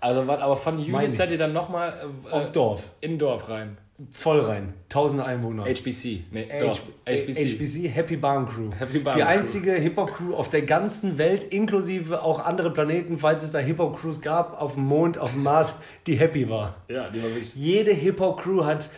Also, 0.00 0.20
aber 0.22 0.56
von 0.56 0.78
Jülich 0.78 1.02
ich. 1.06 1.16
seid 1.16 1.32
ihr 1.32 1.38
dann 1.38 1.52
nochmal 1.52 2.10
äh, 2.26 2.30
Auf 2.30 2.52
Dorf. 2.52 2.90
in 3.00 3.18
Dorf 3.18 3.48
rein. 3.48 3.76
Voll 4.10 4.40
rein. 4.40 4.72
1000 4.84 5.22
Einwohner. 5.22 5.64
HBC. 5.64 6.24
Nee, 6.30 6.48
H-. 6.50 6.78
HBC. 7.06 7.58
HBC, 7.58 7.88
Happy 7.88 8.16
Barn 8.16 8.48
Crew. 8.48 8.70
Happy 8.78 9.00
Barn 9.00 9.16
die 9.16 9.22
Crew. 9.22 9.28
einzige 9.30 9.72
Hip-Hop-Crew 9.72 10.34
auf 10.34 10.48
der 10.48 10.62
ganzen 10.62 11.18
Welt, 11.18 11.44
inklusive 11.44 12.22
auch 12.22 12.44
andere 12.44 12.72
Planeten, 12.72 13.18
falls 13.18 13.42
es 13.42 13.52
da 13.52 13.58
Hip-Hop-Crews 13.58 14.22
gab, 14.22 14.60
auf 14.60 14.74
dem 14.74 14.84
Mond, 14.84 15.18
auf 15.18 15.32
dem 15.32 15.42
Mars, 15.42 15.82
die 16.06 16.14
happy 16.14 16.48
war. 16.48 16.76
Ja, 16.88 17.10
die 17.10 17.22
war 17.22 17.28
wirklich. 17.28 17.54
Jede 17.54 17.92
Hip-Hop-Crew 17.92 18.64
hat 18.64 18.88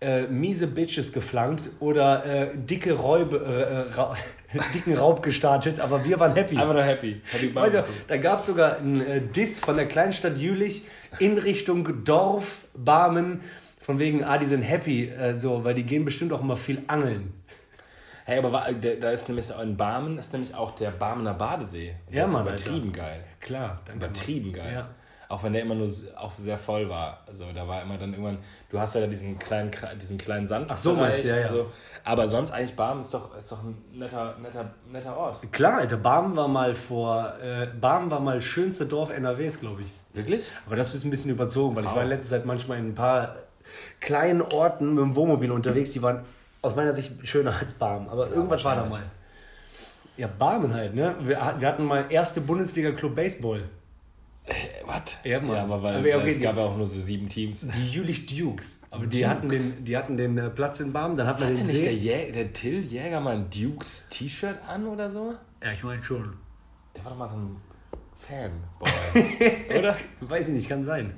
äh, 0.00 0.22
miese 0.26 0.66
Bitches 0.68 1.12
geflankt 1.12 1.70
oder 1.80 2.24
äh, 2.24 2.50
dicke 2.56 2.92
Räube, 2.92 3.38
äh, 3.90 3.94
Ra 3.94 4.16
dicken 4.74 4.94
Raub 4.96 5.22
gestartet, 5.22 5.80
aber 5.80 6.04
wir 6.04 6.20
waren 6.20 6.34
happy. 6.34 6.56
Einfach 6.56 6.74
nur 6.74 6.82
happy. 6.82 7.20
Happy 7.30 7.52
Also, 7.54 7.84
da 8.06 8.16
gab 8.18 8.40
es 8.40 8.46
sogar 8.46 8.76
einen 8.76 9.00
äh, 9.00 9.22
Diss 9.22 9.60
von 9.60 9.76
der 9.76 9.86
Kleinstadt 9.86 10.38
Jülich 10.38 10.84
in 11.18 11.38
Richtung 11.38 12.04
Dorf, 12.04 12.64
Barmen, 12.74 13.40
von 13.82 13.98
wegen, 13.98 14.24
ah, 14.24 14.38
die 14.38 14.46
sind 14.46 14.62
happy, 14.62 15.08
äh, 15.08 15.34
so, 15.34 15.62
weil 15.64 15.74
die 15.74 15.84
gehen 15.84 16.04
bestimmt 16.06 16.32
auch 16.32 16.40
immer 16.40 16.56
viel 16.56 16.82
angeln. 16.86 17.34
Hey, 18.24 18.38
aber 18.38 18.64
da 19.00 19.10
ist 19.10 19.28
nämlich 19.28 19.50
in 19.60 19.76
Barmen 19.76 20.16
ist 20.16 20.32
nämlich 20.32 20.54
auch 20.54 20.70
der 20.76 20.92
Barmener 20.92 21.34
Badesee. 21.34 21.96
Und 22.08 22.14
Ja, 22.16 22.24
ist 22.24 22.32
Mann, 22.32 22.42
übertrieben 22.46 22.92
geil. 22.92 23.24
Klar, 23.40 23.80
dann 23.84 23.98
kann 23.98 24.08
Übertrieben 24.10 24.52
man- 24.52 24.60
geil. 24.60 24.72
Ja. 24.74 24.88
Auch 25.28 25.42
wenn 25.42 25.54
der 25.54 25.62
immer 25.62 25.74
nur 25.74 25.88
auch 26.16 26.32
sehr 26.36 26.58
voll 26.58 26.88
war. 26.88 27.20
Also 27.26 27.46
da 27.54 27.66
war 27.66 27.82
immer 27.82 27.96
dann 27.98 28.12
irgendwann, 28.12 28.38
du 28.70 28.78
hast 28.78 28.94
ja 28.94 29.00
da 29.00 29.06
diesen 29.08 29.38
kleinen, 29.38 29.70
diesen 30.00 30.18
kleinen 30.18 30.46
Sand. 30.46 30.66
Ach 30.70 30.76
so, 30.76 30.94
meinst 30.94 31.24
du, 31.24 31.28
ja, 31.30 31.38
ja. 31.38 31.48
So. 31.48 31.66
Aber 32.04 32.26
sonst 32.28 32.50
eigentlich 32.52 32.76
Barmen 32.76 33.00
ist 33.00 33.14
doch, 33.14 33.36
ist 33.36 33.50
doch 33.50 33.62
ein 33.64 33.76
netter, 33.94 34.36
netter, 34.40 34.70
netter 34.90 35.16
Ort. 35.16 35.50
Klar, 35.50 35.78
Alter, 35.78 35.96
Barmen 35.96 36.36
war 36.36 36.48
mal 36.48 36.74
vor, 36.74 37.32
äh, 37.42 37.66
Barmen 37.80 38.10
war 38.10 38.20
mal 38.20 38.42
schönste 38.42 38.86
Dorf 38.86 39.10
NRWs, 39.10 39.58
glaube 39.58 39.82
ich. 39.82 39.92
Wirklich? 40.12 40.50
Aber 40.66 40.76
das 40.76 40.94
ist 40.94 41.04
ein 41.04 41.10
bisschen 41.10 41.30
überzogen, 41.30 41.74
weil 41.74 41.84
ich 41.84 41.88
Wow. 41.90 41.96
war 41.96 42.02
in 42.02 42.08
letzter 42.10 42.36
Zeit 42.36 42.44
manchmal 42.46 42.78
in 42.78 42.88
ein 42.90 42.94
paar 42.94 43.36
kleinen 44.02 44.42
Orten 44.42 44.94
mit 44.94 45.02
dem 45.02 45.16
Wohnmobil 45.16 45.50
unterwegs, 45.50 45.90
die 45.92 46.02
waren 46.02 46.20
aus 46.60 46.76
meiner 46.76 46.92
Sicht 46.92 47.10
schöner 47.26 47.54
als 47.58 47.72
Barmen. 47.74 48.08
Aber 48.08 48.28
irgendwas 48.28 48.62
war 48.64 48.76
da 48.76 48.84
mal. 48.84 49.02
Ja, 50.16 50.26
Barmen 50.26 50.74
halt, 50.74 50.94
ne? 50.94 51.14
Wir, 51.20 51.42
hat- 51.42 51.60
wir 51.60 51.68
hatten 51.68 51.84
mal 51.84 52.04
erste 52.10 52.40
Bundesliga-Club 52.42 53.14
Baseball. 53.14 53.62
Äh, 54.44 54.52
was? 54.84 55.16
Ja, 55.24 55.40
Mann. 55.40 55.56
ja, 55.56 55.62
aber 55.62 55.82
weil 55.82 55.96
Aber 55.96 56.06
ja, 56.08 56.18
okay, 56.18 56.28
es 56.30 56.36
die- 56.36 56.42
gab 56.42 56.56
ja 56.56 56.64
auch 56.64 56.76
nur 56.76 56.86
so 56.88 56.98
sieben 57.00 57.28
Teams. 57.28 57.66
Die 57.66 57.90
Jülich 57.90 58.26
Dukes. 58.26 58.80
Aber 58.90 59.06
die 59.06 59.20
Dukes. 59.22 59.28
hatten 59.30 59.48
den, 59.48 59.84
die 59.86 59.96
hatten 59.96 60.16
den 60.16 60.36
äh, 60.36 60.50
Platz 60.50 60.80
in 60.80 60.92
Barmen, 60.92 61.16
dann 61.16 61.26
hat 61.26 61.38
man 61.40 61.48
Hatte 61.48 61.58
den 61.62 61.68
nicht 61.68 61.84
der. 61.84 61.94
Jä 61.94 62.32
der 62.32 62.52
Till 62.52 62.80
Jäger 62.80 63.20
mal 63.20 63.36
ein 63.36 63.46
Dukes 63.50 64.06
T-Shirt 64.10 64.58
an 64.68 64.86
oder 64.86 65.08
so? 65.10 65.32
Ja, 65.62 65.72
ich 65.72 65.82
meine 65.84 66.02
schon. 66.02 66.34
Der 66.96 67.04
war 67.04 67.12
doch 67.12 67.18
mal 67.18 67.28
so 67.28 67.36
ein 67.36 67.56
Fanboy. 68.18 69.78
oder? 69.78 69.96
Weiß 70.20 70.48
ich 70.48 70.54
nicht, 70.54 70.68
kann 70.68 70.84
sein. 70.84 71.14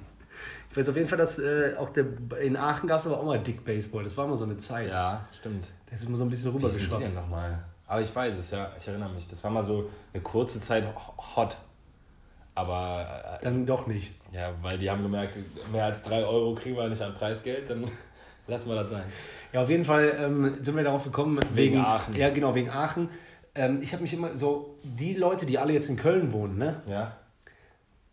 Ich 0.75 0.79
weiß 0.79 0.89
auf 0.89 0.97
jeden 0.97 1.07
Fall, 1.07 1.19
dass 1.19 1.39
äh, 1.39 1.75
auch 1.79 1.91
der, 1.91 2.05
in 2.43 2.57
Aachen 2.57 2.89
gab 2.89 2.99
es 2.99 3.07
aber 3.07 3.21
auch 3.21 3.25
mal 3.25 3.39
Dick 3.39 3.65
Baseball. 3.65 4.03
Das 4.03 4.17
war 4.17 4.27
mal 4.27 4.37
so 4.37 4.43
eine 4.43 4.59
Zeit. 4.59 4.89
Ja, 4.91 5.25
stimmt. 5.31 5.69
Das 5.89 6.01
ist 6.01 6.09
immer 6.09 6.17
so 6.17 6.25
ein 6.25 6.31
bisschen 6.31 6.51
rübergeschwappt. 6.51 7.01
denn 7.01 7.15
nochmal? 7.15 7.63
Aber 7.87 8.01
ich 8.01 8.13
weiß 8.13 8.37
es, 8.37 8.51
ja. 8.51 8.73
Ich 8.77 8.89
erinnere 8.89 9.11
mich. 9.11 9.29
Das 9.29 9.45
war 9.45 9.53
mal 9.53 9.63
so 9.63 9.89
eine 10.13 10.21
kurze 10.21 10.61
Zeit 10.61 10.85
hot. 11.37 11.57
Aber 12.57 13.39
äh, 13.41 13.45
Dann 13.45 13.65
doch 13.67 13.87
nicht. 13.87 14.15
ja, 14.33 14.51
weil 14.63 14.77
die 14.77 14.91
haben 14.91 15.05
gemerkt, 15.05 15.39
mehr 15.71 15.85
als 15.85 16.03
3 16.03 16.25
Euro 16.25 16.57
kriegen 16.57 16.77
wir 16.77 16.89
nicht 16.89 17.03
an 17.03 17.15
Preisgeld, 17.15 17.71
dann 17.71 17.85
lassen 18.49 18.69
wir 18.69 18.75
das 18.75 18.91
sein. 18.91 19.05
Ja, 19.53 19.63
auf 19.63 19.71
jeden 19.71 19.85
Fall 19.85 20.13
ähm, 20.19 20.57
sind 20.61 20.75
wir 20.75 20.83
darauf 20.83 21.05
gekommen. 21.05 21.39
Wegen 21.53 21.79
Aachen. 21.79 22.17
Ja, 22.17 22.31
genau, 22.31 22.53
wegen 22.57 22.71
Aachen. 22.71 23.11
Ähm, 23.55 23.81
ich 23.81 23.93
habe 23.93 24.03
mich 24.03 24.13
immer 24.13 24.37
so, 24.37 24.77
die 24.83 25.15
Leute, 25.15 25.47
die 25.47 25.57
alle 25.57 25.73
jetzt 25.73 25.89
in 25.89 25.95
Köln 25.97 26.33
wohnen, 26.33 26.59
ne? 26.59 26.83
Ja? 26.89 27.13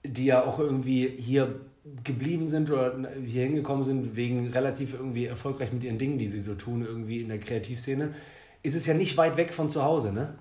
die 0.03 0.25
ja 0.25 0.43
auch 0.43 0.59
irgendwie 0.59 1.07
hier 1.07 1.55
geblieben 2.03 2.47
sind 2.47 2.69
oder 2.69 2.95
hier 3.25 3.43
hingekommen 3.43 3.83
sind, 3.83 4.15
wegen 4.15 4.49
relativ 4.49 4.93
irgendwie 4.93 5.25
erfolgreich 5.25 5.73
mit 5.73 5.83
ihren 5.83 5.97
Dingen, 5.97 6.19
die 6.19 6.27
sie 6.27 6.39
so 6.39 6.53
tun, 6.53 6.85
irgendwie 6.85 7.21
in 7.21 7.29
der 7.29 7.39
Kreativszene, 7.39 8.13
ist 8.61 8.75
es 8.75 8.85
ja 8.85 8.93
nicht 8.93 9.17
weit 9.17 9.37
weg 9.37 9.53
von 9.53 9.69
zu 9.69 9.83
Hause, 9.83 10.13
ne? 10.13 10.35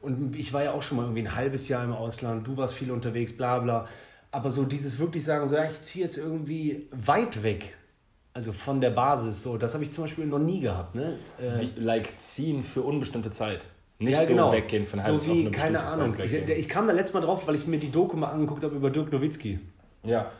Und 0.00 0.34
ich 0.34 0.52
war 0.52 0.64
ja 0.64 0.72
auch 0.72 0.82
schon 0.82 0.96
mal 0.96 1.04
irgendwie 1.04 1.22
ein 1.22 1.36
halbes 1.36 1.68
Jahr 1.68 1.84
im 1.84 1.92
Ausland, 1.92 2.44
du 2.46 2.56
warst 2.56 2.74
viel 2.74 2.90
unterwegs, 2.90 3.36
bla 3.36 3.60
bla. 3.60 3.86
Aber 4.32 4.50
so 4.50 4.64
dieses 4.64 4.98
wirklich 4.98 5.24
sagen, 5.24 5.46
so, 5.46 5.54
ja, 5.54 5.70
ich 5.70 5.80
ziehe 5.80 6.04
jetzt 6.04 6.18
irgendwie 6.18 6.88
weit 6.90 7.44
weg, 7.44 7.76
also 8.34 8.52
von 8.52 8.80
der 8.80 8.90
Basis, 8.90 9.42
so, 9.42 9.58
das 9.58 9.74
habe 9.74 9.84
ich 9.84 9.92
zum 9.92 10.04
Beispiel 10.04 10.26
noch 10.26 10.40
nie 10.40 10.60
gehabt, 10.60 10.96
ne? 10.96 11.18
Äh, 11.38 11.60
Wie, 11.60 11.80
like 11.80 12.20
ziehen 12.20 12.64
für 12.64 12.82
unbestimmte 12.82 13.30
Zeit. 13.30 13.68
Nicht 14.00 14.20
ja, 14.20 14.26
genau. 14.26 14.50
so 14.50 14.56
weggehen 14.56 14.84
von 14.84 15.00
halbes 15.00 15.22
so 15.22 15.30
auf 15.30 15.36
wie, 15.36 15.40
eine 15.42 15.50
keine 15.52 15.86
Ahnung. 15.86 16.16
Ich, 16.24 16.32
ich 16.32 16.68
kam 16.68 16.88
da 16.88 16.92
letztes 16.92 17.14
Mal 17.14 17.20
drauf, 17.20 17.46
weil 17.46 17.54
ich 17.54 17.68
mir 17.68 17.78
die 17.78 17.92
Doku 17.92 18.16
mal 18.16 18.30
angeguckt 18.30 18.64
habe 18.64 18.74
über 18.74 18.90
Dirk 18.90 19.12
Nowitzki. 19.12 19.60
Ja. 20.04 20.30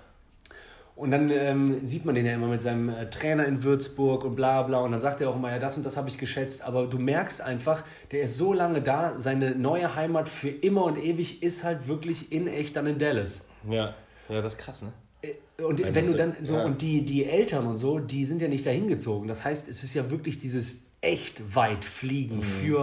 Und 0.95 1.11
dann 1.11 1.31
ähm, 1.31 1.87
sieht 1.87 2.05
man 2.05 2.15
den 2.15 2.27
ja 2.27 2.35
immer 2.35 2.49
mit 2.49 2.61
seinem 2.61 2.91
äh, 2.91 3.09
Trainer 3.09 3.47
in 3.47 3.63
Würzburg 3.65 4.25
und 4.25 4.37
bla 4.37 4.63
bla. 4.63 4.81
Und 4.81 4.93
dann 4.93 5.01
sagt 5.01 5.21
er 5.23 5.31
auch 5.31 5.37
immer, 5.37 5.51
ja, 5.51 5.59
das 5.59 5.77
und 5.79 5.87
das 5.87 5.97
habe 5.97 6.09
ich 6.11 6.19
geschätzt. 6.19 6.63
Aber 6.63 6.87
du 6.87 6.99
merkst 6.99 7.41
einfach, 7.41 7.83
der 8.13 8.23
ist 8.25 8.37
so 8.37 8.53
lange 8.53 8.83
da, 8.83 9.19
seine 9.19 9.55
neue 9.55 9.97
Heimat 9.97 10.29
für 10.29 10.51
immer 10.51 10.85
und 10.85 10.99
ewig 11.03 11.43
ist 11.43 11.65
halt 11.65 11.89
wirklich 11.89 12.31
in 12.31 12.47
echt 12.47 12.77
dann 12.77 12.87
in 12.87 12.99
Dallas. 12.99 13.49
ja. 13.69 13.95
Ja, 14.29 14.41
das 14.41 14.53
ist 14.55 14.59
krass, 14.61 14.83
ne? 14.83 14.93
Äh, 15.23 15.63
Und 15.63 15.83
Weil 15.83 15.95
wenn 15.95 16.07
du 16.07 16.17
dann 16.17 16.33
so- 16.41 16.55
so, 16.55 16.59
ja. 16.59 16.65
und 16.65 16.81
die, 16.81 17.05
die 17.05 17.25
Eltern 17.25 17.67
und 17.67 17.77
so, 17.77 17.99
die 17.99 18.25
sind 18.25 18.41
ja 18.41 18.49
nicht 18.49 18.65
dahin 18.65 18.87
gezogen. 18.87 19.29
Das 19.29 19.45
heißt, 19.45 19.69
es 19.69 19.83
ist 19.83 19.93
ja 19.95 20.11
wirklich 20.11 20.39
dieses 20.39 20.85
echt 21.01 21.55
weit 21.55 21.85
fliegen 21.85 22.37
Mhm. 22.37 22.43
für. 22.43 22.79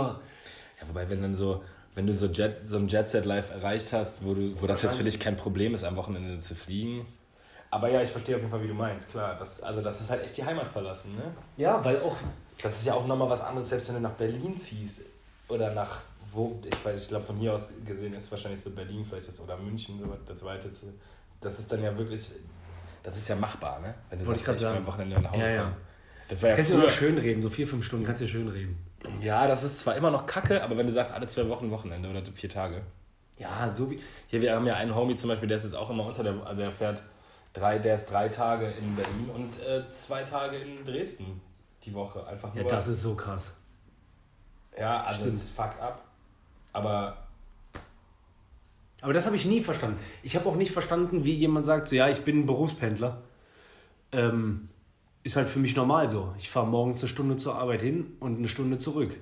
Ja, 0.82 0.88
wobei, 0.88 1.10
wenn 1.10 1.22
dann 1.22 1.34
so, 1.36 1.64
wenn 2.00 2.08
du 2.08 2.14
so, 2.14 2.28
Jet, 2.28 2.62
so 2.64 2.78
ein 2.78 2.88
Jet 2.88 3.10
Set 3.10 3.26
Live 3.26 3.52
erreicht 3.52 3.92
hast, 3.92 4.24
wo, 4.24 4.34
du, 4.34 4.54
wo 4.62 4.68
das 4.68 4.82
jetzt 4.84 4.96
für 4.96 5.04
dich 5.04 5.20
kein 5.20 5.36
Problem 5.36 5.74
ist, 5.74 5.84
am 5.84 5.98
Wochenende 5.98 6.40
zu 6.40 6.56
fliegen. 6.56 7.06
Aber 7.72 7.90
ja, 7.92 8.02
ich 8.02 8.10
verstehe 8.10 8.38
auf 8.38 8.42
jeden 8.42 8.50
Fall, 8.52 8.64
wie 8.64 8.70
du 8.70 8.74
meinst, 8.74 9.12
klar. 9.12 9.36
Das, 9.38 9.62
also, 9.62 9.82
das 9.82 10.00
ist 10.00 10.10
halt 10.10 10.24
echt 10.24 10.38
die 10.38 10.46
Heimat 10.46 10.70
verlassen, 10.70 11.14
ne? 11.18 11.24
Ja, 11.58 11.84
weil 11.84 11.98
auch. 12.00 12.16
Das 12.64 12.80
ist 12.80 12.86
ja 12.86 12.94
auch 12.94 13.06
nochmal 13.06 13.30
was 13.30 13.42
anderes, 13.42 13.68
selbst 13.68 13.90
wenn 13.90 13.96
du 13.96 14.02
nach 14.02 14.14
Berlin 14.14 14.56
ziehst 14.56 15.02
oder 15.50 15.74
nach, 15.74 16.00
wo, 16.32 16.58
ich 16.66 16.86
weiß, 16.86 17.02
ich 17.04 17.10
glaube, 17.10 17.26
von 17.26 17.36
hier 17.36 17.54
aus 17.54 17.68
gesehen 17.86 18.14
ist 18.14 18.32
wahrscheinlich 18.32 18.62
so 18.62 18.70
Berlin 18.72 19.06
vielleicht 19.08 19.28
das 19.28 19.38
oder 19.42 19.58
München, 19.58 20.00
so 20.00 20.06
das 20.26 20.42
weiteste. 20.42 20.88
Das 21.42 21.60
ist 21.60 21.70
dann 21.70 21.84
ja 21.84 21.98
wirklich, 21.98 22.32
das 23.04 23.18
ist 23.18 23.28
ja 23.28 23.36
machbar, 23.36 23.82
ne? 23.82 23.94
Wenn 24.10 24.20
du 24.20 24.26
Wollte 24.26 24.40
ich 24.40 24.46
grad 24.46 24.56
will 24.56 24.62
sagen. 24.62 24.78
am 24.78 24.86
Wochenende 24.88 25.20
nach 25.20 25.32
Hause 25.32 25.42
Ja, 25.42 25.50
ja. 25.50 25.62
kommen. 25.64 25.76
Das 26.30 26.42
war 26.44 26.50
ja 26.52 26.56
Kannst 26.56 26.72
du 26.72 26.76
immer 26.76 26.90
schön 26.90 27.18
reden, 27.18 27.42
so 27.42 27.50
vier, 27.50 27.68
fünf 27.68 27.84
Stunden 27.84 28.06
kannst 28.06 28.24
du 28.24 28.28
schön 28.30 28.48
reden. 28.48 28.78
Ja, 29.22 29.48
das 29.48 29.64
ist 29.64 29.80
zwar 29.80 29.96
immer 29.96 30.12
noch 30.12 30.26
kacke, 30.26 30.64
aber 30.64 30.78
wenn 30.78 30.88
du 30.88 30.92
sagst, 30.94 31.14
alle 31.14 31.26
zwei 31.28 31.48
Wochen 31.50 31.72
Wochenende 31.72 32.10
oder 32.10 32.22
vier 32.34 32.50
Tage. 32.50 32.82
Ja, 33.38 33.72
so 33.72 33.90
wie. 33.90 33.98
Hier, 34.28 34.42
wir 34.42 34.56
haben 34.56 34.66
ja 34.68 34.76
einen 34.76 34.94
Homie 34.94 35.16
zum 35.16 35.30
Beispiel, 35.30 35.48
der 35.48 35.58
ist 35.58 35.64
jetzt 35.64 35.76
auch 35.76 35.90
immer 35.90 36.06
unter, 36.06 36.24
der, 36.24 36.34
also 36.46 36.58
der 36.62 36.72
fährt 36.72 37.02
drei, 37.54 37.80
der 37.80 37.96
ist 37.96 38.08
drei 38.08 38.28
Tage 38.30 38.70
in 38.72 38.96
Berlin 38.96 39.30
und 39.34 39.62
äh, 39.64 39.90
zwei 39.90 40.24
Tage 40.24 40.58
in 40.58 40.84
Dresden 40.86 41.42
die 41.84 41.94
Woche. 41.94 42.26
Einfach 42.28 42.54
Ja, 42.56 42.64
nur. 42.64 42.72
das 42.72 42.88
ist 42.90 43.02
so 43.02 43.16
krass. 43.16 43.56
ja, 44.78 45.02
also 45.04 45.20
Stimmt. 45.22 45.34
das 45.34 45.36
ist 45.44 45.56
fucked 45.56 45.82
up. 45.82 46.04
Aber 46.74 47.18
Aber 49.02 49.14
das 49.14 49.26
habe 49.26 49.36
ich 49.38 49.46
nie 49.46 49.62
verstanden. 49.62 49.98
Ich 50.24 50.36
habe 50.36 50.48
auch 50.50 50.56
nicht 50.56 50.72
verstanden, 50.72 51.24
wie 51.24 51.34
jemand 51.36 51.66
sagt, 51.66 51.88
so 51.88 51.96
ja, 51.96 52.10
ich 52.10 52.22
bin 52.26 52.40
ein 52.42 52.46
Berufspendler. 52.46 53.22
Ähm, 54.12 54.68
ist 55.24 55.36
halt 55.36 55.48
für 55.48 55.60
mich 55.60 55.76
normal 55.76 56.08
so. 56.08 56.34
Ich 56.38 56.50
fahre 56.50 56.68
morgens 56.68 57.02
eine 57.02 57.10
Stunde 57.10 57.38
zur 57.38 57.56
Arbeit 57.56 57.82
hin 57.82 58.14
und 58.20 58.38
eine 58.38 58.48
Stunde 58.48 58.78
zurück. 58.78 59.16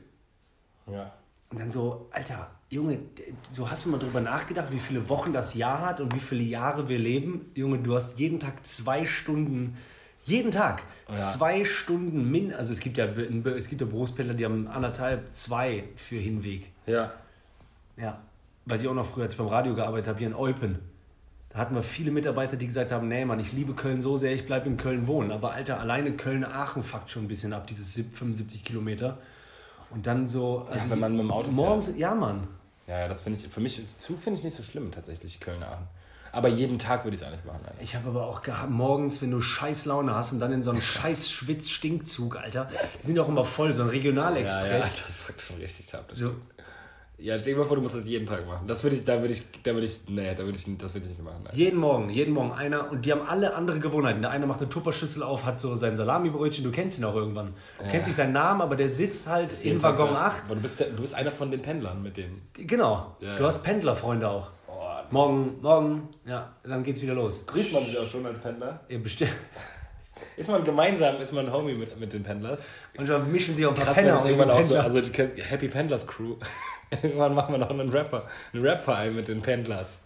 ja. 0.92 1.12
Und 1.50 1.62
dann 1.62 1.72
so, 1.72 2.10
Alter, 2.12 2.52
Junge, 2.70 3.00
so 3.54 3.70
hast 3.70 3.86
du 3.86 3.90
mal 3.90 4.00
drüber 4.00 4.20
nachgedacht, 4.20 4.70
wie 4.74 4.80
viele 4.80 5.08
Wochen 5.08 5.32
das 5.32 5.54
Jahr 5.54 5.80
hat 5.80 6.02
und 6.02 6.14
wie 6.14 6.20
viele 6.20 6.44
Jahre 6.44 6.90
wir 6.90 7.00
leben? 7.00 7.50
Junge, 7.56 7.78
du 7.80 7.96
hast 7.96 8.20
jeden 8.20 8.42
Tag 8.42 8.66
zwei 8.68 9.06
Stunden, 9.06 9.78
jeden 10.26 10.52
Tag 10.52 10.84
Ja. 11.08 11.14
zwei 11.14 11.64
Stunden 11.64 12.30
min, 12.30 12.54
also 12.54 12.74
es 12.74 12.82
gibt 12.82 12.98
ja 12.98 13.06
es 13.06 13.70
gibt 13.70 13.80
ja 13.80 13.88
Berufspendler, 13.88 14.34
die 14.34 14.44
haben 14.44 14.68
anderthalb, 14.68 15.34
zwei 15.34 15.86
für 15.96 16.18
Hinweg. 16.18 16.70
Ja. 16.86 17.14
Ja, 17.96 18.20
weil 18.66 18.82
ich 18.82 18.88
auch 18.90 18.94
noch 18.94 19.06
früher 19.08 19.24
als 19.24 19.38
beim 19.38 19.48
Radio 19.48 19.74
gearbeitet 19.74 20.10
habe, 20.10 20.20
hier 20.20 20.28
in 20.28 20.36
Eupen. 20.36 20.80
Hatten 21.58 21.76
wir 21.76 21.82
viele 21.82 22.12
Mitarbeiter, 22.12 22.56
die 22.56 22.68
gesagt 22.68 22.92
haben, 22.92 23.08
nee 23.08 23.26
Mann, 23.26 23.40
ich 23.40 23.52
liebe 23.52 23.74
Köln 23.74 24.02
so 24.02 24.16
sehr, 24.16 24.34
ich 24.34 24.46
bleibe 24.46 24.68
in 24.68 24.78
Köln 24.78 25.08
wohnen. 25.08 25.32
Aber 25.32 25.52
Alter, 25.52 25.80
alleine 25.80 26.12
Köln-Aachen 26.14 26.84
fuckt 26.84 27.10
schon 27.10 27.26
ein 27.26 27.28
bisschen 27.28 27.52
ab, 27.54 27.68
dieses 27.68 27.94
75 27.94 28.64
Kilometer. 28.64 29.18
Und 29.90 30.06
dann 30.06 30.28
so... 30.28 30.68
also 30.70 30.90
wenn 30.90 31.00
man 31.00 31.14
mit 31.14 31.22
dem 31.22 31.32
Auto 31.32 31.50
Morgens, 31.52 31.92
ja 31.98 32.14
Mann. 32.14 32.48
Ja, 32.88 33.00
ja, 33.00 33.08
das 33.08 33.22
finde 33.22 33.40
ich, 33.40 33.48
für 33.48 33.60
mich, 33.60 33.82
zu 33.98 34.16
finde 34.18 34.38
ich 34.40 34.44
nicht 34.46 34.56
so 34.56 34.64
schlimm 34.64 34.92
tatsächlich, 34.92 35.40
Köln-Aachen. 35.40 35.88
Aber 36.32 36.50
jeden 36.50 36.78
Tag 36.78 37.04
würde 37.04 37.16
ich 37.16 37.22
es 37.22 37.28
eigentlich 37.28 37.46
machen. 37.46 37.62
Alter. 37.66 37.82
Ich 37.82 37.96
habe 37.96 38.10
aber 38.10 38.28
auch 38.28 38.44
gehabt, 38.44 38.70
morgens, 38.70 39.22
wenn 39.22 39.32
du 39.32 39.42
scheiß 39.42 39.86
Laune 39.86 40.14
hast 40.14 40.34
und 40.34 40.40
dann 40.40 40.52
in 40.54 40.62
so 40.62 40.72
einen 40.72 40.82
scheiß 40.84 41.32
Schwitz-Stinkzug, 41.32 42.36
Alter. 42.36 42.70
Die 43.02 43.08
sind 43.08 43.18
auch 43.18 43.28
immer 43.28 43.44
voll, 43.46 43.74
so 43.74 43.82
ein 43.82 43.88
Ja, 43.88 43.94
ja, 43.94 43.98
Regionalexpress. 44.00 45.04
das 45.04 45.14
fuckt 45.16 45.42
schon 45.42 45.58
richtig 45.58 45.94
ab. 45.96 46.06
so, 46.14 46.36
Ja, 47.20 47.40
stell 47.40 47.54
dir 47.54 47.60
mal 47.60 47.66
vor, 47.66 47.78
du 47.78 47.82
musst 47.82 47.96
das 47.96 48.06
jeden 48.06 48.28
Tag 48.28 48.46
machen. 48.48 48.68
Das 48.68 48.84
würde 48.84 48.96
ich, 48.96 49.04
da 49.04 49.20
würde 49.22 49.34
ich, 49.34 49.42
da 49.64 49.74
würde 49.74 49.86
ich, 49.86 50.02
nee, 50.08 50.36
da 50.36 50.44
würde 50.44 50.56
ich, 50.56 50.78
das 50.78 50.94
würde 50.94 51.08
ich 51.08 51.14
nicht 51.14 51.24
machen. 51.24 51.42
Nein. 51.46 51.54
Jeden 51.56 51.80
Morgen, 51.80 52.12
jeden 52.12 52.32
Morgen 52.32 52.52
einer. 52.52 52.92
Und 52.92 53.06
die 53.06 53.12
haben 53.12 53.24
alle 53.28 53.56
andere 53.56 53.80
Gewohnheiten. 53.80 54.22
Der 54.22 54.30
eine 54.30 54.46
macht 54.46 54.60
eine 54.62 54.70
Tupperschüssel 54.70 55.24
auf, 55.24 55.44
hat 55.44 55.60
so 55.60 55.76
sein 55.76 55.96
Salamibrötchen. 55.96 56.64
Du 56.64 56.70
kennst 56.72 57.00
ihn 57.00 57.06
auch 57.06 57.16
irgendwann. 57.16 57.56
Du 57.80 57.86
Ja. 57.86 57.90
kennst 57.90 58.08
nicht 58.08 58.18
seinen 58.18 58.34
Namen, 58.34 58.62
aber 58.62 58.76
der 58.76 58.88
sitzt 58.90 59.28
halt 59.28 59.52
in 59.66 59.80
Tag 59.80 59.98
Waggon 59.98 60.14
da. 60.14 60.28
8. 60.28 60.46
Aber 60.46 60.56
du 60.56 60.62
bist, 60.62 60.80
der, 60.80 60.90
du 60.92 61.02
bist 61.02 61.16
einer 61.16 61.32
von 61.32 61.50
den 61.50 61.62
Pendlern 61.64 62.04
mit 62.04 62.18
denen. 62.18 62.44
Genau. 62.54 63.16
Ja, 63.20 63.36
du 63.36 63.42
ja. 63.42 63.48
hast 63.48 63.64
Pendlerfreunde 63.64 64.30
auch. 64.30 64.52
Oh, 64.68 64.74
Morgen, 65.10 65.56
morgen, 65.62 66.10
ja, 66.26 66.54
dann 66.64 66.84
geht's 66.84 67.02
wieder 67.02 67.16
los. 67.16 67.48
grüßt 67.48 67.74
man 67.74 67.84
sich 67.84 67.98
auch 67.98 68.08
schon 68.08 68.26
als 68.28 68.38
Pendler? 68.38 68.82
Ihr 68.90 69.02
bestimmt. 69.02 69.32
Ist 70.38 70.52
man 70.52 70.64
gemeinsam, 70.64 71.20
ist 71.20 71.34
man 71.34 71.48
ein 71.48 71.52
Homie 71.52 71.74
mit, 71.74 72.00
mit 72.00 72.14
den 72.14 72.24
Pendlers? 72.24 72.64
Manchmal 72.96 73.22
mischen 73.24 73.56
sie 73.56 73.66
auch 73.66 73.72
ein 73.72 73.76
paar 73.76 73.86
Krass, 73.86 73.98
Penner 73.98 74.22
und 74.22 74.26
irgendwann 74.26 74.52
auch 74.52 74.62
so, 74.62 74.78
also 74.78 75.02
die 75.02 75.44
Happy 75.44 75.68
Pendlers 75.68 76.06
Crew. 76.06 76.36
irgendwann 77.02 77.34
machen 77.34 77.56
wir 77.56 77.58
noch 77.58 77.72
einen 77.72 77.90
Rapper, 77.90 78.24
einen 78.54 78.64
Rap-Verein 78.64 79.16
mit 79.16 79.28
den 79.28 79.42
Pendlers. 79.42 80.00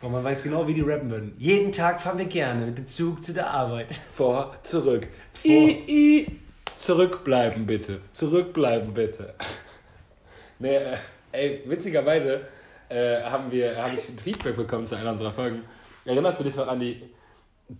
Und 0.00 0.12
man 0.12 0.24
weiß 0.24 0.42
genau, 0.42 0.66
wie 0.66 0.74
die 0.74 0.80
rappen 0.80 1.10
würden. 1.10 1.34
Jeden 1.38 1.70
Tag 1.70 2.00
fahren 2.00 2.18
wir 2.18 2.24
gerne 2.24 2.66
mit 2.66 2.78
dem 2.78 2.86
Zug 2.86 3.22
zu 3.22 3.34
der 3.34 3.50
Arbeit. 3.50 3.94
Vor, 4.12 4.56
zurück. 4.62 5.06
Vor. 5.34 5.50
I, 5.50 5.84
I. 5.86 6.38
Zurückbleiben 6.76 7.66
bitte. 7.66 8.00
Zurückbleiben 8.12 8.94
bitte. 8.94 9.34
Nee, 10.60 10.74
äh, 10.74 10.96
ey, 11.30 11.62
witzigerweise 11.66 12.40
äh, 12.88 13.22
haben 13.22 13.52
wir, 13.52 13.80
habe 13.80 13.94
ich 13.94 14.08
ein 14.08 14.18
Feedback 14.18 14.56
bekommen 14.56 14.84
zu 14.84 14.96
einer 14.96 15.12
unserer 15.12 15.30
Folgen. 15.30 15.62
Erinnerst 16.04 16.40
du 16.40 16.42
dich 16.42 16.56
noch 16.56 16.66
an 16.66 16.80
die 16.80 17.00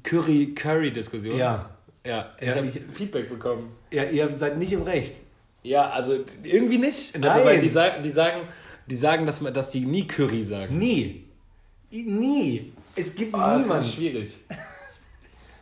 Curry-Curry-Diskussion? 0.04 1.36
Ja. 1.36 1.70
Ja, 2.06 2.34
ich 2.40 2.48
Ja, 2.48 2.56
habe 2.56 2.70
Feedback 2.92 3.28
bekommen. 3.28 3.70
Ja, 3.90 4.04
ihr 4.04 4.34
seid 4.34 4.58
nicht 4.58 4.72
im 4.72 4.82
Recht. 4.82 5.16
Ja, 5.62 5.90
also 5.90 6.18
irgendwie 6.42 6.78
nicht. 6.78 7.14
Also, 7.16 7.28
Nein. 7.38 7.44
weil 7.46 7.60
die 7.60 7.68
sagen, 7.68 8.02
die 8.02 8.10
sagen, 8.10 8.42
die 8.86 8.94
sagen 8.96 9.26
dass, 9.26 9.40
man, 9.40 9.52
dass 9.52 9.70
die 9.70 9.80
nie 9.80 10.06
Curry 10.06 10.44
sagen. 10.44 10.78
Nie. 10.78 11.24
Nie. 11.90 12.72
Es 12.94 13.14
gibt 13.14 13.34
das 13.34 13.40
finde 13.42 13.60
niemanden. 13.62 13.84
ich 13.86 13.94
schwierig. 13.94 14.36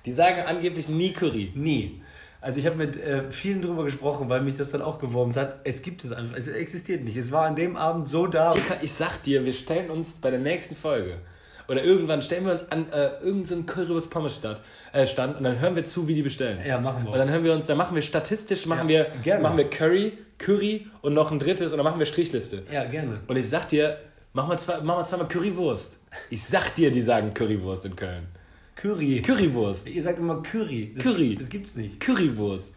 Die 0.04 0.12
sagen 0.12 0.42
angeblich 0.46 0.88
nie 0.88 1.12
Curry. 1.12 1.52
Nie. 1.54 2.00
Also 2.40 2.60
ich 2.60 2.66
habe 2.66 2.76
mit 2.76 2.96
äh, 2.96 3.32
vielen 3.32 3.60
drüber 3.60 3.82
gesprochen, 3.84 4.28
weil 4.28 4.40
mich 4.42 4.56
das 4.56 4.70
dann 4.70 4.82
auch 4.82 5.00
gewurmt 5.00 5.36
hat. 5.36 5.60
Es 5.64 5.82
gibt 5.82 6.04
es 6.04 6.12
einfach. 6.12 6.36
Es 6.36 6.46
existiert 6.46 7.02
nicht. 7.02 7.16
Es 7.16 7.32
war 7.32 7.46
an 7.46 7.56
dem 7.56 7.76
Abend 7.76 8.08
so 8.08 8.26
da. 8.28 8.54
Ich 8.82 8.92
sag 8.92 9.22
dir, 9.22 9.44
wir 9.44 9.52
stellen 9.52 9.90
uns 9.90 10.12
bei 10.12 10.30
der 10.30 10.38
nächsten 10.38 10.76
Folge 10.76 11.18
oder 11.68 11.82
irgendwann 11.84 12.22
stellen 12.22 12.44
wir 12.44 12.52
uns 12.52 12.70
an 12.70 12.90
äh, 12.92 13.10
irgendeinen 13.22 13.66
Currywurst 13.66 14.10
Pommes 14.10 14.36
Stand, 14.36 14.60
äh, 14.92 15.06
Stand 15.06 15.38
und 15.38 15.44
dann 15.44 15.58
hören 15.60 15.76
wir 15.76 15.84
zu, 15.84 16.08
wie 16.08 16.14
die 16.14 16.22
bestellen. 16.22 16.58
Ja, 16.66 16.78
machen 16.80 17.04
wir. 17.04 17.12
Und 17.12 17.18
dann 17.18 17.28
hören 17.30 17.44
wir 17.44 17.52
uns, 17.54 17.66
dann 17.66 17.76
machen 17.76 17.94
wir 17.94 18.02
statistisch, 18.02 18.66
machen 18.66 18.88
Ja, 18.88 19.06
wir 19.06 19.22
gerne. 19.22 19.42
machen 19.42 19.56
wir 19.58 19.68
Curry, 19.68 20.12
Curry 20.38 20.86
und 21.02 21.14
noch 21.14 21.30
ein 21.32 21.38
drittes 21.38 21.72
und 21.72 21.78
dann 21.78 21.84
machen 21.84 21.98
wir 21.98 22.06
Strichliste. 22.06 22.62
Ja, 22.72 22.84
gerne. 22.84 23.20
Und 23.26 23.36
ich 23.36 23.48
sag 23.48 23.68
dir, 23.68 23.98
mach 24.32 24.46
mal, 24.46 24.58
zwei, 24.58 24.78
mach 24.82 24.96
mal 24.96 25.04
zweimal 25.04 25.28
Currywurst. 25.28 25.98
Ich 26.30 26.44
sag 26.44 26.74
dir, 26.74 26.90
die 26.90 27.02
sagen 27.02 27.34
Currywurst 27.34 27.86
in 27.86 27.96
Köln. 27.96 28.26
Curry. 28.76 29.22
Currywurst. 29.22 29.88
Ihr 29.88 30.02
sagt 30.02 30.18
immer 30.18 30.42
Curry. 30.42 30.92
Das, 30.94 31.04
Curry. 31.04 31.36
Das 31.38 31.48
gibt's 31.48 31.76
nicht. 31.76 31.98
Currywurst. 31.98 32.76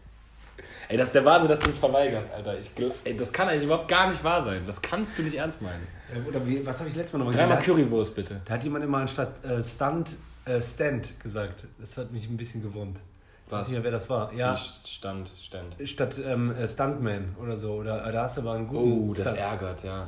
Ey, 0.87 0.97
das 0.97 1.07
ist 1.07 1.15
der 1.15 1.25
Wahnsinn, 1.25 1.49
dass 1.49 1.59
du 1.59 1.69
es 1.69 1.77
verweigerst, 1.77 2.31
Alter. 2.33 2.57
Ich, 2.59 2.71
ey, 3.03 3.15
das 3.15 3.31
kann 3.31 3.47
eigentlich 3.49 3.63
überhaupt 3.63 3.87
gar 3.87 4.09
nicht 4.09 4.23
wahr 4.23 4.43
sein. 4.43 4.63
Das 4.65 4.81
kannst 4.81 5.17
du 5.17 5.23
nicht 5.23 5.35
ernst 5.35 5.61
meinen. 5.61 5.87
Äh, 6.13 6.27
Oder 6.27 6.45
wie, 6.45 6.65
was 6.65 6.79
habe 6.79 6.89
ich 6.89 6.95
letztes 6.95 7.13
Mal 7.13 7.19
nochmal 7.19 7.33
Dreimal 7.35 7.57
gesagt? 7.57 7.77
Currywurst, 7.77 8.15
bitte. 8.15 8.41
Da 8.45 8.53
hat 8.53 8.63
jemand 8.63 8.83
immer 8.85 8.99
anstatt 8.99 9.43
äh, 9.45 9.61
Stunt 9.61 10.17
äh, 10.45 10.61
Stand 10.61 11.19
gesagt. 11.19 11.65
Das 11.79 11.97
hat 11.97 12.11
mich 12.11 12.27
ein 12.29 12.37
bisschen 12.37 12.61
gewurmt. 12.61 12.99
Ich 13.45 13.51
weiß 13.51 13.59
Was? 13.61 13.67
nicht 13.67 13.75
mehr, 13.77 13.83
wer 13.85 13.91
das 13.91 14.09
war. 14.09 14.31
Ja, 14.33 14.55
Stand, 14.55 15.29
Stand. 15.29 15.75
statt 15.85 16.19
ähm, 16.23 16.55
äh, 16.55 16.67
Stuntman 16.67 17.35
oder 17.41 17.57
so. 17.57 17.73
Oder 17.73 18.05
äh, 18.07 18.11
da 18.11 18.23
hast 18.23 18.37
du 18.37 18.41
aber 18.41 18.53
einen 18.53 18.67
guten 18.67 19.09
Oh, 19.09 19.13
das 19.13 19.21
Stunt. 19.27 19.37
ärgert, 19.39 19.83
ja. 19.83 20.07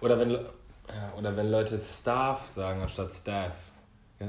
Oder 0.00 0.18
wenn, 0.18 0.38
oder 1.16 1.36
wenn 1.36 1.50
Leute 1.50 1.76
Staff 1.78 2.46
sagen 2.46 2.82
anstatt 2.82 3.12
Staff. 3.12 3.52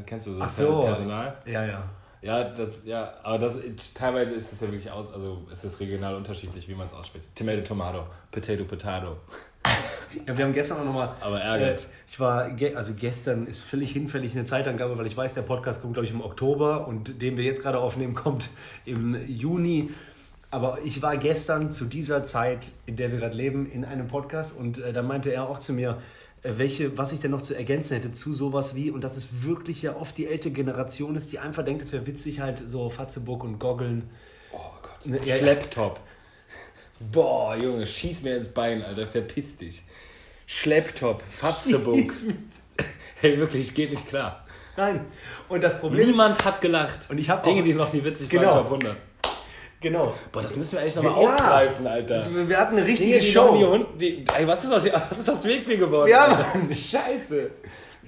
Kennst 0.05 0.27
du 0.27 0.33
so, 0.33 0.41
Ach 0.43 0.49
so. 0.49 0.81
Personal? 0.83 1.35
Ja, 1.45 1.65
ja. 1.65 1.83
Ja, 2.21 2.43
das, 2.43 2.85
ja, 2.85 3.13
aber 3.23 3.39
das, 3.39 3.61
teilweise 3.93 4.35
ist 4.35 4.51
es 4.51 4.59
ja 4.59 4.67
wirklich 4.67 4.91
aus, 4.91 5.13
also 5.13 5.41
es 5.51 5.63
ist 5.63 5.79
regional 5.79 6.15
unterschiedlich, 6.15 6.67
wie 6.67 6.75
man 6.75 6.87
es 6.87 6.93
ausspricht. 6.93 7.25
Tomato, 7.33 7.61
Tomato, 7.61 8.03
Potato, 8.31 8.63
Potato. 8.65 9.17
Ja, 10.25 10.35
wir 10.35 10.45
haben 10.45 10.53
gestern 10.53 10.79
auch 10.79 10.85
nochmal. 10.85 11.13
Aber 11.21 11.39
ärgert. 11.39 11.81
Äh, 11.81 11.87
ich 12.07 12.19
war, 12.19 12.49
ge 12.49 12.73
also 12.73 12.95
gestern 12.95 13.45
ist 13.45 13.61
völlig 13.61 13.91
hinfällig 13.91 14.33
eine 14.33 14.43
Zeitangabe, 14.43 14.97
weil 14.97 15.05
ich 15.05 15.15
weiß, 15.15 15.35
der 15.35 15.43
Podcast 15.43 15.81
kommt, 15.81 15.93
glaube 15.93 16.07
ich, 16.07 16.11
im 16.11 16.21
Oktober 16.21 16.87
und 16.87 17.21
den 17.21 17.37
wir 17.37 17.43
jetzt 17.43 17.61
gerade 17.61 17.77
aufnehmen, 17.77 18.15
kommt 18.15 18.49
im 18.85 19.27
Juni. 19.27 19.91
Aber 20.49 20.79
ich 20.83 21.03
war 21.03 21.15
gestern 21.17 21.71
zu 21.71 21.85
dieser 21.85 22.23
Zeit, 22.23 22.71
in 22.87 22.95
der 22.95 23.11
wir 23.11 23.19
gerade 23.19 23.35
leben, 23.35 23.71
in 23.71 23.85
einem 23.85 24.07
Podcast 24.07 24.57
und 24.57 24.79
äh, 24.79 24.93
da 24.93 25.03
meinte 25.03 25.31
er 25.31 25.47
auch 25.47 25.59
zu 25.59 25.73
mir, 25.73 26.01
welche, 26.43 26.97
was 26.97 27.11
ich 27.11 27.19
denn 27.19 27.31
noch 27.31 27.41
zu 27.41 27.53
ergänzen 27.55 27.95
hätte 27.95 28.11
zu 28.13 28.33
sowas 28.33 28.75
wie, 28.75 28.91
und 28.91 29.01
dass 29.03 29.17
es 29.17 29.43
wirklich 29.43 29.81
ja 29.81 29.95
oft 29.95 30.17
die 30.17 30.27
ältere 30.27 30.53
Generation 30.53 31.15
ist, 31.15 31.31
die 31.31 31.39
einfach 31.39 31.65
denkt, 31.65 31.81
es 31.81 31.91
wäre 31.91 32.05
witzig, 32.05 32.39
halt 32.39 32.61
so 32.65 32.89
Fatzeburg 32.89 33.43
und 33.43 33.59
Goggeln. 33.59 34.09
Oh 34.53 34.57
Gott. 34.81 35.05
Ne, 35.05 35.19
ja, 35.25 35.35
Schlepptop. 35.37 35.99
Boah, 36.99 37.55
Junge, 37.55 37.85
schieß 37.87 38.23
mir 38.23 38.37
ins 38.37 38.49
Bein, 38.49 38.83
Alter, 38.83 39.07
verpiss 39.07 39.55
dich. 39.55 39.83
Schlepptop, 40.45 41.23
mit- 41.95 42.11
Hey, 43.21 43.37
wirklich, 43.37 43.73
geht 43.73 43.89
nicht 43.91 44.07
klar. 44.07 44.45
Nein. 44.77 45.05
Und 45.49 45.61
das 45.61 45.79
Problem 45.79 46.07
Niemand 46.07 46.43
hat 46.45 46.61
gelacht. 46.61 47.09
Und 47.09 47.17
ich 47.17 47.29
hab 47.29 47.43
Dinge, 47.43 47.61
auch- 47.61 47.65
die 47.65 47.73
noch 47.73 47.91
nie 47.93 48.03
witzig 48.03 48.29
Genau. 48.29 48.43
waren, 48.47 48.53
Top 48.63 48.65
100. 48.71 48.97
genau. 49.81 50.13
Boah, 50.31 50.41
das 50.41 50.55
müssen 50.57 50.73
wir 50.73 50.81
eigentlich 50.81 50.95
nochmal 50.95 51.11
Ja. 51.23 51.29
aufgreifen, 51.35 51.87
Alter. 51.87 52.13
Also, 52.15 52.47
wir 52.47 52.57
hatten 52.57 52.77
eine 52.77 52.85
Dinge, 52.85 52.97
richtige 52.99 53.19
die 53.19 53.25
Show. 53.25 53.55
nie 53.55 53.63
und 53.63 53.85
die, 54.01 54.25
ey, 54.37 54.47
was 54.47 54.63
ist 54.63 54.71
aus, 54.71 54.85
was 55.09 55.19
ist 55.19 55.29
aus 55.29 55.45
Wegbier 55.45 55.77
geworden? 55.77 56.09
Ja, 56.09 56.25
Alter? 56.25 56.45
Mann. 56.57 56.71
Scheiße. 56.73 57.51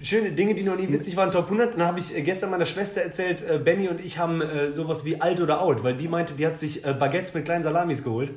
Schöne 0.04 0.32
Dinge, 0.32 0.56
die 0.56 0.64
noch 0.64 0.76
nie 0.76 0.92
witzig 0.92 1.16
waren, 1.16 1.32
Top 1.32 1.46
100. 1.46 1.76
Dann 1.76 1.86
habe 1.86 2.00
ich 2.00 2.16
äh, 2.18 2.22
gestern 2.24 2.50
meiner 2.50 2.66
Schwester 2.66 3.02
erzählt, 3.02 3.44
äh, 3.48 3.60
Benny 3.60 3.88
und 3.88 4.04
ich 4.04 4.18
haben 4.18 4.42
äh, 4.42 4.72
sowas 4.72 5.06
wie 5.06 5.22
alt 5.22 5.40
oder 5.42 5.62
out, 5.62 5.84
weil 5.84 5.94
die 5.94 6.08
meinte, 6.08 6.34
die 6.34 6.48
hat 6.48 6.58
sich 6.58 6.84
äh, 6.84 6.94
Baguettes 6.94 7.34
mit 7.36 7.46
kleinen 7.46 7.62
Salamis 7.64 8.04
geholt. 8.04 8.32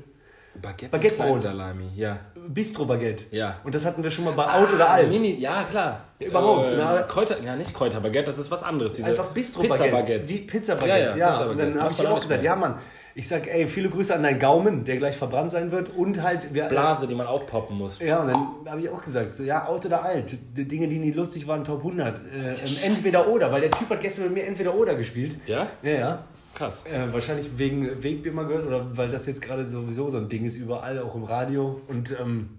Baguette, 0.61 0.91
Baguette 0.91 1.23
mit. 1.33 1.41
Salami, 1.41 1.89
ja. 1.97 2.19
Bistro-Baguette. 2.47 3.25
Ja. 3.33 3.57
Und 3.65 3.75
das 3.75 3.85
hatten 3.85 4.05
wir 4.05 4.11
schon 4.11 4.25
mal 4.25 4.35
bei 4.35 4.45
out 4.45 4.73
oder 4.73 4.89
alt. 4.89 5.09
Mini, 5.09 5.35
ja, 5.41 5.65
klar. 5.65 6.05
Ja, 6.21 6.29
überhaupt, 6.29 6.69
Ähm, 6.69 6.75
na. 6.79 6.93
Kräuter, 7.03 7.43
ja, 7.43 7.57
nicht 7.57 7.75
Kräuterbaguette, 7.75 8.27
das 8.27 8.39
ist 8.39 8.51
was 8.51 8.63
anderes. 8.63 8.95
Diese 8.95 9.11
Einfach 9.11 9.33
Bistro-Baguette. 9.33 10.29
Wie 10.29 10.39
Pizza-Baguette, 10.39 11.19
Ja, 11.19 11.33
ja. 11.33 11.41
ja. 11.41 11.45
Und 11.47 11.59
dann 11.59 11.81
habe 11.83 11.93
ich 11.93 12.07
auch 12.07 12.21
gesagt, 12.21 12.45
ja 12.45 12.55
Mann, 12.55 12.79
ich 13.17 13.29
sag, 13.29 13.47
ey, 13.47 13.69
viele 13.69 13.91
Grüße 13.91 14.15
an 14.15 14.25
deinen 14.25 14.41
Gaumen, 14.41 14.85
der 14.85 14.97
gleich 14.97 15.17
verbrannt 15.17 15.53
sein 15.53 15.71
wird. 15.71 15.91
Und 15.97 16.21
halt, 16.23 16.53
wir, 16.53 16.65
Blase, 16.65 17.07
die 17.07 17.15
man 17.15 17.29
aufpoppen 17.29 17.79
muss. 17.79 18.01
Ja, 18.01 18.21
und 18.21 18.29
dann 18.29 18.73
habe 18.73 18.81
ich 18.81 18.89
auch 18.89 19.03
gesagt, 19.03 19.37
so, 19.37 19.45
ja, 19.45 19.67
out 19.67 19.87
oder 19.87 20.03
alt. 20.03 20.37
Die 20.57 20.67
Dinge, 20.67 20.89
die 20.89 20.99
nie 20.99 21.13
lustig 21.13 21.47
waren, 21.47 21.63
Top 21.65 21.79
100. 21.79 22.19
Äh, 22.19 22.23
ähm, 22.23 22.57
entweder 22.83 23.29
oder, 23.29 23.53
weil 23.53 23.61
der 23.61 23.71
Typ 23.71 23.89
hat 23.89 24.01
gestern 24.01 24.27
mit 24.27 24.35
mir 24.35 24.47
entweder 24.47 24.75
oder 24.75 24.97
gespielt. 24.97 25.37
Ja? 25.47 25.69
Ja, 25.83 25.91
ja. 25.91 26.25
Krass. 26.55 26.87
Äh, 26.87 27.13
wahrscheinlich 27.13 27.57
wegen 27.57 28.03
Wegbier 28.03 28.33
mal 28.33 28.47
gehört 28.47 28.67
oder 28.67 28.97
weil 28.97 29.09
das 29.09 29.27
jetzt 29.27 29.43
gerade 29.43 29.67
sowieso 29.67 30.09
so 30.09 30.19
ein 30.19 30.29
Ding 30.29 30.45
ist, 30.45 30.57
überall, 30.57 31.01
auch 31.01 31.15
im 31.15 31.25
Radio. 31.25 31.81
Und 31.87 32.15
ähm, 32.21 32.59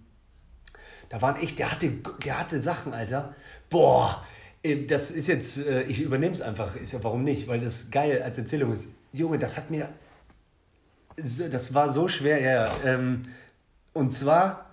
da 1.10 1.22
waren 1.22 1.36
echt, 1.42 1.60
der 1.60 1.72
hatte, 1.72 1.90
der 2.24 2.40
hatte 2.40 2.62
Sachen, 2.62 2.94
Alter. 2.94 3.36
Boah, 3.70 4.26
äh, 4.64 4.86
das 4.86 5.12
ist 5.12 5.28
jetzt, 5.28 5.66
äh, 5.66 5.84
ich 5.84 6.02
übernehme 6.02 6.32
es 6.32 6.42
einfach, 6.42 6.78
ist 6.78 6.94
ja 6.94 7.04
warum 7.04 7.24
nicht, 7.24 7.48
weil 7.50 7.60
das 7.60 7.90
geil 7.92 8.22
als 8.22 8.38
Erzählung 8.38 8.72
ist. 8.72 8.88
Junge, 9.14 9.38
das 9.38 9.58
hat 9.58 9.70
mir, 9.70 9.90
das 11.18 11.74
war 11.74 11.90
so 11.92 12.08
schwer, 12.08 12.42
ja. 12.42 12.72
Ähm, 12.84 13.22
und 13.94 14.12
zwar 14.14 14.66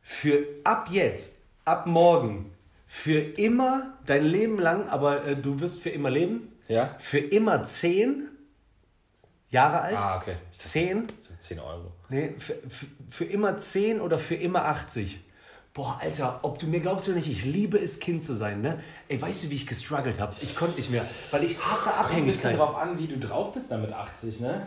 für 0.00 0.44
ab 0.64 0.88
jetzt, 0.90 1.38
ab 1.64 1.86
morgen, 1.86 2.52
für 2.86 3.18
immer, 3.18 3.94
dein 4.06 4.24
Leben 4.24 4.58
lang, 4.58 4.88
aber 4.88 5.24
äh, 5.26 5.36
du 5.36 5.60
wirst 5.60 5.80
für 5.82 5.90
immer 5.90 6.10
leben, 6.10 6.48
Ja? 6.68 6.94
für 6.98 7.18
immer 7.18 7.62
zehn 7.64 8.28
Jahre 9.50 9.80
alt. 9.80 9.96
Ah, 9.96 10.16
okay. 10.18 10.36
Zehn? 10.52 11.06
Das 11.18 11.28
sind 11.28 11.42
10 11.42 11.60
Euro. 11.60 11.92
Nee, 12.08 12.34
für, 12.38 12.54
für, 12.68 12.86
für 13.10 13.24
immer 13.24 13.58
10 13.58 14.00
oder 14.00 14.18
für 14.18 14.34
immer 14.34 14.64
80. 14.66 15.20
Boah, 15.74 15.98
Alter, 16.02 16.40
ob 16.42 16.58
du 16.58 16.66
mir 16.66 16.80
glaubst 16.80 17.06
oder 17.08 17.16
nicht, 17.18 17.30
ich 17.30 17.44
liebe 17.44 17.78
es, 17.78 18.00
Kind 18.00 18.22
zu 18.22 18.34
sein, 18.34 18.62
ne? 18.62 18.82
Ey, 19.08 19.20
weißt 19.20 19.44
du, 19.44 19.50
wie 19.50 19.54
ich 19.54 19.66
gestruggelt 19.66 20.18
habe? 20.18 20.34
Ich 20.40 20.56
konnte 20.56 20.76
nicht 20.76 20.90
mehr, 20.90 21.04
weil 21.30 21.44
ich 21.44 21.58
hasse 21.58 21.90
Kommt 21.90 22.10
ein 22.12 22.24
bisschen 22.24 22.50
Abhängigkeit. 22.54 22.58
drauf 22.58 22.76
an, 22.76 22.98
wie 22.98 23.06
du 23.06 23.18
drauf 23.18 23.52
bist 23.52 23.70
dann 23.70 23.82
mit 23.82 23.92
80, 23.92 24.40
ne? 24.40 24.66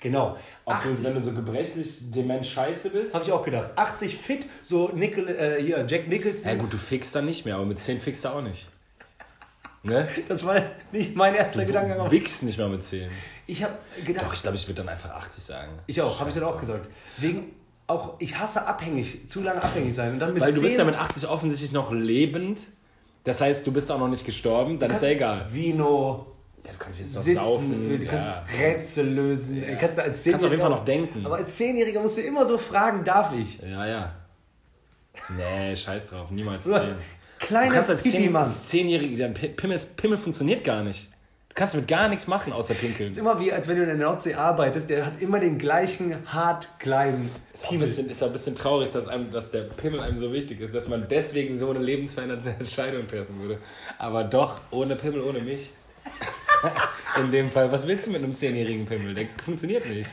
Genau. 0.00 0.36
Ob 0.64 0.82
du, 0.82 0.90
80, 0.90 1.04
wenn 1.04 1.14
du 1.14 1.20
so 1.20 1.32
gebrechlich 1.32 2.10
dement 2.10 2.46
scheiße 2.46 2.90
bist. 2.90 3.14
habe 3.14 3.24
ich 3.24 3.32
auch 3.32 3.44
gedacht. 3.44 3.70
80 3.74 4.16
fit, 4.16 4.46
so 4.62 4.90
Nickel, 4.94 5.28
äh, 5.28 5.62
hier, 5.62 5.84
Jack 5.88 6.08
Nicholson. 6.08 6.50
Ja 6.50 6.56
gut, 6.56 6.72
du 6.72 6.76
fixst 6.76 7.14
dann 7.14 7.24
nicht 7.24 7.44
mehr, 7.44 7.56
aber 7.56 7.64
mit 7.64 7.78
10 7.78 8.00
fixst 8.00 8.24
du 8.24 8.28
auch 8.28 8.42
nicht. 8.42 8.68
Ne? 9.82 10.08
Das 10.28 10.44
war 10.44 10.62
nicht 10.92 11.16
mein 11.16 11.34
erster 11.34 11.64
Gedanke. 11.64 11.94
Du 11.94 12.10
wickst 12.10 12.42
nicht 12.42 12.58
mehr 12.58 12.68
mit 12.68 12.84
10. 12.84 13.10
Ich 13.46 13.62
habe 13.62 13.74
gedacht, 14.04 14.26
Doch, 14.26 14.34
ich 14.34 14.42
glaube, 14.42 14.56
ich 14.56 14.66
würde 14.66 14.82
dann 14.82 14.88
einfach 14.88 15.10
80 15.10 15.42
sagen. 15.42 15.72
ich 15.86 16.00
auch, 16.02 16.20
habe 16.20 16.28
ich 16.28 16.34
dann 16.34 16.44
auch 16.44 16.58
gesagt. 16.60 16.88
Wegen, 17.16 17.52
auch, 17.86 18.14
ich 18.18 18.38
hasse 18.38 18.66
abhängig, 18.66 19.28
zu 19.28 19.42
lange 19.42 19.62
abhängig 19.62 19.94
sein. 19.94 20.12
Und 20.12 20.18
dann 20.18 20.34
mit 20.34 20.42
Weil 20.42 20.50
du 20.50 20.56
10 20.56 20.62
bist 20.62 20.78
ja 20.78 20.84
mit 20.84 20.96
80 20.96 21.28
offensichtlich 21.28 21.72
noch 21.72 21.92
lebend. 21.92 22.66
Das 23.24 23.40
heißt, 23.40 23.66
du 23.66 23.72
bist 23.72 23.90
auch 23.90 23.98
noch 23.98 24.08
nicht 24.08 24.24
gestorben, 24.24 24.78
dann 24.78 24.90
ist 24.90 25.02
ja 25.02 25.08
egal. 25.08 25.46
Vino, 25.50 26.26
Ja, 26.68 26.72
du 26.74 26.78
kannst 26.78 26.98
sitzen, 26.98 27.34
saufen. 27.34 27.88
du 27.98 28.04
ja. 28.04 28.10
kannst 28.10 28.30
Rätsel 28.60 29.08
lösen. 29.08 29.62
Ja. 29.68 29.74
Kannst, 29.76 29.98
du 29.98 30.02
als 30.02 30.22
Kannst 30.24 30.44
auf 30.44 30.50
jeden 30.52 30.62
Fall 30.62 30.70
Zehnjähriger- 30.70 30.76
noch 30.76 30.84
denken. 30.84 31.26
Aber 31.26 31.36
als 31.36 31.56
Zehnjähriger 31.56 32.00
musst 32.00 32.18
du 32.18 32.22
immer 32.22 32.44
so 32.44 32.58
fragen, 32.58 33.02
darf 33.04 33.32
ich? 33.32 33.58
Ja, 33.60 33.86
ja. 33.86 34.14
Nee, 35.36 35.74
scheiß 35.74 36.08
drauf, 36.10 36.30
niemals 36.30 36.64
Du 36.64 36.72
10. 36.72 36.82
Du 37.40 37.46
kleiner 37.46 37.74
kannst 37.74 37.90
als 37.90 38.02
Pipi, 38.02 38.16
10 38.18 38.32
Mann. 38.32 38.42
als 38.44 38.68
Zehnjährige, 38.68 39.16
dein 39.16 39.34
Pi- 39.34 39.48
Pimmel, 39.48 39.78
Pimmel 39.96 40.16
funktioniert 40.18 40.62
gar 40.64 40.82
nicht. 40.82 41.10
Du 41.48 41.54
kannst 41.54 41.74
mit 41.74 41.88
gar 41.88 42.08
nichts 42.08 42.26
machen, 42.28 42.52
außer 42.52 42.74
pinkeln. 42.74 43.10
ist 43.10 43.18
immer 43.18 43.40
wie, 43.40 43.52
als 43.52 43.66
wenn 43.66 43.76
du 43.76 43.82
in 43.82 43.88
der 43.88 43.96
Nordsee 43.96 44.34
arbeitest, 44.34 44.90
der 44.90 45.06
hat 45.06 45.20
immer 45.20 45.40
den 45.40 45.58
gleichen 45.58 46.14
hart 46.26 46.68
kleinen 46.78 47.30
Ist 47.52 47.64
auch, 47.64 47.70
ein 47.70 47.70
Piemel. 47.78 47.86
bisschen, 47.88 48.10
ist 48.10 48.22
auch 48.22 48.28
ein 48.28 48.32
bisschen 48.32 48.54
traurig, 48.54 48.92
dass, 48.92 49.08
einem, 49.08 49.30
dass 49.32 49.50
der 49.50 49.62
Pimmel 49.62 49.98
einem 50.00 50.18
so 50.18 50.32
wichtig 50.32 50.60
ist, 50.60 50.74
dass 50.74 50.86
man 50.88 51.06
deswegen 51.08 51.56
so 51.56 51.70
eine 51.70 51.80
lebensverändernde 51.80 52.50
Entscheidung 52.58 53.08
treffen 53.08 53.40
würde. 53.40 53.58
Aber 53.98 54.22
doch, 54.24 54.60
ohne 54.70 54.94
Pimmel, 54.94 55.22
ohne 55.22 55.40
mich. 55.40 55.70
In 57.20 57.30
dem 57.30 57.50
Fall, 57.50 57.70
was 57.72 57.86
willst 57.86 58.06
du 58.06 58.12
mit 58.12 58.22
einem 58.22 58.34
zehnjährigen 58.34 58.86
Pimmel? 58.86 59.14
Der 59.14 59.26
funktioniert 59.44 59.86
nicht. 59.86 60.10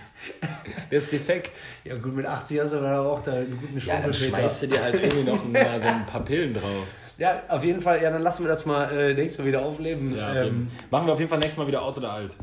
Der 0.89 0.97
ist 0.97 1.11
defekt. 1.11 1.51
Ja 1.83 1.95
gut, 1.95 2.15
mit 2.15 2.25
80 2.25 2.61
hast 2.61 2.73
du 2.73 2.77
aber 2.77 2.99
auch 3.01 3.21
da 3.21 3.33
einen 3.33 3.59
guten 3.59 3.77
Ja, 3.77 3.99
dann 3.99 4.13
schmeißt 4.13 4.63
du 4.63 4.67
dir 4.67 4.81
halt 4.81 4.95
irgendwie 4.95 5.23
noch 5.23 5.45
mal 5.45 5.81
so 5.81 5.87
ein 5.87 6.05
paar 6.05 6.23
Pillen 6.23 6.53
drauf. 6.53 6.87
Ja, 7.17 7.41
auf 7.47 7.63
jeden 7.63 7.81
Fall, 7.81 8.01
ja, 8.01 8.09
dann 8.09 8.21
lassen 8.21 8.43
wir 8.43 8.49
das 8.49 8.65
mal 8.65 8.91
äh, 8.91 9.13
nächstes 9.13 9.39
Mal 9.39 9.47
wieder 9.47 9.61
aufleben. 9.61 10.17
Ja, 10.17 10.31
auf 10.31 10.37
ähm, 10.37 10.67
Machen 10.89 11.07
wir 11.07 11.13
auf 11.13 11.19
jeden 11.19 11.29
Fall 11.29 11.39
nächstes 11.39 11.57
Mal 11.57 11.67
wieder 11.67 11.81
Out 11.81 11.97
oder 11.97 12.11
Alt. 12.11 12.35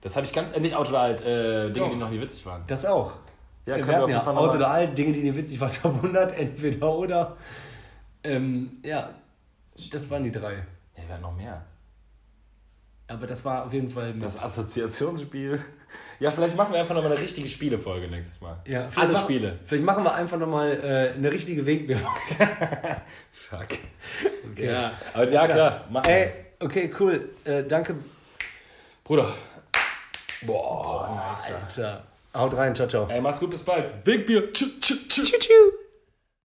Das 0.00 0.16
habe 0.16 0.26
ich 0.26 0.32
ganz, 0.32 0.52
äh, 0.52 0.60
nicht 0.60 0.76
Out 0.76 0.88
oder 0.90 1.00
Alt, 1.00 1.22
äh, 1.22 1.70
Dinge, 1.70 1.86
Doch. 1.86 1.90
die 1.92 1.98
noch 1.98 2.10
nie 2.10 2.20
witzig 2.20 2.44
waren. 2.46 2.62
das 2.66 2.84
auch. 2.84 3.12
Ja, 3.66 3.76
wir 3.76 3.84
jeden 3.84 4.08
ja 4.10 4.26
Out 4.26 4.54
oder 4.54 4.70
Alt, 4.70 4.98
Dinge, 4.98 5.12
die 5.12 5.22
dir 5.22 5.36
witzig 5.36 5.60
waren, 5.60 5.70
Top 5.82 5.94
100, 5.96 6.36
entweder 6.36 6.88
oder. 6.88 7.36
Ähm, 8.24 8.78
ja, 8.84 9.10
das 9.90 10.10
waren 10.10 10.24
die 10.24 10.32
drei. 10.32 10.54
Ja, 10.96 11.02
wir 11.06 11.14
hatten 11.14 11.22
noch 11.22 11.36
mehr. 11.36 11.64
Aber 13.12 13.26
das 13.26 13.44
war 13.44 13.66
auf 13.66 13.72
jeden 13.72 13.88
Fall... 13.88 14.14
Das 14.14 14.42
Assoziationsspiel. 14.42 15.62
Ja, 16.20 16.30
vielleicht 16.30 16.56
machen 16.56 16.72
wir 16.72 16.80
einfach 16.80 16.94
nochmal 16.94 17.12
eine 17.12 17.20
richtige 17.20 17.48
Spielefolge 17.48 18.08
nächstes 18.08 18.40
Mal. 18.40 18.56
ja, 18.66 18.88
Alle 18.96 19.12
machen- 19.12 19.24
Spiele. 19.24 19.58
Vielleicht 19.66 19.84
machen 19.84 20.04
wir 20.04 20.14
einfach 20.14 20.38
nochmal 20.38 20.70
äh, 20.72 21.12
eine 21.16 21.30
richtige 21.30 21.66
Wegbier. 21.66 21.98
Fuck. 23.32 23.68
Ja, 24.56 24.92
aber 25.12 25.28
ja, 25.28 25.46
klar. 25.46 25.84
Mach 25.90 26.04
Ey, 26.04 26.32
okay, 26.60 26.90
cool. 26.98 27.30
Äh, 27.44 27.64
danke. 27.64 27.96
Bruder. 29.04 29.32
Boah, 30.42 31.30
nice. 31.30 31.52
Alter. 31.54 32.04
Haut 32.34 32.56
rein, 32.56 32.74
ciao, 32.74 32.88
ciao. 32.88 33.06
Ey, 33.10 33.20
macht's 33.20 33.40
gut, 33.40 33.50
bis 33.50 33.62
bald. 33.62 33.84
Wegbier. 34.06 34.52
Tschü, 34.52 34.66
tschü, 34.80 34.94
tschü. 35.08 35.22
Tschüss. 35.24 35.81